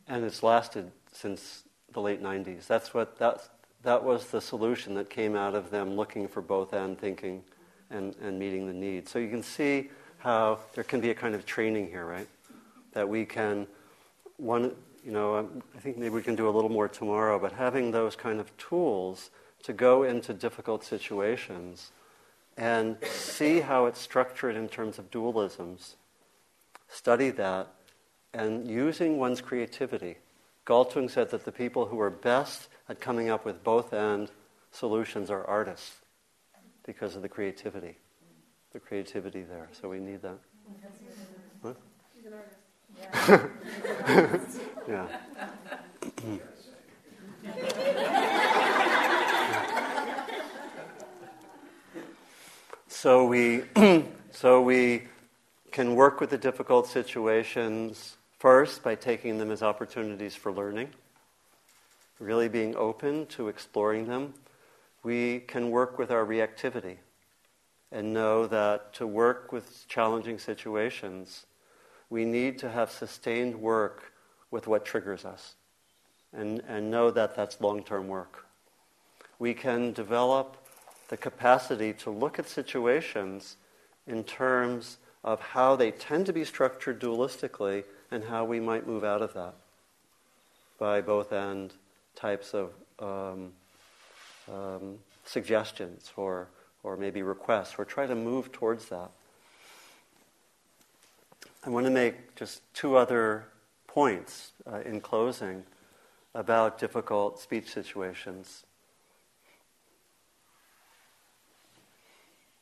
And 0.07 0.25
it's 0.25 0.43
lasted 0.43 0.91
since 1.11 1.63
the 1.93 2.01
late 2.01 2.21
90s. 2.21 2.67
That's 2.67 2.93
what 2.93 3.17
that's, 3.17 3.49
that 3.83 4.03
was 4.03 4.27
the 4.27 4.41
solution 4.41 4.93
that 4.95 5.09
came 5.09 5.35
out 5.35 5.55
of 5.55 5.69
them 5.71 5.95
looking 5.95 6.27
for 6.27 6.41
both 6.41 6.73
and 6.73 6.97
thinking 6.99 7.43
and, 7.91 8.15
and 8.21 8.39
meeting 8.39 8.67
the 8.67 8.73
need. 8.73 9.07
So 9.07 9.19
you 9.19 9.29
can 9.29 9.43
see 9.43 9.89
how 10.19 10.59
there 10.73 10.83
can 10.83 11.01
be 11.01 11.09
a 11.09 11.15
kind 11.15 11.35
of 11.35 11.45
training 11.45 11.87
here, 11.87 12.05
right? 12.05 12.27
That 12.93 13.07
we 13.07 13.25
can, 13.25 13.67
one, 14.37 14.73
you 15.03 15.11
know, 15.11 15.35
um, 15.35 15.63
I 15.75 15.79
think 15.79 15.97
maybe 15.97 16.13
we 16.13 16.21
can 16.21 16.35
do 16.35 16.47
a 16.47 16.51
little 16.51 16.69
more 16.69 16.87
tomorrow, 16.87 17.39
but 17.39 17.53
having 17.53 17.91
those 17.91 18.15
kind 18.15 18.39
of 18.39 18.55
tools 18.57 19.31
to 19.63 19.73
go 19.73 20.03
into 20.03 20.33
difficult 20.33 20.83
situations 20.83 21.91
and 22.57 22.97
see 23.05 23.61
how 23.61 23.85
it's 23.85 23.99
structured 23.99 24.55
in 24.55 24.67
terms 24.67 24.99
of 24.99 25.09
dualisms, 25.09 25.95
study 26.87 27.29
that, 27.31 27.67
and 28.33 28.69
using 28.69 29.17
one's 29.17 29.41
creativity. 29.41 30.17
Galtung 30.65 31.09
said 31.09 31.31
that 31.31 31.45
the 31.45 31.51
people 31.51 31.87
who 31.87 31.99
are 31.99 32.09
best 32.09 32.67
at 32.87 32.99
coming 32.99 33.29
up 33.29 33.45
with 33.45 33.63
both 33.63 33.93
end 33.93 34.29
solutions 34.71 35.29
are 35.29 35.45
artists 35.45 36.00
because 36.85 37.15
of 37.15 37.21
the 37.21 37.29
creativity. 37.29 37.97
The 38.73 38.79
creativity 38.79 39.43
there. 39.43 39.69
So 39.71 39.89
we 39.89 39.99
need 39.99 40.21
that. 40.21 40.37
What? 41.61 41.77
yeah. 44.87 45.07
so 52.87 53.25
we 53.25 53.63
so 54.31 54.61
we 54.61 55.03
can 55.71 55.95
work 55.95 56.19
with 56.19 56.29
the 56.29 56.37
difficult 56.37 56.87
situations 56.87 58.17
first 58.39 58.83
by 58.83 58.95
taking 58.95 59.37
them 59.37 59.51
as 59.51 59.63
opportunities 59.63 60.35
for 60.35 60.51
learning, 60.51 60.89
really 62.19 62.49
being 62.49 62.75
open 62.75 63.25
to 63.27 63.47
exploring 63.47 64.07
them. 64.07 64.33
We 65.03 65.39
can 65.41 65.71
work 65.71 65.97
with 65.97 66.11
our 66.11 66.25
reactivity 66.25 66.97
and 67.91 68.13
know 68.13 68.47
that 68.47 68.93
to 68.93 69.07
work 69.07 69.51
with 69.51 69.87
challenging 69.87 70.39
situations, 70.39 71.45
we 72.09 72.25
need 72.25 72.59
to 72.59 72.69
have 72.69 72.91
sustained 72.91 73.55
work 73.55 74.13
with 74.51 74.67
what 74.67 74.85
triggers 74.85 75.25
us 75.25 75.55
and, 76.33 76.61
and 76.67 76.91
know 76.91 77.11
that 77.11 77.35
that's 77.35 77.59
long 77.61 77.83
term 77.83 78.07
work. 78.07 78.45
We 79.39 79.53
can 79.53 79.91
develop 79.91 80.57
the 81.09 81.17
capacity 81.17 81.93
to 81.93 82.09
look 82.09 82.39
at 82.39 82.47
situations 82.47 83.57
in 84.07 84.23
terms 84.23 84.97
of 85.23 85.39
how 85.39 85.75
they 85.75 85.91
tend 85.91 86.25
to 86.25 86.33
be 86.33 86.45
structured 86.45 86.99
dualistically 86.99 87.83
and 88.11 88.23
how 88.23 88.45
we 88.45 88.59
might 88.59 88.87
move 88.87 89.03
out 89.03 89.21
of 89.21 89.33
that 89.33 89.55
by 90.79 91.01
both 91.01 91.31
end 91.31 91.73
types 92.15 92.53
of 92.53 92.71
um, 92.99 93.51
um, 94.51 94.97
suggestions 95.25 96.11
or, 96.15 96.47
or 96.83 96.97
maybe 96.97 97.21
requests, 97.21 97.75
or 97.77 97.85
try 97.85 98.05
to 98.05 98.15
move 98.15 98.51
towards 98.51 98.89
that. 98.89 99.11
I 101.63 101.69
want 101.69 101.85
to 101.85 101.91
make 101.91 102.35
just 102.35 102.61
two 102.73 102.95
other 102.95 103.45
points 103.87 104.51
uh, 104.71 104.79
in 104.79 104.99
closing 104.99 105.63
about 106.33 106.79
difficult 106.79 107.39
speech 107.39 107.69
situations. 107.69 108.63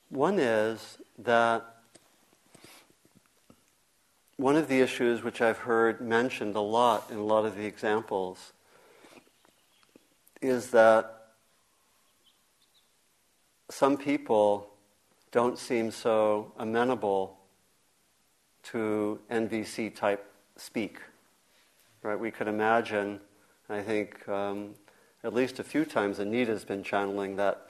One 0.09 0.39
is 0.39 0.97
that 1.19 1.75
one 4.37 4.55
of 4.55 4.67
the 4.67 4.79
issues 4.79 5.21
which 5.21 5.41
I've 5.41 5.59
heard 5.59 6.01
mentioned 6.01 6.55
a 6.55 6.61
lot 6.61 7.11
in 7.11 7.17
a 7.17 7.23
lot 7.23 7.45
of 7.45 7.55
the 7.55 7.65
examples 7.65 8.53
is 10.41 10.71
that 10.71 11.18
some 13.69 13.97
people 13.97 14.69
don't 15.31 15.57
seem 15.57 15.91
so 15.91 16.51
amenable 16.57 17.37
to 18.63 19.19
NVC 19.31 19.95
type 19.95 20.25
speak. 20.55 20.99
Right? 22.01 22.19
We 22.19 22.31
could 22.31 22.47
imagine, 22.47 23.19
I 23.69 23.81
think 23.81 24.27
um, 24.27 24.75
at 25.23 25.33
least 25.33 25.59
a 25.59 25.63
few 25.63 25.85
times 25.85 26.19
Anita's 26.19 26.65
been 26.65 26.83
channeling 26.83 27.35
that, 27.35 27.69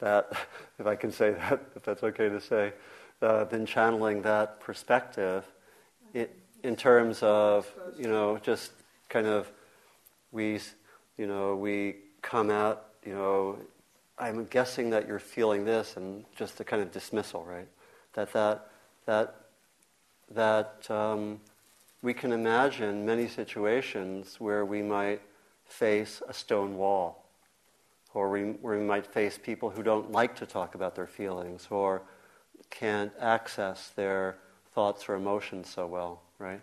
that, 0.00 0.32
if 0.78 0.86
I 0.86 0.96
can 0.96 1.12
say 1.12 1.32
that, 1.32 1.60
if 1.76 1.82
that's 1.82 2.02
okay 2.02 2.28
to 2.28 2.40
say, 2.40 2.72
uh, 3.20 3.44
been 3.44 3.66
channeling 3.66 4.22
that 4.22 4.60
perspective 4.60 5.44
it, 6.14 6.34
in 6.62 6.76
terms 6.76 7.22
of, 7.22 7.66
you 7.96 8.08
know, 8.08 8.38
just 8.38 8.72
kind 9.08 9.26
of 9.26 9.50
we, 10.32 10.60
you 11.16 11.26
know, 11.26 11.56
we 11.56 11.96
come 12.22 12.50
out, 12.50 12.86
you 13.04 13.14
know, 13.14 13.58
I'm 14.20 14.46
guessing 14.46 14.90
that 14.90 15.06
you're 15.06 15.18
feeling 15.18 15.64
this, 15.64 15.96
and 15.96 16.24
just 16.36 16.60
a 16.60 16.64
kind 16.64 16.82
of 16.82 16.90
dismissal, 16.90 17.44
right? 17.44 17.68
That 18.14 18.32
that 18.32 18.70
that 19.06 19.34
that 20.30 20.90
um, 20.90 21.40
we 22.02 22.14
can 22.14 22.32
imagine 22.32 23.06
many 23.06 23.28
situations 23.28 24.36
where 24.38 24.64
we 24.64 24.82
might 24.82 25.22
face 25.66 26.22
a 26.28 26.34
stone 26.34 26.76
wall, 26.76 27.24
or 28.14 28.30
we, 28.30 28.42
where 28.42 28.78
we 28.78 28.84
might 28.84 29.06
face 29.06 29.38
people 29.38 29.70
who 29.70 29.82
don't 29.82 30.10
like 30.10 30.34
to 30.36 30.46
talk 30.46 30.74
about 30.74 30.94
their 30.94 31.06
feelings, 31.06 31.68
or 31.70 32.02
can't 32.70 33.12
access 33.20 33.90
their 33.90 34.36
thoughts 34.74 35.08
or 35.08 35.14
emotions 35.14 35.70
so 35.70 35.86
well, 35.86 36.22
right? 36.38 36.60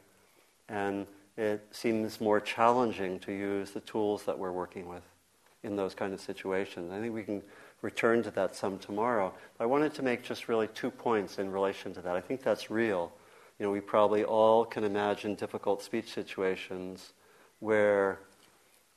And 0.67 1.07
it 1.37 1.65
seems 1.71 2.19
more 2.19 2.39
challenging 2.39 3.19
to 3.19 3.31
use 3.31 3.71
the 3.71 3.81
tools 3.81 4.23
that 4.23 4.37
we're 4.37 4.51
working 4.51 4.87
with 4.87 5.03
in 5.65 5.75
those 5.75 5.93
kind 5.93 6.13
of 6.13 6.21
situations. 6.21 6.91
I 6.91 6.99
think 6.99 7.13
we 7.13 7.23
can 7.23 7.41
return 7.81 8.23
to 8.23 8.31
that 8.31 8.55
some 8.55 8.79
tomorrow. 8.79 9.33
I 9.59 9.65
wanted 9.65 9.93
to 9.95 10.03
make 10.03 10.23
just 10.23 10.47
really 10.47 10.67
two 10.69 10.89
points 10.89 11.37
in 11.39 11.51
relation 11.51 11.93
to 11.95 12.01
that. 12.01 12.15
I 12.15 12.21
think 12.21 12.41
that's 12.41 12.71
real. 12.71 13.11
You 13.59 13.65
know, 13.65 13.71
we 13.71 13.81
probably 13.81 14.23
all 14.23 14.65
can 14.65 14.83
imagine 14.83 15.35
difficult 15.35 15.81
speech 15.81 16.13
situations 16.13 17.13
where 17.59 18.19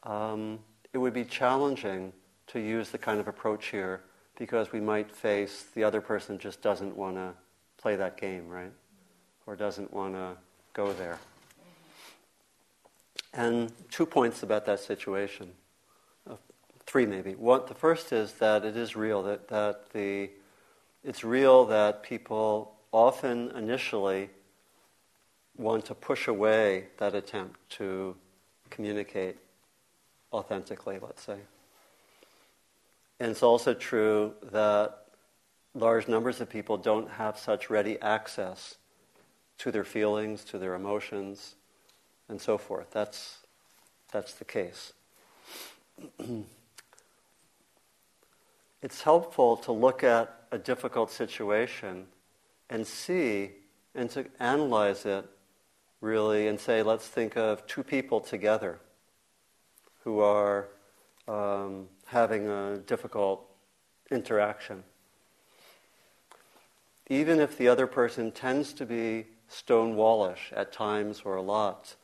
um, 0.04 0.60
it 0.92 0.98
would 0.98 1.14
be 1.14 1.24
challenging 1.24 2.12
to 2.48 2.60
use 2.60 2.90
the 2.90 2.98
kind 2.98 3.20
of 3.20 3.28
approach 3.28 3.66
here 3.66 4.02
because 4.38 4.72
we 4.72 4.80
might 4.80 5.10
face 5.10 5.66
the 5.74 5.82
other 5.82 6.00
person 6.00 6.38
just 6.38 6.62
doesn't 6.62 6.96
want 6.96 7.16
to 7.16 7.32
play 7.76 7.96
that 7.96 8.16
game, 8.16 8.48
right? 8.48 8.72
or 9.48 9.56
doesn't 9.56 9.90
want 9.94 10.12
to 10.12 10.36
go 10.74 10.92
there. 10.92 11.18
And 13.32 13.72
two 13.90 14.04
points 14.04 14.42
about 14.42 14.66
that 14.66 14.78
situation. 14.78 15.50
Three 16.88 17.04
maybe. 17.04 17.34
One, 17.34 17.60
the 17.68 17.74
first 17.74 18.14
is 18.14 18.32
that 18.34 18.64
it 18.64 18.74
is 18.74 18.96
real, 18.96 19.22
that, 19.24 19.48
that 19.48 19.90
the, 19.92 20.30
it's 21.04 21.22
real 21.22 21.66
that 21.66 22.02
people 22.02 22.76
often 22.92 23.50
initially 23.50 24.30
want 25.58 25.84
to 25.84 25.94
push 25.94 26.28
away 26.28 26.86
that 26.96 27.14
attempt 27.14 27.60
to 27.72 28.16
communicate 28.70 29.36
authentically, 30.32 30.98
let's 30.98 31.22
say. 31.22 31.36
And 33.20 33.32
it's 33.32 33.42
also 33.42 33.74
true 33.74 34.32
that 34.50 35.08
large 35.74 36.08
numbers 36.08 36.40
of 36.40 36.48
people 36.48 36.78
don't 36.78 37.10
have 37.10 37.38
such 37.38 37.68
ready 37.68 38.00
access 38.00 38.76
to 39.58 39.70
their 39.70 39.84
feelings, 39.84 40.42
to 40.44 40.58
their 40.58 40.72
emotions, 40.72 41.54
and 42.30 42.40
so 42.40 42.56
forth. 42.56 42.90
That's, 42.92 43.40
that's 44.10 44.32
the 44.32 44.46
case. 44.46 44.94
it's 48.82 49.02
helpful 49.02 49.56
to 49.58 49.72
look 49.72 50.04
at 50.04 50.44
a 50.50 50.58
difficult 50.58 51.10
situation 51.10 52.06
and 52.70 52.86
see 52.86 53.50
and 53.94 54.10
to 54.10 54.26
analyze 54.38 55.04
it 55.04 55.28
really 56.00 56.46
and 56.46 56.60
say, 56.60 56.82
let's 56.82 57.06
think 57.06 57.36
of 57.36 57.66
two 57.66 57.82
people 57.82 58.20
together 58.20 58.78
who 60.04 60.20
are 60.20 60.68
um, 61.26 61.86
having 62.06 62.48
a 62.48 62.78
difficult 62.78 63.44
interaction. 64.10 64.84
Even 67.08 67.40
if 67.40 67.58
the 67.58 67.68
other 67.68 67.86
person 67.86 68.30
tends 68.30 68.72
to 68.74 68.86
be 68.86 69.26
stonewallish 69.50 70.52
at 70.54 70.72
times 70.72 71.22
or 71.24 71.36
a 71.36 71.42
lot. 71.42 71.96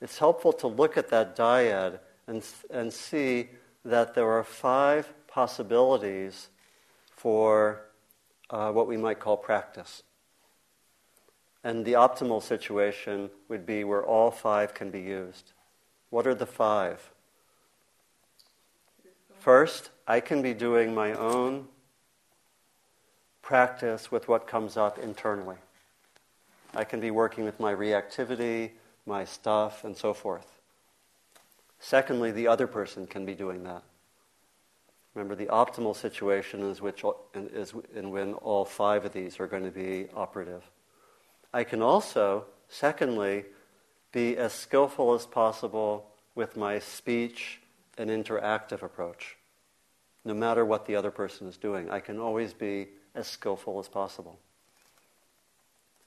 It's 0.00 0.18
helpful 0.18 0.52
to 0.54 0.66
look 0.66 0.96
at 0.96 1.08
that 1.10 1.36
dyad 1.36 2.00
and, 2.26 2.42
and 2.70 2.92
see 2.92 3.50
that 3.84 4.14
there 4.14 4.30
are 4.30 4.44
five 4.44 5.12
possibilities 5.36 6.48
for 7.10 7.82
uh, 8.48 8.72
what 8.72 8.88
we 8.88 8.96
might 8.96 9.20
call 9.20 9.36
practice. 9.36 10.02
And 11.62 11.84
the 11.84 11.92
optimal 11.92 12.42
situation 12.42 13.28
would 13.50 13.66
be 13.66 13.84
where 13.84 14.02
all 14.02 14.30
five 14.30 14.72
can 14.72 14.90
be 14.90 15.02
used. 15.02 15.52
What 16.08 16.26
are 16.26 16.34
the 16.34 16.46
five? 16.46 17.10
First, 19.38 19.90
I 20.08 20.20
can 20.20 20.40
be 20.40 20.54
doing 20.54 20.94
my 20.94 21.12
own 21.12 21.66
practice 23.42 24.10
with 24.10 24.28
what 24.28 24.46
comes 24.46 24.78
up 24.78 24.98
internally. 24.98 25.58
I 26.74 26.84
can 26.84 26.98
be 26.98 27.10
working 27.10 27.44
with 27.44 27.60
my 27.60 27.74
reactivity, 27.74 28.70
my 29.04 29.26
stuff, 29.26 29.84
and 29.84 29.94
so 29.94 30.14
forth. 30.14 30.50
Secondly, 31.78 32.30
the 32.30 32.48
other 32.48 32.66
person 32.66 33.06
can 33.06 33.26
be 33.26 33.34
doing 33.34 33.64
that. 33.64 33.82
Remember, 35.16 35.34
the 35.34 35.46
optimal 35.46 35.96
situation 35.96 36.60
is, 36.60 36.82
which, 36.82 37.02
is 37.34 37.72
in 37.94 38.10
when 38.10 38.34
all 38.34 38.66
five 38.66 39.06
of 39.06 39.14
these 39.14 39.40
are 39.40 39.46
going 39.46 39.64
to 39.64 39.70
be 39.70 40.08
operative. 40.14 40.62
I 41.54 41.64
can 41.64 41.80
also, 41.80 42.44
secondly, 42.68 43.46
be 44.12 44.36
as 44.36 44.52
skillful 44.52 45.14
as 45.14 45.24
possible 45.24 46.10
with 46.34 46.54
my 46.58 46.78
speech 46.78 47.62
and 47.96 48.10
interactive 48.10 48.82
approach. 48.82 49.38
No 50.26 50.34
matter 50.34 50.66
what 50.66 50.84
the 50.84 50.96
other 50.96 51.10
person 51.10 51.46
is 51.46 51.56
doing, 51.56 51.90
I 51.90 52.00
can 52.00 52.18
always 52.18 52.52
be 52.52 52.88
as 53.14 53.26
skillful 53.26 53.78
as 53.78 53.88
possible. 53.88 54.38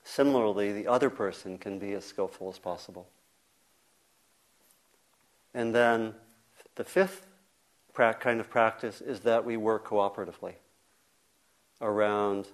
Similarly, 0.04 0.72
the 0.72 0.86
other 0.86 1.10
person 1.10 1.58
can 1.58 1.80
be 1.80 1.94
as 1.94 2.04
skillful 2.04 2.48
as 2.48 2.60
possible. 2.60 3.08
And 5.52 5.74
then 5.74 6.14
the 6.76 6.84
fifth 6.84 7.26
kind 7.94 8.40
of 8.40 8.50
practice 8.50 9.00
is 9.00 9.20
that 9.20 9.44
we 9.44 9.56
work 9.56 9.86
cooperatively 9.86 10.54
around, 11.80 12.48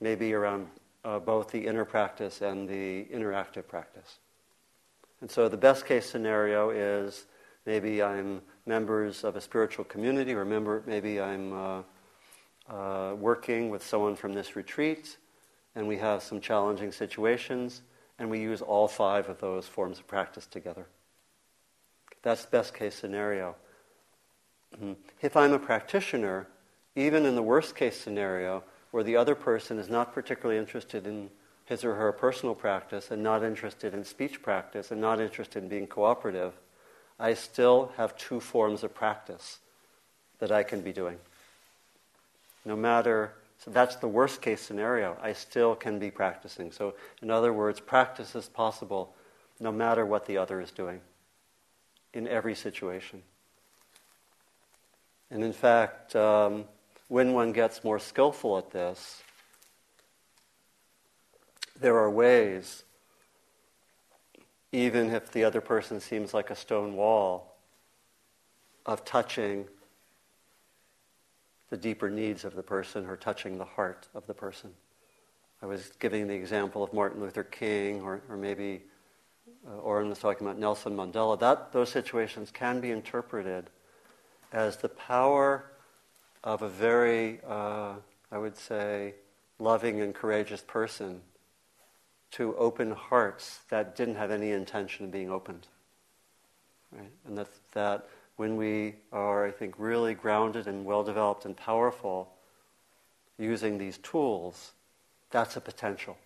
maybe 0.00 0.32
around 0.32 0.68
uh, 1.04 1.18
both 1.18 1.50
the 1.50 1.66
inner 1.66 1.84
practice 1.84 2.42
and 2.42 2.68
the 2.68 3.04
interactive 3.06 3.66
practice. 3.66 4.18
And 5.20 5.30
so 5.30 5.48
the 5.48 5.56
best 5.56 5.86
case 5.86 6.08
scenario 6.08 6.70
is 6.70 7.26
maybe 7.66 8.02
I'm 8.02 8.40
members 8.66 9.24
of 9.24 9.36
a 9.36 9.40
spiritual 9.40 9.84
community, 9.84 10.34
or 10.34 10.44
member, 10.44 10.82
maybe 10.86 11.20
I'm 11.20 11.52
uh, 11.52 11.82
uh, 12.68 13.14
working 13.14 13.70
with 13.70 13.84
someone 13.84 14.14
from 14.14 14.32
this 14.32 14.54
retreat, 14.54 15.16
and 15.74 15.88
we 15.88 15.96
have 15.96 16.22
some 16.22 16.40
challenging 16.40 16.92
situations, 16.92 17.82
and 18.18 18.30
we 18.30 18.40
use 18.40 18.62
all 18.62 18.88
five 18.88 19.28
of 19.28 19.40
those 19.40 19.66
forms 19.66 19.98
of 19.98 20.06
practice 20.06 20.46
together. 20.46 20.86
That's 22.22 22.44
best 22.46 22.74
case 22.74 22.94
scenario. 22.94 23.56
Mm-hmm. 24.74 24.92
If 25.22 25.36
I'm 25.36 25.52
a 25.52 25.58
practitioner, 25.58 26.46
even 26.94 27.26
in 27.26 27.34
the 27.34 27.42
worst 27.42 27.74
case 27.76 27.96
scenario, 27.96 28.62
where 28.90 29.04
the 29.04 29.16
other 29.16 29.34
person 29.34 29.78
is 29.78 29.88
not 29.88 30.14
particularly 30.14 30.58
interested 30.58 31.06
in 31.06 31.30
his 31.64 31.84
or 31.84 31.94
her 31.94 32.12
personal 32.12 32.54
practice 32.54 33.10
and 33.10 33.22
not 33.22 33.44
interested 33.44 33.92
in 33.92 34.04
speech 34.04 34.42
practice 34.42 34.90
and 34.90 35.00
not 35.00 35.20
interested 35.20 35.62
in 35.62 35.68
being 35.68 35.86
cooperative, 35.86 36.54
I 37.20 37.34
still 37.34 37.92
have 37.96 38.16
two 38.16 38.40
forms 38.40 38.82
of 38.82 38.94
practice 38.94 39.58
that 40.38 40.50
I 40.50 40.62
can 40.62 40.80
be 40.80 40.92
doing. 40.92 41.18
No 42.64 42.76
matter, 42.76 43.32
so 43.58 43.70
that's 43.70 43.96
the 43.96 44.08
worst 44.08 44.40
case 44.40 44.60
scenario. 44.60 45.18
I 45.20 45.32
still 45.32 45.74
can 45.74 45.98
be 45.98 46.10
practicing. 46.10 46.72
So, 46.72 46.94
in 47.20 47.30
other 47.30 47.52
words, 47.52 47.80
practice 47.80 48.34
is 48.34 48.48
possible 48.48 49.14
no 49.60 49.72
matter 49.72 50.06
what 50.06 50.26
the 50.26 50.38
other 50.38 50.60
is 50.60 50.70
doing 50.70 51.00
in 52.14 52.28
every 52.28 52.54
situation. 52.54 53.22
And 55.30 55.44
in 55.44 55.52
fact, 55.52 56.16
um, 56.16 56.64
when 57.08 57.32
one 57.32 57.52
gets 57.52 57.84
more 57.84 57.98
skillful 57.98 58.58
at 58.58 58.70
this, 58.70 59.22
there 61.80 61.96
are 61.96 62.10
ways, 62.10 62.84
even 64.72 65.10
if 65.10 65.30
the 65.30 65.44
other 65.44 65.60
person 65.60 66.00
seems 66.00 66.34
like 66.34 66.50
a 66.50 66.56
stone 66.56 66.94
wall, 66.94 67.56
of 68.86 69.04
touching 69.04 69.66
the 71.68 71.76
deeper 71.76 72.08
needs 72.08 72.44
of 72.44 72.54
the 72.54 72.62
person 72.62 73.04
or 73.04 73.16
touching 73.16 73.58
the 73.58 73.64
heart 73.64 74.08
of 74.14 74.26
the 74.26 74.32
person. 74.32 74.70
I 75.60 75.66
was 75.66 75.92
giving 75.98 76.26
the 76.26 76.34
example 76.34 76.82
of 76.82 76.92
Martin 76.94 77.20
Luther 77.20 77.44
King, 77.44 78.00
or, 78.00 78.22
or 78.30 78.36
maybe 78.36 78.82
uh, 79.66 79.76
Oren 79.76 80.08
was 80.08 80.18
talking 80.18 80.46
about 80.46 80.58
Nelson 80.58 80.96
Mandela. 80.96 81.38
That, 81.38 81.72
those 81.72 81.90
situations 81.90 82.50
can 82.50 82.80
be 82.80 82.90
interpreted 82.90 83.68
as 84.52 84.76
the 84.78 84.88
power 84.88 85.64
of 86.42 86.62
a 86.62 86.68
very, 86.68 87.40
uh, 87.46 87.94
I 88.30 88.38
would 88.38 88.56
say, 88.56 89.14
loving 89.58 90.00
and 90.00 90.14
courageous 90.14 90.62
person 90.62 91.20
to 92.30 92.54
open 92.56 92.92
hearts 92.92 93.60
that 93.70 93.96
didn't 93.96 94.16
have 94.16 94.30
any 94.30 94.50
intention 94.50 95.06
of 95.06 95.12
being 95.12 95.30
opened. 95.30 95.66
Right? 96.92 97.10
And 97.26 97.38
that, 97.38 97.48
that 97.72 98.08
when 98.36 98.56
we 98.56 98.94
are, 99.12 99.46
I 99.46 99.50
think, 99.50 99.74
really 99.78 100.14
grounded 100.14 100.66
and 100.66 100.84
well 100.84 101.02
developed 101.02 101.44
and 101.44 101.56
powerful 101.56 102.32
using 103.38 103.78
these 103.78 103.98
tools, 103.98 104.72
that's 105.30 105.56
a 105.56 105.60
potential. 105.60 106.16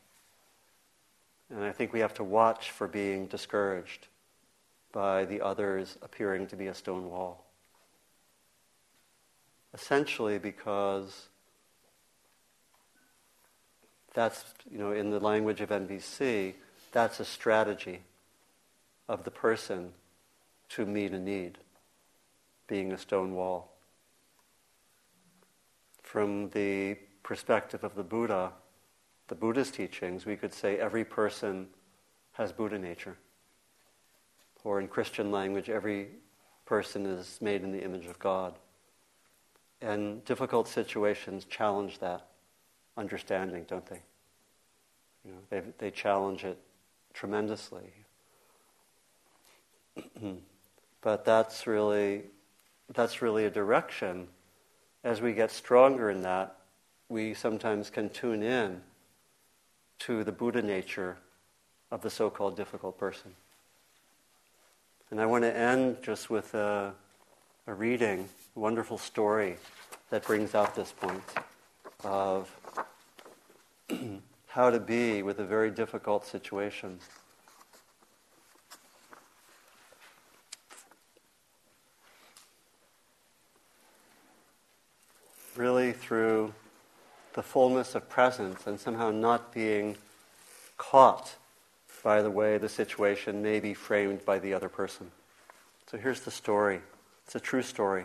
And 1.51 1.65
I 1.65 1.73
think 1.73 1.93
we 1.93 2.01
have 2.01 2.15
to 2.15 2.25
watch 2.25 2.71
for 2.71 2.89
being 2.89 3.27
discouraged 3.27 4.07
by 4.93 5.25
the 5.25 5.41
others 5.41 5.97
appearing 6.03 6.47
to 6.49 6.57
be 6.57 6.67
a 6.67 6.75
stone 6.75 7.09
wall 7.11 7.45
essentially 9.75 10.39
because 10.39 11.29
that's, 14.15 14.45
you 14.71 14.79
know, 14.79 14.93
in 14.93 15.11
the 15.11 15.21
language 15.21 15.61
of 15.61 15.71
NVC, 15.71 16.55
that's 16.93 17.21
a 17.21 17.25
strategy 17.25 18.01
of 19.09 19.25
the 19.25 19.31
person 19.31 19.93
to 20.71 20.87
meet 20.87 21.13
a 21.13 21.19
need, 21.19 21.59
being 22.67 22.93
a 22.93 22.99
stone 22.99 23.35
wall. 23.35 23.73
From 26.03 26.51
the 26.51 26.97
perspective 27.23 27.85
of 27.85 27.95
the 27.95 28.03
Buddha, 28.03 28.53
the 29.29 29.35
Buddha's 29.35 29.71
teachings, 29.71 30.27
we 30.27 30.37
could 30.37 30.53
say 30.53 30.77
every 30.77 31.05
person 31.05 31.69
has 32.33 32.53
Buddha 32.53 32.79
nature. 32.79 33.17
Or 34.65 34.81
in 34.81 34.89
Christian 34.89 35.31
language, 35.31 35.71
every 35.71 36.09
person 36.67 37.07
is 37.07 37.39
made 37.41 37.63
in 37.63 37.73
the 37.73 37.83
image 37.83 38.07
of 38.07 38.19
God. 38.19 38.55
And 39.83 40.25
difficult 40.25 40.69
situations 40.69 41.45
challenge 41.45 41.99
that 41.99 42.29
understanding, 42.97 43.65
don't 43.69 43.85
they? 43.87 44.01
You 45.25 45.33
know, 45.33 45.39
they, 45.51 45.63
they 45.79 45.91
challenge 45.91 46.45
it 46.45 46.57
tremendously. 47.13 47.93
but 51.03 51.25
that's 51.25 51.67
really, 51.67 52.23
that's 52.95 53.21
really 53.21 53.45
a 53.45 53.51
direction. 53.51 54.29
As 55.03 55.21
we 55.21 55.33
get 55.33 55.51
stronger 55.51 56.11
in 56.11 56.23
that, 56.23 56.57
we 57.09 57.35
sometimes 57.35 57.91
can 57.91 58.09
tune 58.09 58.43
in 58.43 58.81
to 60.01 60.23
the 60.23 60.33
Buddha 60.33 60.63
nature 60.63 61.17
of 61.91 62.03
the 62.03 62.11
so 62.11 62.31
called 62.31 62.57
difficult 62.57 62.99
person. 62.99 63.35
And 65.11 65.21
I 65.21 65.27
want 65.27 65.43
to 65.43 65.55
end 65.55 65.99
just 66.03 66.31
with 66.31 66.55
a, 66.55 66.95
a 67.67 67.75
reading 67.75 68.29
wonderful 68.55 68.99
story 68.99 69.57
that 70.11 70.25
brings 70.25 70.55
out 70.55 70.75
this 70.75 70.93
point 70.93 71.23
of 72.05 72.51
how 74.49 74.69
to 74.69 74.79
be 74.79 75.23
with 75.23 75.39
a 75.39 75.45
very 75.45 75.71
difficult 75.71 76.27
situation. 76.27 76.99
Really 85.57 85.93
through 85.93 86.53
the 87.33 87.43
fullness 87.43 87.95
of 87.95 88.09
presence 88.11 88.67
and 88.67 88.79
somehow 88.79 89.11
not 89.11 89.53
being 89.55 89.97
caught 90.77 91.37
by 92.03 92.21
the 92.21 92.31
way 92.31 92.59
the 92.59 92.69
situation 92.69 93.43
may 93.43 93.61
be 93.61 93.73
framed 93.73 94.25
by 94.25 94.39
the 94.39 94.53
other 94.53 94.69
person. 94.69 95.11
So 95.91 95.97
here's 95.97 96.21
the 96.21 96.31
story. 96.31 96.81
It's 97.25 97.35
a 97.35 97.41
true 97.41 97.63
story. 97.63 98.05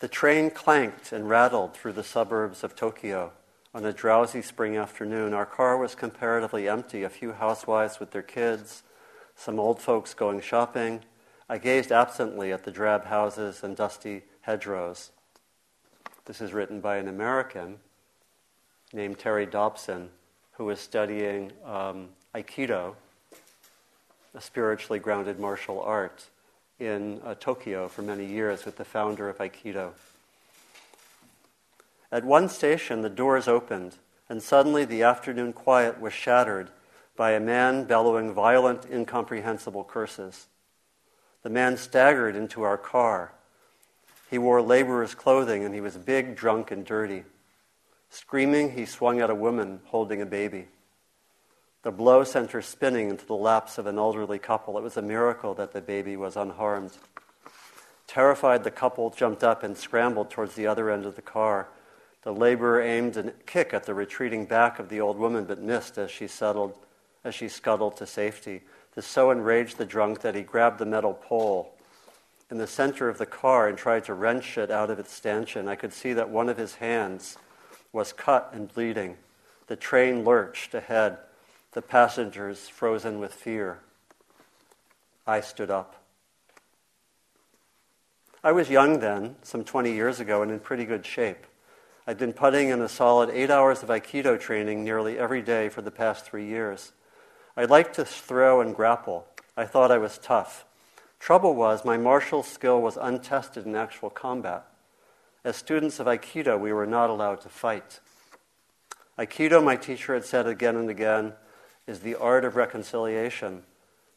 The 0.00 0.08
train 0.08 0.50
clanked 0.50 1.12
and 1.12 1.28
rattled 1.28 1.74
through 1.74 1.92
the 1.92 2.02
suburbs 2.02 2.64
of 2.64 2.74
Tokyo. 2.74 3.32
On 3.74 3.84
a 3.84 3.92
drowsy 3.92 4.40
spring 4.40 4.74
afternoon, 4.74 5.34
our 5.34 5.44
car 5.44 5.76
was 5.76 5.94
comparatively 5.94 6.66
empty, 6.66 7.02
a 7.02 7.10
few 7.10 7.32
housewives 7.32 8.00
with 8.00 8.10
their 8.10 8.22
kids, 8.22 8.82
some 9.36 9.60
old 9.60 9.78
folks 9.78 10.14
going 10.14 10.40
shopping. 10.40 11.00
I 11.50 11.58
gazed 11.58 11.92
absently 11.92 12.50
at 12.50 12.64
the 12.64 12.70
drab 12.70 13.04
houses 13.04 13.62
and 13.62 13.76
dusty 13.76 14.22
hedgerows. 14.40 15.10
This 16.24 16.40
is 16.40 16.54
written 16.54 16.80
by 16.80 16.96
an 16.96 17.06
American 17.06 17.76
named 18.94 19.18
Terry 19.18 19.44
Dobson, 19.44 20.08
who 20.52 20.64
was 20.64 20.80
studying 20.80 21.52
um, 21.62 22.08
Aikido, 22.34 22.94
a 24.34 24.40
spiritually 24.40 24.98
grounded 24.98 25.38
martial 25.38 25.78
art 25.78 26.30
in 26.80 27.20
uh, 27.24 27.34
Tokyo 27.34 27.88
for 27.88 28.02
many 28.02 28.24
years 28.24 28.64
with 28.64 28.76
the 28.76 28.84
founder 28.84 29.28
of 29.28 29.38
Aikido. 29.38 29.90
At 32.10 32.24
one 32.24 32.48
station, 32.48 33.02
the 33.02 33.10
doors 33.10 33.46
opened, 33.46 33.96
and 34.28 34.42
suddenly 34.42 34.84
the 34.84 35.02
afternoon 35.02 35.52
quiet 35.52 36.00
was 36.00 36.12
shattered 36.12 36.70
by 37.16 37.32
a 37.32 37.40
man 37.40 37.84
bellowing 37.84 38.32
violent, 38.32 38.86
incomprehensible 38.90 39.84
curses. 39.84 40.46
The 41.42 41.50
man 41.50 41.76
staggered 41.76 42.34
into 42.34 42.62
our 42.62 42.78
car. 42.78 43.32
He 44.30 44.38
wore 44.38 44.62
laborer's 44.62 45.14
clothing 45.14 45.64
and 45.64 45.74
he 45.74 45.80
was 45.80 45.96
big, 45.96 46.36
drunk, 46.36 46.70
and 46.70 46.84
dirty. 46.84 47.24
Screaming, 48.08 48.72
he 48.72 48.86
swung 48.86 49.20
at 49.20 49.30
a 49.30 49.34
woman 49.34 49.80
holding 49.86 50.22
a 50.22 50.26
baby. 50.26 50.68
The 51.82 51.90
blow 51.90 52.24
sent 52.24 52.50
her 52.50 52.60
spinning 52.60 53.08
into 53.08 53.24
the 53.24 53.34
laps 53.34 53.78
of 53.78 53.86
an 53.86 53.96
elderly 53.96 54.38
couple. 54.38 54.76
It 54.76 54.82
was 54.82 54.98
a 54.98 55.02
miracle 55.02 55.54
that 55.54 55.72
the 55.72 55.80
baby 55.80 56.16
was 56.16 56.36
unharmed. 56.36 56.92
Terrified, 58.06 58.64
the 58.64 58.70
couple 58.70 59.08
jumped 59.10 59.42
up 59.42 59.62
and 59.62 59.76
scrambled 59.76 60.30
towards 60.30 60.54
the 60.56 60.66
other 60.66 60.90
end 60.90 61.06
of 61.06 61.16
the 61.16 61.22
car. 61.22 61.68
The 62.22 62.34
laborer 62.34 62.82
aimed 62.82 63.16
a 63.16 63.30
kick 63.46 63.72
at 63.72 63.84
the 63.84 63.94
retreating 63.94 64.44
back 64.44 64.78
of 64.78 64.90
the 64.90 65.00
old 65.00 65.16
woman, 65.16 65.44
but 65.44 65.58
missed 65.58 65.96
as 65.96 66.10
she 66.10 66.26
settled, 66.26 66.74
as 67.24 67.34
she 67.34 67.48
scuttled 67.48 67.96
to 67.96 68.06
safety. 68.06 68.60
This 68.94 69.06
so 69.06 69.30
enraged 69.30 69.78
the 69.78 69.86
drunk 69.86 70.20
that 70.20 70.34
he 70.34 70.42
grabbed 70.42 70.78
the 70.78 70.86
metal 70.86 71.14
pole 71.14 71.72
in 72.50 72.58
the 72.58 72.66
center 72.66 73.08
of 73.08 73.16
the 73.16 73.26
car 73.26 73.68
and 73.68 73.78
tried 73.78 74.04
to 74.04 74.12
wrench 74.12 74.58
it 74.58 74.70
out 74.70 74.90
of 74.90 74.98
its 74.98 75.12
stanchion. 75.12 75.68
I 75.68 75.76
could 75.76 75.92
see 75.92 76.12
that 76.12 76.28
one 76.28 76.50
of 76.50 76.58
his 76.58 76.74
hands 76.74 77.38
was 77.92 78.12
cut 78.12 78.50
and 78.52 78.72
bleeding. 78.74 79.16
The 79.68 79.76
train 79.76 80.24
lurched 80.24 80.74
ahead, 80.74 81.18
the 81.72 81.82
passengers 81.82 82.68
frozen 82.68 83.18
with 83.18 83.32
fear. 83.32 83.78
I 85.26 85.40
stood 85.40 85.70
up. 85.70 85.96
I 88.42 88.52
was 88.52 88.70
young 88.70 89.00
then, 89.00 89.36
some 89.42 89.64
20 89.64 89.92
years 89.92 90.18
ago, 90.18 90.42
and 90.42 90.50
in 90.50 90.60
pretty 90.60 90.84
good 90.84 91.04
shape. 91.04 91.46
I'd 92.06 92.18
been 92.18 92.32
putting 92.32 92.70
in 92.70 92.80
a 92.80 92.88
solid 92.88 93.30
eight 93.30 93.50
hours 93.50 93.82
of 93.82 93.90
Aikido 93.90 94.40
training 94.40 94.82
nearly 94.82 95.18
every 95.18 95.42
day 95.42 95.68
for 95.68 95.82
the 95.82 95.90
past 95.90 96.24
three 96.24 96.46
years. 96.46 96.92
I 97.56 97.66
liked 97.66 97.94
to 97.96 98.04
throw 98.04 98.60
and 98.60 98.74
grapple. 98.74 99.26
I 99.56 99.66
thought 99.66 99.90
I 99.90 99.98
was 99.98 100.18
tough. 100.18 100.64
Trouble 101.18 101.54
was, 101.54 101.84
my 101.84 101.98
martial 101.98 102.42
skill 102.42 102.80
was 102.80 102.96
untested 102.96 103.66
in 103.66 103.76
actual 103.76 104.08
combat. 104.08 104.64
As 105.44 105.56
students 105.56 106.00
of 106.00 106.06
Aikido, 106.06 106.58
we 106.58 106.72
were 106.72 106.86
not 106.86 107.10
allowed 107.10 107.42
to 107.42 107.48
fight. 107.50 108.00
Aikido, 109.18 109.62
my 109.62 109.76
teacher 109.76 110.14
had 110.14 110.24
said 110.24 110.46
again 110.46 110.76
and 110.76 110.88
again, 110.88 111.34
is 111.86 112.00
the 112.00 112.14
art 112.14 112.44
of 112.44 112.56
reconciliation. 112.56 113.62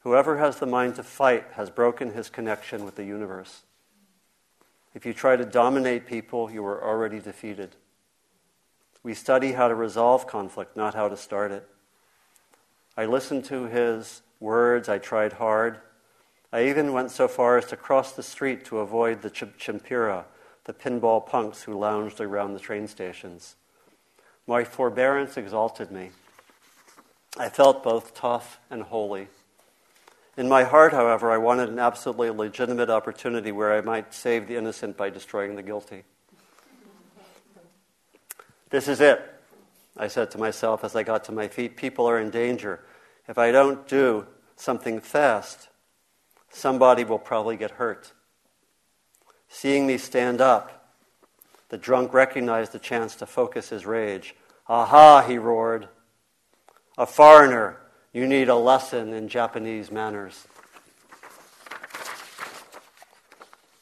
Whoever 0.01 0.37
has 0.37 0.57
the 0.57 0.65
mind 0.65 0.95
to 0.95 1.03
fight 1.03 1.45
has 1.53 1.69
broken 1.69 2.13
his 2.13 2.29
connection 2.29 2.83
with 2.83 2.95
the 2.95 3.05
universe. 3.05 3.61
If 4.93 5.05
you 5.05 5.13
try 5.13 5.35
to 5.35 5.45
dominate 5.45 6.05
people, 6.05 6.51
you 6.51 6.65
are 6.65 6.83
already 6.83 7.19
defeated. 7.19 7.75
We 9.01 9.13
study 9.13 9.53
how 9.53 9.67
to 9.67 9.75
resolve 9.75 10.27
conflict, 10.27 10.77
not 10.77 10.93
how 10.93 11.09
to 11.09 11.17
start 11.17 11.51
it. 11.51 11.67
I 12.95 13.05
listened 13.05 13.45
to 13.45 13.65
his 13.65 14.21
words, 14.39 14.87
I 14.87 14.99
tried 14.99 15.33
hard. 15.33 15.79
I 16.51 16.67
even 16.67 16.93
went 16.93 17.09
so 17.09 17.27
far 17.27 17.57
as 17.57 17.65
to 17.67 17.75
cross 17.75 18.11
the 18.11 18.21
street 18.21 18.65
to 18.65 18.79
avoid 18.79 19.21
the 19.21 19.31
ch- 19.31 19.57
chimpira, 19.57 20.25
the 20.65 20.73
pinball 20.73 21.25
punks 21.25 21.63
who 21.63 21.77
lounged 21.77 22.21
around 22.21 22.53
the 22.53 22.59
train 22.59 22.87
stations. 22.87 23.55
My 24.45 24.63
forbearance 24.63 25.37
exalted 25.37 25.91
me. 25.91 26.11
I 27.37 27.49
felt 27.49 27.83
both 27.83 28.13
tough 28.13 28.59
and 28.69 28.83
holy. 28.83 29.27
In 30.37 30.47
my 30.47 30.63
heart, 30.63 30.93
however, 30.93 31.31
I 31.31 31.37
wanted 31.37 31.69
an 31.69 31.79
absolutely 31.79 32.29
legitimate 32.29 32.89
opportunity 32.89 33.51
where 33.51 33.73
I 33.73 33.81
might 33.81 34.13
save 34.13 34.47
the 34.47 34.55
innocent 34.55 34.97
by 34.97 35.09
destroying 35.09 35.55
the 35.55 35.63
guilty. 35.63 36.03
This 38.69 38.87
is 38.87 39.01
it, 39.01 39.21
I 39.95 40.07
said 40.07 40.31
to 40.31 40.37
myself 40.39 40.83
as 40.83 40.95
I 40.95 41.03
got 41.03 41.23
to 41.25 41.31
my 41.31 41.47
feet. 41.47 41.77
People 41.77 42.07
are 42.07 42.19
in 42.19 42.31
danger. 42.31 42.83
If 43.27 43.37
I 43.37 43.51
don't 43.51 43.87
do 43.87 44.25
something 44.55 44.99
fast, 44.99 45.69
somebody 46.49 47.03
will 47.03 47.19
probably 47.19 47.57
get 47.57 47.71
hurt. 47.71 48.13
Seeing 49.47 49.85
me 49.85 49.99
stand 49.99 50.41
up, 50.41 50.95
the 51.69 51.77
drunk 51.77 52.13
recognized 52.13 52.71
the 52.71 52.79
chance 52.79 53.15
to 53.15 53.25
focus 53.25 53.69
his 53.69 53.85
rage. 53.85 54.35
Aha, 54.67 55.23
he 55.27 55.37
roared. 55.37 55.87
A 56.95 57.07
foreigner, 57.07 57.77
you 58.11 58.27
need 58.27 58.49
a 58.49 58.55
lesson 58.55 59.13
in 59.13 59.27
Japanese 59.27 59.91
manners. 59.91 60.45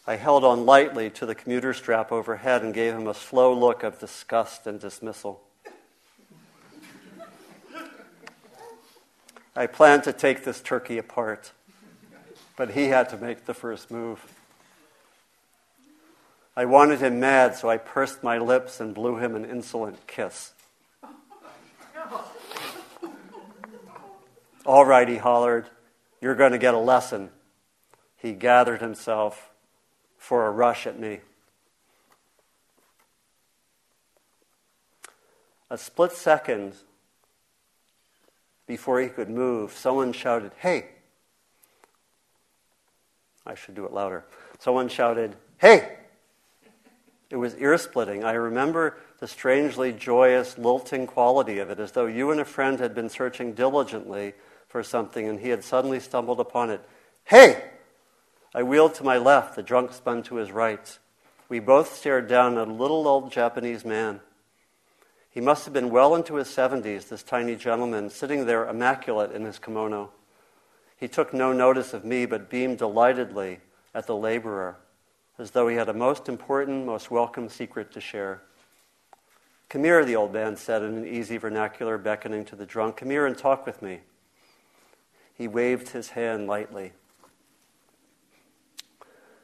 I 0.07 0.15
held 0.15 0.45
on 0.45 0.65
lightly 0.65 1.09
to 1.11 1.25
the 1.25 1.35
commuter 1.35 1.73
strap 1.73 2.13
overhead 2.13 2.63
and 2.63 2.73
gave 2.73 2.93
him 2.93 3.07
a 3.07 3.13
slow 3.13 3.53
look 3.53 3.83
of 3.83 3.99
disgust 3.99 4.65
and 4.65 4.79
dismissal. 4.79 5.41
I 9.57 9.67
planned 9.67 10.05
to 10.05 10.13
take 10.13 10.45
this 10.45 10.61
turkey 10.61 10.97
apart, 10.97 11.51
but 12.55 12.71
he 12.71 12.85
had 12.85 13.09
to 13.09 13.17
make 13.17 13.45
the 13.45 13.53
first 13.53 13.91
move. 13.91 14.25
I 16.55 16.63
wanted 16.63 16.99
him 16.99 17.19
mad, 17.19 17.55
so 17.55 17.69
I 17.69 17.75
pursed 17.77 18.23
my 18.23 18.37
lips 18.37 18.79
and 18.79 18.95
blew 18.95 19.17
him 19.17 19.35
an 19.35 19.43
insolent 19.43 20.07
kiss. 20.07 20.53
All 24.65 24.85
right, 24.85 25.07
he 25.07 25.17
hollered, 25.17 25.69
you're 26.21 26.35
going 26.35 26.51
to 26.51 26.57
get 26.57 26.73
a 26.73 26.79
lesson. 26.79 27.29
He 28.17 28.33
gathered 28.33 28.81
himself 28.81 29.49
for 30.17 30.45
a 30.45 30.51
rush 30.51 30.85
at 30.85 30.99
me. 30.99 31.21
A 35.69 35.77
split 35.77 36.11
second 36.11 36.75
before 38.67 39.01
he 39.01 39.07
could 39.07 39.29
move, 39.29 39.71
someone 39.71 40.13
shouted, 40.13 40.51
Hey! 40.57 40.89
I 43.45 43.55
should 43.55 43.73
do 43.73 43.85
it 43.85 43.91
louder. 43.91 44.25
Someone 44.59 44.89
shouted, 44.89 45.35
Hey! 45.57 45.97
It 47.31 47.37
was 47.37 47.55
ear 47.55 47.77
splitting. 47.77 48.23
I 48.23 48.33
remember 48.33 48.97
the 49.19 49.27
strangely 49.27 49.91
joyous, 49.93 50.57
lilting 50.57 51.07
quality 51.07 51.59
of 51.59 51.71
it, 51.71 51.79
as 51.79 51.93
though 51.93 52.05
you 52.05 52.29
and 52.29 52.41
a 52.41 52.45
friend 52.45 52.79
had 52.79 52.93
been 52.93 53.09
searching 53.09 53.53
diligently 53.53 54.33
for 54.71 54.81
something 54.81 55.27
and 55.27 55.39
he 55.41 55.49
had 55.49 55.63
suddenly 55.63 55.99
stumbled 55.99 56.39
upon 56.39 56.69
it. 56.69 56.81
Hey! 57.25 57.61
I 58.55 58.63
wheeled 58.63 58.95
to 58.95 59.03
my 59.03 59.17
left, 59.17 59.55
the 59.55 59.63
drunk 59.63 59.93
spun 59.93 60.23
to 60.23 60.35
his 60.35 60.51
right. 60.51 60.97
We 61.49 61.59
both 61.59 61.93
stared 61.93 62.27
down 62.27 62.57
at 62.57 62.69
a 62.69 62.73
little 62.73 63.07
old 63.07 63.31
Japanese 63.31 63.83
man. 63.83 64.21
He 65.29 65.41
must 65.41 65.65
have 65.65 65.73
been 65.73 65.89
well 65.89 66.15
into 66.15 66.35
his 66.35 66.47
70s, 66.47 67.07
this 67.07 67.23
tiny 67.23 67.55
gentleman, 67.55 68.09
sitting 68.09 68.45
there 68.45 68.67
immaculate 68.67 69.31
in 69.31 69.43
his 69.43 69.59
kimono. 69.59 70.11
He 70.97 71.07
took 71.07 71.33
no 71.33 71.53
notice 71.53 71.93
of 71.93 72.05
me, 72.05 72.25
but 72.25 72.49
beamed 72.49 72.77
delightedly 72.77 73.59
at 73.93 74.07
the 74.07 74.15
laborer, 74.15 74.77
as 75.37 75.51
though 75.51 75.67
he 75.67 75.75
had 75.75 75.89
a 75.89 75.93
most 75.93 76.29
important, 76.29 76.85
most 76.85 77.09
welcome 77.11 77.49
secret 77.49 77.91
to 77.93 78.01
share. 78.01 78.41
Come 79.69 79.85
here, 79.85 80.03
the 80.03 80.17
old 80.17 80.33
man 80.33 80.57
said 80.57 80.83
in 80.83 80.97
an 80.97 81.07
easy 81.07 81.37
vernacular, 81.37 81.97
beckoning 81.97 82.43
to 82.45 82.55
the 82.57 82.65
drunk. 82.65 82.97
Come 82.97 83.09
here 83.09 83.25
and 83.25 83.37
talk 83.37 83.65
with 83.65 83.81
me. 83.81 84.01
He 85.41 85.47
waved 85.47 85.89
his 85.89 86.11
hand 86.11 86.45
lightly. 86.45 86.91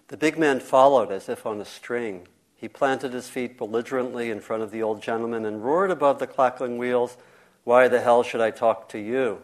The 0.10 0.18
big 0.18 0.38
man 0.38 0.60
followed 0.60 1.12
as 1.12 1.28
if 1.28 1.44
on 1.44 1.60
a 1.60 1.66
string. 1.66 2.28
He 2.56 2.68
planted 2.68 3.14
his 3.14 3.30
feet 3.30 3.58
belligerently 3.58 4.30
in 4.30 4.40
front 4.40 4.62
of 4.62 4.70
the 4.70 4.84
old 4.84 5.02
gentleman 5.02 5.44
and 5.44 5.66
roared 5.66 5.90
above 5.90 6.20
the 6.20 6.28
clackling 6.28 6.78
wheels, 6.78 7.18
Why 7.64 7.88
the 7.88 8.00
hell 8.00 8.22
should 8.22 8.42
I 8.42 8.52
talk 8.52 8.90
to 8.90 9.00
you? 9.00 9.42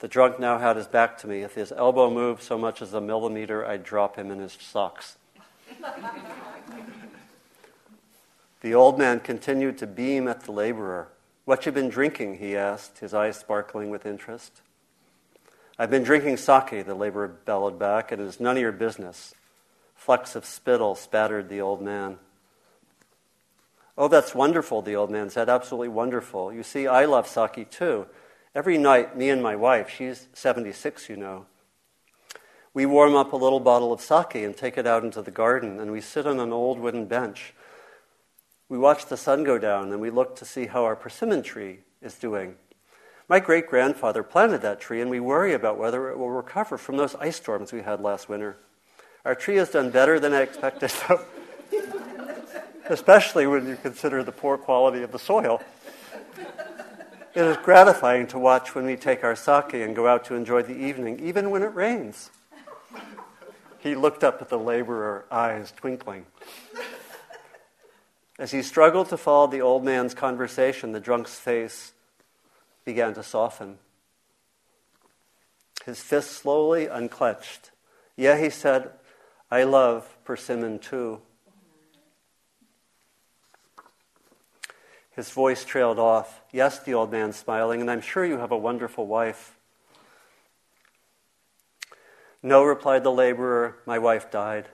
The 0.00 0.08
drunk 0.08 0.38
now 0.38 0.58
had 0.58 0.76
his 0.76 0.86
back 0.86 1.16
to 1.20 1.26
me. 1.26 1.40
If 1.40 1.54
his 1.54 1.72
elbow 1.72 2.10
moved 2.10 2.42
so 2.42 2.58
much 2.58 2.82
as 2.82 2.92
a 2.92 3.00
millimeter, 3.00 3.64
I'd 3.64 3.82
drop 3.82 4.16
him 4.16 4.30
in 4.30 4.38
his 4.38 4.58
socks. 4.60 5.16
the 8.60 8.74
old 8.74 8.98
man 8.98 9.20
continued 9.20 9.78
to 9.78 9.86
beam 9.86 10.28
at 10.28 10.42
the 10.42 10.52
laborer. 10.52 11.08
What 11.46 11.64
you 11.64 11.72
been 11.72 11.88
drinking? 11.88 12.36
he 12.36 12.54
asked, 12.54 12.98
his 12.98 13.14
eyes 13.14 13.38
sparkling 13.38 13.88
with 13.88 14.04
interest. 14.04 14.60
I've 15.80 15.88
been 15.88 16.02
drinking 16.02 16.36
sake, 16.36 16.84
the 16.84 16.94
laborer 16.94 17.26
bellowed 17.26 17.78
back. 17.78 18.12
And 18.12 18.20
it 18.20 18.26
is 18.26 18.38
none 18.38 18.58
of 18.58 18.60
your 18.60 18.70
business. 18.70 19.34
Flecks 19.94 20.36
of 20.36 20.44
spittle 20.44 20.94
spattered 20.94 21.48
the 21.48 21.62
old 21.62 21.80
man. 21.80 22.18
Oh, 23.96 24.06
that's 24.06 24.34
wonderful, 24.34 24.82
the 24.82 24.94
old 24.94 25.10
man 25.10 25.30
said. 25.30 25.48
Absolutely 25.48 25.88
wonderful. 25.88 26.52
You 26.52 26.62
see, 26.62 26.86
I 26.86 27.06
love 27.06 27.26
sake 27.26 27.70
too. 27.70 28.04
Every 28.54 28.76
night, 28.76 29.16
me 29.16 29.30
and 29.30 29.42
my 29.42 29.56
wife, 29.56 29.88
she's 29.88 30.28
76, 30.34 31.08
you 31.08 31.16
know, 31.16 31.46
we 32.74 32.84
warm 32.84 33.14
up 33.14 33.32
a 33.32 33.36
little 33.36 33.58
bottle 33.58 33.90
of 33.90 34.02
sake 34.02 34.34
and 34.34 34.54
take 34.54 34.76
it 34.76 34.86
out 34.86 35.02
into 35.02 35.22
the 35.22 35.30
garden, 35.30 35.80
and 35.80 35.90
we 35.90 36.02
sit 36.02 36.26
on 36.26 36.40
an 36.40 36.52
old 36.52 36.78
wooden 36.78 37.06
bench. 37.06 37.54
We 38.68 38.76
watch 38.76 39.06
the 39.06 39.16
sun 39.16 39.44
go 39.44 39.56
down, 39.56 39.92
and 39.92 40.00
we 40.00 40.10
look 40.10 40.36
to 40.36 40.44
see 40.44 40.66
how 40.66 40.84
our 40.84 40.94
persimmon 40.94 41.42
tree 41.42 41.80
is 42.02 42.16
doing. 42.16 42.56
My 43.30 43.38
great 43.38 43.68
grandfather 43.68 44.24
planted 44.24 44.62
that 44.62 44.80
tree, 44.80 45.00
and 45.00 45.08
we 45.08 45.20
worry 45.20 45.54
about 45.54 45.78
whether 45.78 46.10
it 46.10 46.18
will 46.18 46.30
recover 46.32 46.76
from 46.76 46.96
those 46.96 47.14
ice 47.14 47.36
storms 47.36 47.72
we 47.72 47.82
had 47.82 48.00
last 48.00 48.28
winter. 48.28 48.56
Our 49.24 49.36
tree 49.36 49.54
has 49.54 49.70
done 49.70 49.90
better 49.90 50.18
than 50.18 50.32
I 50.32 50.40
expected, 50.40 50.90
though. 51.08 51.20
especially 52.88 53.46
when 53.46 53.68
you 53.68 53.76
consider 53.76 54.24
the 54.24 54.32
poor 54.32 54.58
quality 54.58 55.04
of 55.04 55.12
the 55.12 55.18
soil. 55.20 55.62
It 57.32 57.44
is 57.44 57.56
gratifying 57.58 58.26
to 58.28 58.38
watch 58.40 58.74
when 58.74 58.84
we 58.84 58.96
take 58.96 59.22
our 59.22 59.36
sake 59.36 59.74
and 59.74 59.94
go 59.94 60.08
out 60.08 60.24
to 60.24 60.34
enjoy 60.34 60.62
the 60.62 60.76
evening, 60.76 61.20
even 61.20 61.50
when 61.50 61.62
it 61.62 61.72
rains. 61.72 62.30
He 63.78 63.94
looked 63.94 64.24
up 64.24 64.42
at 64.42 64.48
the 64.48 64.58
laborer, 64.58 65.24
eyes 65.30 65.72
twinkling. 65.76 66.26
As 68.40 68.50
he 68.50 68.62
struggled 68.62 69.08
to 69.10 69.16
follow 69.16 69.46
the 69.46 69.60
old 69.60 69.84
man's 69.84 70.14
conversation, 70.14 70.90
the 70.90 70.98
drunk's 70.98 71.38
face 71.38 71.92
began 72.84 73.14
to 73.14 73.22
soften. 73.22 73.78
His 75.84 76.00
fist 76.00 76.32
slowly 76.32 76.86
unclenched. 76.86 77.70
Yeah, 78.16 78.38
he 78.38 78.50
said, 78.50 78.90
I 79.50 79.64
love 79.64 80.16
persimmon 80.24 80.78
too. 80.78 81.20
His 85.10 85.30
voice 85.30 85.64
trailed 85.64 85.98
off. 85.98 86.40
Yes, 86.52 86.78
the 86.78 86.94
old 86.94 87.10
man 87.10 87.32
smiling, 87.32 87.80
and 87.80 87.90
I'm 87.90 88.00
sure 88.00 88.24
you 88.24 88.38
have 88.38 88.52
a 88.52 88.56
wonderful 88.56 89.06
wife. 89.06 89.56
No, 92.42 92.64
replied 92.64 93.04
the 93.04 93.12
laborer, 93.12 93.76
my 93.84 93.98
wife 93.98 94.30
died. 94.30 94.68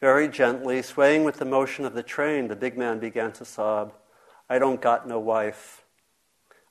Very 0.00 0.28
gently, 0.28 0.82
swaying 0.82 1.24
with 1.24 1.36
the 1.36 1.44
motion 1.44 1.84
of 1.84 1.94
the 1.94 2.02
train, 2.02 2.48
the 2.48 2.56
big 2.56 2.76
man 2.76 2.98
began 2.98 3.32
to 3.32 3.44
sob. 3.44 3.94
I 4.52 4.58
don't 4.58 4.82
got 4.82 5.08
no 5.08 5.18
wife. 5.18 5.82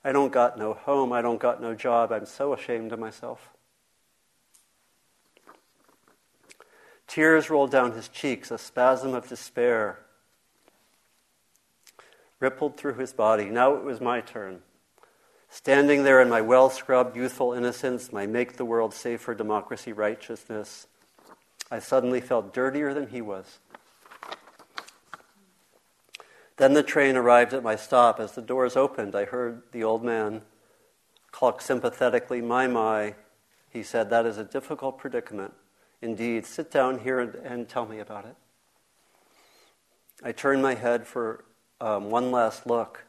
I 0.03 0.11
don't 0.11 0.31
got 0.31 0.55
no 0.55 0.75
home. 0.75 1.11
I 1.11 1.23
don't 1.23 1.39
got 1.39 1.59
no 1.59 1.73
job. 1.73 2.11
I'm 2.11 2.27
so 2.27 2.53
ashamed 2.53 2.91
of 2.91 2.99
myself. 2.99 3.49
Tears 7.07 7.49
rolled 7.49 7.71
down 7.71 7.93
his 7.93 8.07
cheeks, 8.07 8.51
a 8.51 8.59
spasm 8.59 9.15
of 9.15 9.27
despair 9.27 9.97
rippled 12.39 12.77
through 12.77 12.93
his 12.99 13.13
body. 13.13 13.45
Now 13.45 13.73
it 13.73 13.83
was 13.83 13.99
my 13.99 14.21
turn. 14.21 14.59
Standing 15.49 16.03
there 16.03 16.21
in 16.21 16.29
my 16.29 16.41
well 16.41 16.69
scrubbed 16.69 17.15
youthful 17.15 17.51
innocence, 17.51 18.13
my 18.13 18.27
make 18.27 18.57
the 18.57 18.65
world 18.65 18.93
safer 18.93 19.33
democracy 19.33 19.91
righteousness, 19.91 20.85
I 21.71 21.79
suddenly 21.79 22.21
felt 22.21 22.53
dirtier 22.53 22.93
than 22.93 23.07
he 23.07 23.21
was. 23.21 23.57
Then 26.61 26.73
the 26.73 26.83
train 26.83 27.17
arrived 27.17 27.55
at 27.55 27.63
my 27.63 27.75
stop. 27.75 28.19
As 28.19 28.33
the 28.33 28.41
doors 28.43 28.75
opened, 28.75 29.15
I 29.15 29.25
heard 29.25 29.63
the 29.71 29.83
old 29.83 30.03
man 30.03 30.43
cluck 31.31 31.59
sympathetically, 31.59 32.39
My, 32.39 32.67
my. 32.67 33.15
He 33.71 33.81
said, 33.81 34.11
That 34.11 34.27
is 34.27 34.37
a 34.37 34.43
difficult 34.43 34.99
predicament. 34.99 35.55
Indeed, 36.03 36.45
sit 36.45 36.69
down 36.69 36.99
here 36.99 37.19
and, 37.19 37.33
and 37.33 37.67
tell 37.67 37.87
me 37.87 37.97
about 37.97 38.25
it. 38.25 38.35
I 40.23 40.33
turned 40.33 40.61
my 40.61 40.75
head 40.75 41.07
for 41.07 41.45
um, 41.79 42.11
one 42.11 42.29
last 42.29 42.67
look. 42.67 43.05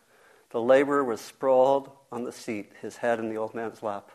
The 0.49 0.63
laborer 0.63 1.05
was 1.05 1.21
sprawled 1.21 1.91
on 2.11 2.25
the 2.25 2.33
seat, 2.33 2.73
his 2.81 2.97
head 2.97 3.19
in 3.19 3.29
the 3.29 3.37
old 3.37 3.55
man's 3.55 3.83
lap. 3.83 4.13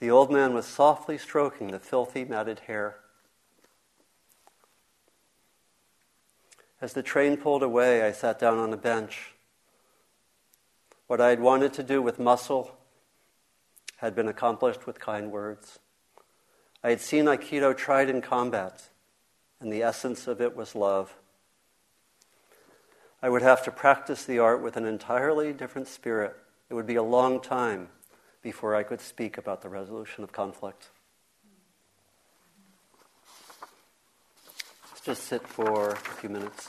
The 0.00 0.10
old 0.10 0.30
man 0.30 0.54
was 0.54 0.64
softly 0.64 1.18
stroking 1.18 1.66
the 1.70 1.78
filthy, 1.78 2.24
matted 2.24 2.60
hair. 2.60 2.96
As 6.80 6.92
the 6.92 7.02
train 7.02 7.36
pulled 7.36 7.62
away, 7.62 8.02
I 8.02 8.12
sat 8.12 8.38
down 8.38 8.58
on 8.58 8.72
a 8.72 8.76
bench. 8.76 9.32
What 11.06 11.20
I 11.20 11.30
had 11.30 11.40
wanted 11.40 11.72
to 11.74 11.82
do 11.82 12.02
with 12.02 12.18
muscle 12.18 12.76
had 13.98 14.14
been 14.14 14.28
accomplished 14.28 14.86
with 14.86 14.98
kind 14.98 15.30
words. 15.30 15.78
I 16.84 16.90
had 16.90 17.00
seen 17.00 17.24
Aikido 17.24 17.76
tried 17.76 18.10
in 18.10 18.20
combat, 18.20 18.90
and 19.60 19.72
the 19.72 19.82
essence 19.82 20.26
of 20.26 20.40
it 20.40 20.54
was 20.54 20.74
love. 20.74 21.16
I 23.22 23.30
would 23.30 23.42
have 23.42 23.64
to 23.64 23.72
practice 23.72 24.24
the 24.24 24.38
art 24.38 24.62
with 24.62 24.76
an 24.76 24.84
entirely 24.84 25.52
different 25.52 25.88
spirit. 25.88 26.36
It 26.68 26.74
would 26.74 26.86
be 26.86 26.96
a 26.96 27.02
long 27.02 27.40
time 27.40 27.88
before 28.42 28.76
I 28.76 28.82
could 28.82 29.00
speak 29.00 29.38
about 29.38 29.62
the 29.62 29.68
resolution 29.68 30.22
of 30.22 30.32
conflict. 30.32 30.90
Just 35.06 35.22
sit 35.28 35.46
for 35.46 35.90
a 35.90 35.96
few 35.96 36.28
minutes. 36.28 36.68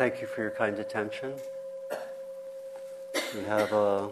Thank 0.00 0.22
you 0.22 0.26
for 0.26 0.40
your 0.40 0.50
kind 0.50 0.78
attention. 0.78 1.34
We 3.34 3.42
have 3.44 3.70
a 3.74 4.08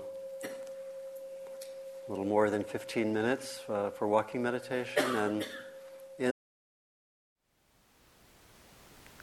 little 2.11 2.26
more 2.26 2.51
than 2.51 2.62
15 2.62 3.11
minutes 3.11 3.62
uh, 3.70 3.89
for 3.89 4.07
walking 4.07 4.43
meditation 4.43 5.03
and 5.16 5.47
in 6.18 6.30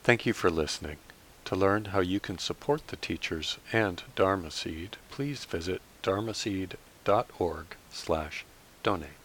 Thank 0.02 0.26
you 0.26 0.34
for 0.34 0.50
listening. 0.50 0.98
To 1.44 1.56
learn 1.56 1.86
how 1.86 2.00
you 2.00 2.20
can 2.20 2.40
support 2.40 2.88
the 2.88 2.96
teachers 2.96 3.60
and 3.72 4.02
Dharma 4.16 4.50
Seed, 4.50 4.98
please 5.12 5.46
visit 5.46 5.84
dharmaseed.org 6.02 7.66
slash 7.92 8.44
donate. 8.82 9.25